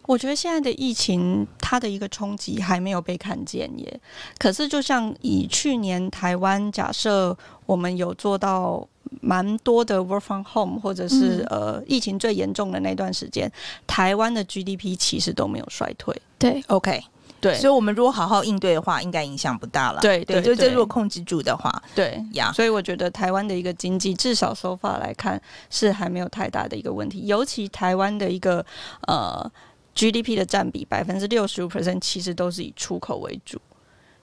[0.07, 3.99] 我觉得现在的疫情它的一个冲击还没有被看见耶。
[4.37, 8.85] 可是就像以去年台湾，假设我们有做到
[9.21, 13.51] 蛮多的 work from home，或者是、嗯、呃疫情最严重的那段时间，
[13.87, 16.15] 台湾的 GDP 其实都没有衰退。
[16.37, 17.03] 对，OK。
[17.41, 19.99] 对，所以，我们如果好好应对的话，应该影响不大了。
[19.99, 22.51] 对对，就这如果控制住的话，对呀。
[22.53, 27.25] 所以我觉得台湾的一个经济，至少手法来看，是还没有太大的一个问题。
[27.25, 28.63] 尤其台湾的一个
[29.07, 29.51] 呃
[29.95, 33.59] GDP 的占比百分之六十五 percent，其实都是以出口为主。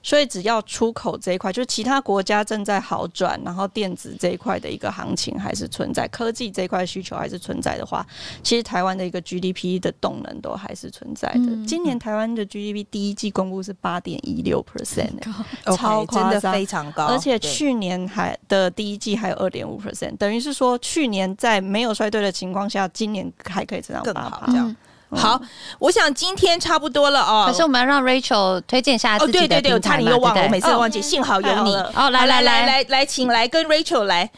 [0.09, 8.03] 所以只要出口这一块，就是其他国家正在好转，然后电子这一块的一个行情还是存在，科技这一块需求还是存在的话，
[8.41, 11.41] 其实台湾的一个 GDP 的动能都还是存在的。
[11.45, 15.13] 嗯、今年台湾的 GDP 第一季公布是八点一六 percent，
[15.77, 17.05] 超夸张，真的非常高。
[17.05, 24.75] 而且去年还的第一季还有二点五 percent，等于是说去年在没有衰退的情况下，今年还可以增长更好这样。
[25.11, 25.41] 嗯好，
[25.79, 27.45] 我想今天差不多了哦。
[27.47, 29.17] 可是我们要让 Rachel 推荐一下。
[29.17, 31.75] 哦，对对对，我差点又忘了，我每次都忘记，幸好有你。
[31.95, 34.29] 哦，来来来来来，请来跟 Rachel 来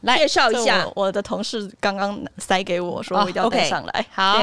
[0.00, 0.88] 来介绍一下。
[0.94, 4.06] 我的同事刚刚塞给我说，我一定要带上来。
[4.10, 4.38] 好，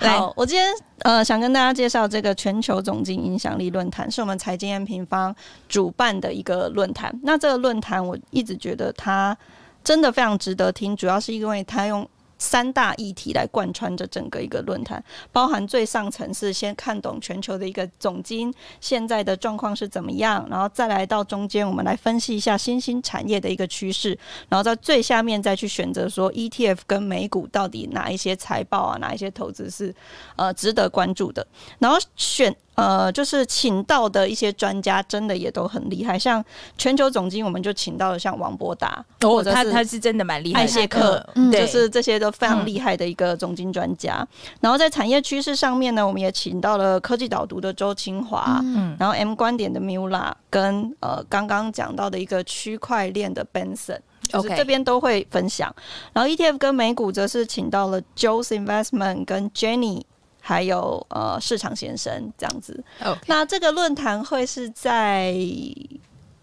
[0.00, 5.34] 好，我今天呃想跟大家介绍这个全球总经影响力论坛，是我们财经 M 平方
[5.70, 7.18] 主办的一个论坛。
[7.22, 9.34] 那这个论坛我一直觉得它
[9.82, 12.06] 真的非常值得听，主要是因为它用。
[12.38, 15.02] 三大议题来贯穿着整个一个论坛，
[15.32, 24.16] 包含最上层是先看懂全球的一个总经现在的状况是怎么样，然后再来到中间，我们来分析一下新兴产业的一个趋势，
[24.48, 29.94] 然后在最下面再去选择说 ETF 跟美股到底哪一些财报啊，哪一些投资是
[30.36, 31.46] 呃值得关注的，
[31.78, 32.54] 然后选。
[32.78, 36.16] 呃，就是请到的一些专家，真的也都很厉害。
[36.16, 36.44] 像
[36.76, 40.60] 全球总经，我们就请到了像王博达，哦，他他是真的蛮厉害。
[40.60, 44.16] 艾谢克，嗯，就是这些都非常厉害的一个总经专家。
[44.16, 53.98] 嗯、然后在产业趋势上面呢，我们也请到了科技导读的周清华，嗯，然后 M 观点的 Mula 跟呃刚刚讲到的一个区块链的 Benson，
[54.28, 55.74] 就是这边都会分享。
[56.12, 60.02] 然后 ETF 跟美股则是请到了 Joe's Investment 跟 Jenny。
[60.40, 62.82] 还有呃，市场先生这样子。
[63.26, 65.34] 那这个论坛会是在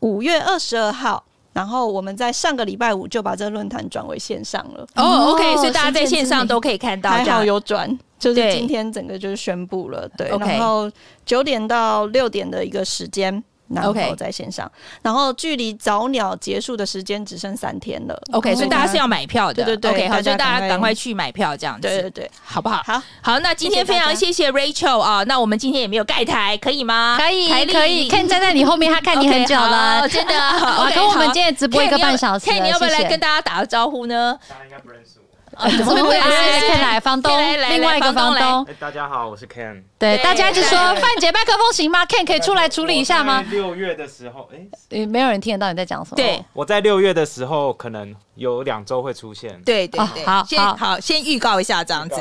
[0.02, 1.26] 五月二十二号。
[1.56, 4.86] 然后我们在上个礼拜五就把这个论坛转为线上了。
[4.96, 10.28] 哦，OK，所以大家在线上都可以看到，还好有转，就是今天整个就是宣布了，对。
[10.28, 10.92] 然后
[11.26, 13.42] 九点到六点的一个时间。
[13.70, 14.72] 然后在线上，
[15.02, 18.22] 然后距离早鸟结束的时间只剩三天了。
[18.32, 19.64] OK，所以大家是要买票的。
[19.64, 21.88] 对对对，好，所以大家赶快去买票，这样子。
[21.88, 22.84] 对对对，好不好？
[22.86, 27.18] 好好，那今天非常谢谢 Rachel 啊，那我们今天也没有盖台，可以吗？
[27.20, 28.10] 可以，可以。
[28.10, 30.34] Ken 站在你后面，他看你很久了，真的。
[30.40, 34.38] 好，跟我们今天直播一个半小时，Ken 你要不要来跟大家打个招呼呢？
[34.48, 35.15] 大家应该不认识我。
[35.15, 35.15] 啊，
[35.58, 37.32] 怎么会？Ken 来，房东，
[37.70, 38.68] 另外一个房东。
[38.80, 39.82] 大家好，我是 Ken。
[39.98, 43.44] 对，大家一直说范姐麦克风行吗？Ken 可以出来处理一下吗？
[43.50, 46.18] 六月的时候，哎，没有人听得到你在讲什么。
[46.18, 49.62] 对，我在六月的时候可能有两周会出现。
[49.64, 52.16] 对对对，好，先好，先预告一下这样子。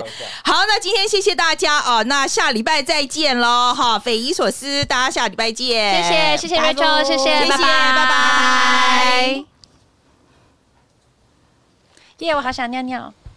[0.45, 6.03] 好，那今天谢谢大家哦，那下礼拜再见喽，哈，匪夷所思，大家下礼拜见。
[6.05, 9.45] 谢谢，谢谢 Rachel，谢谢，拜拜，拜拜。
[12.19, 13.13] 耶，我好想尿尿。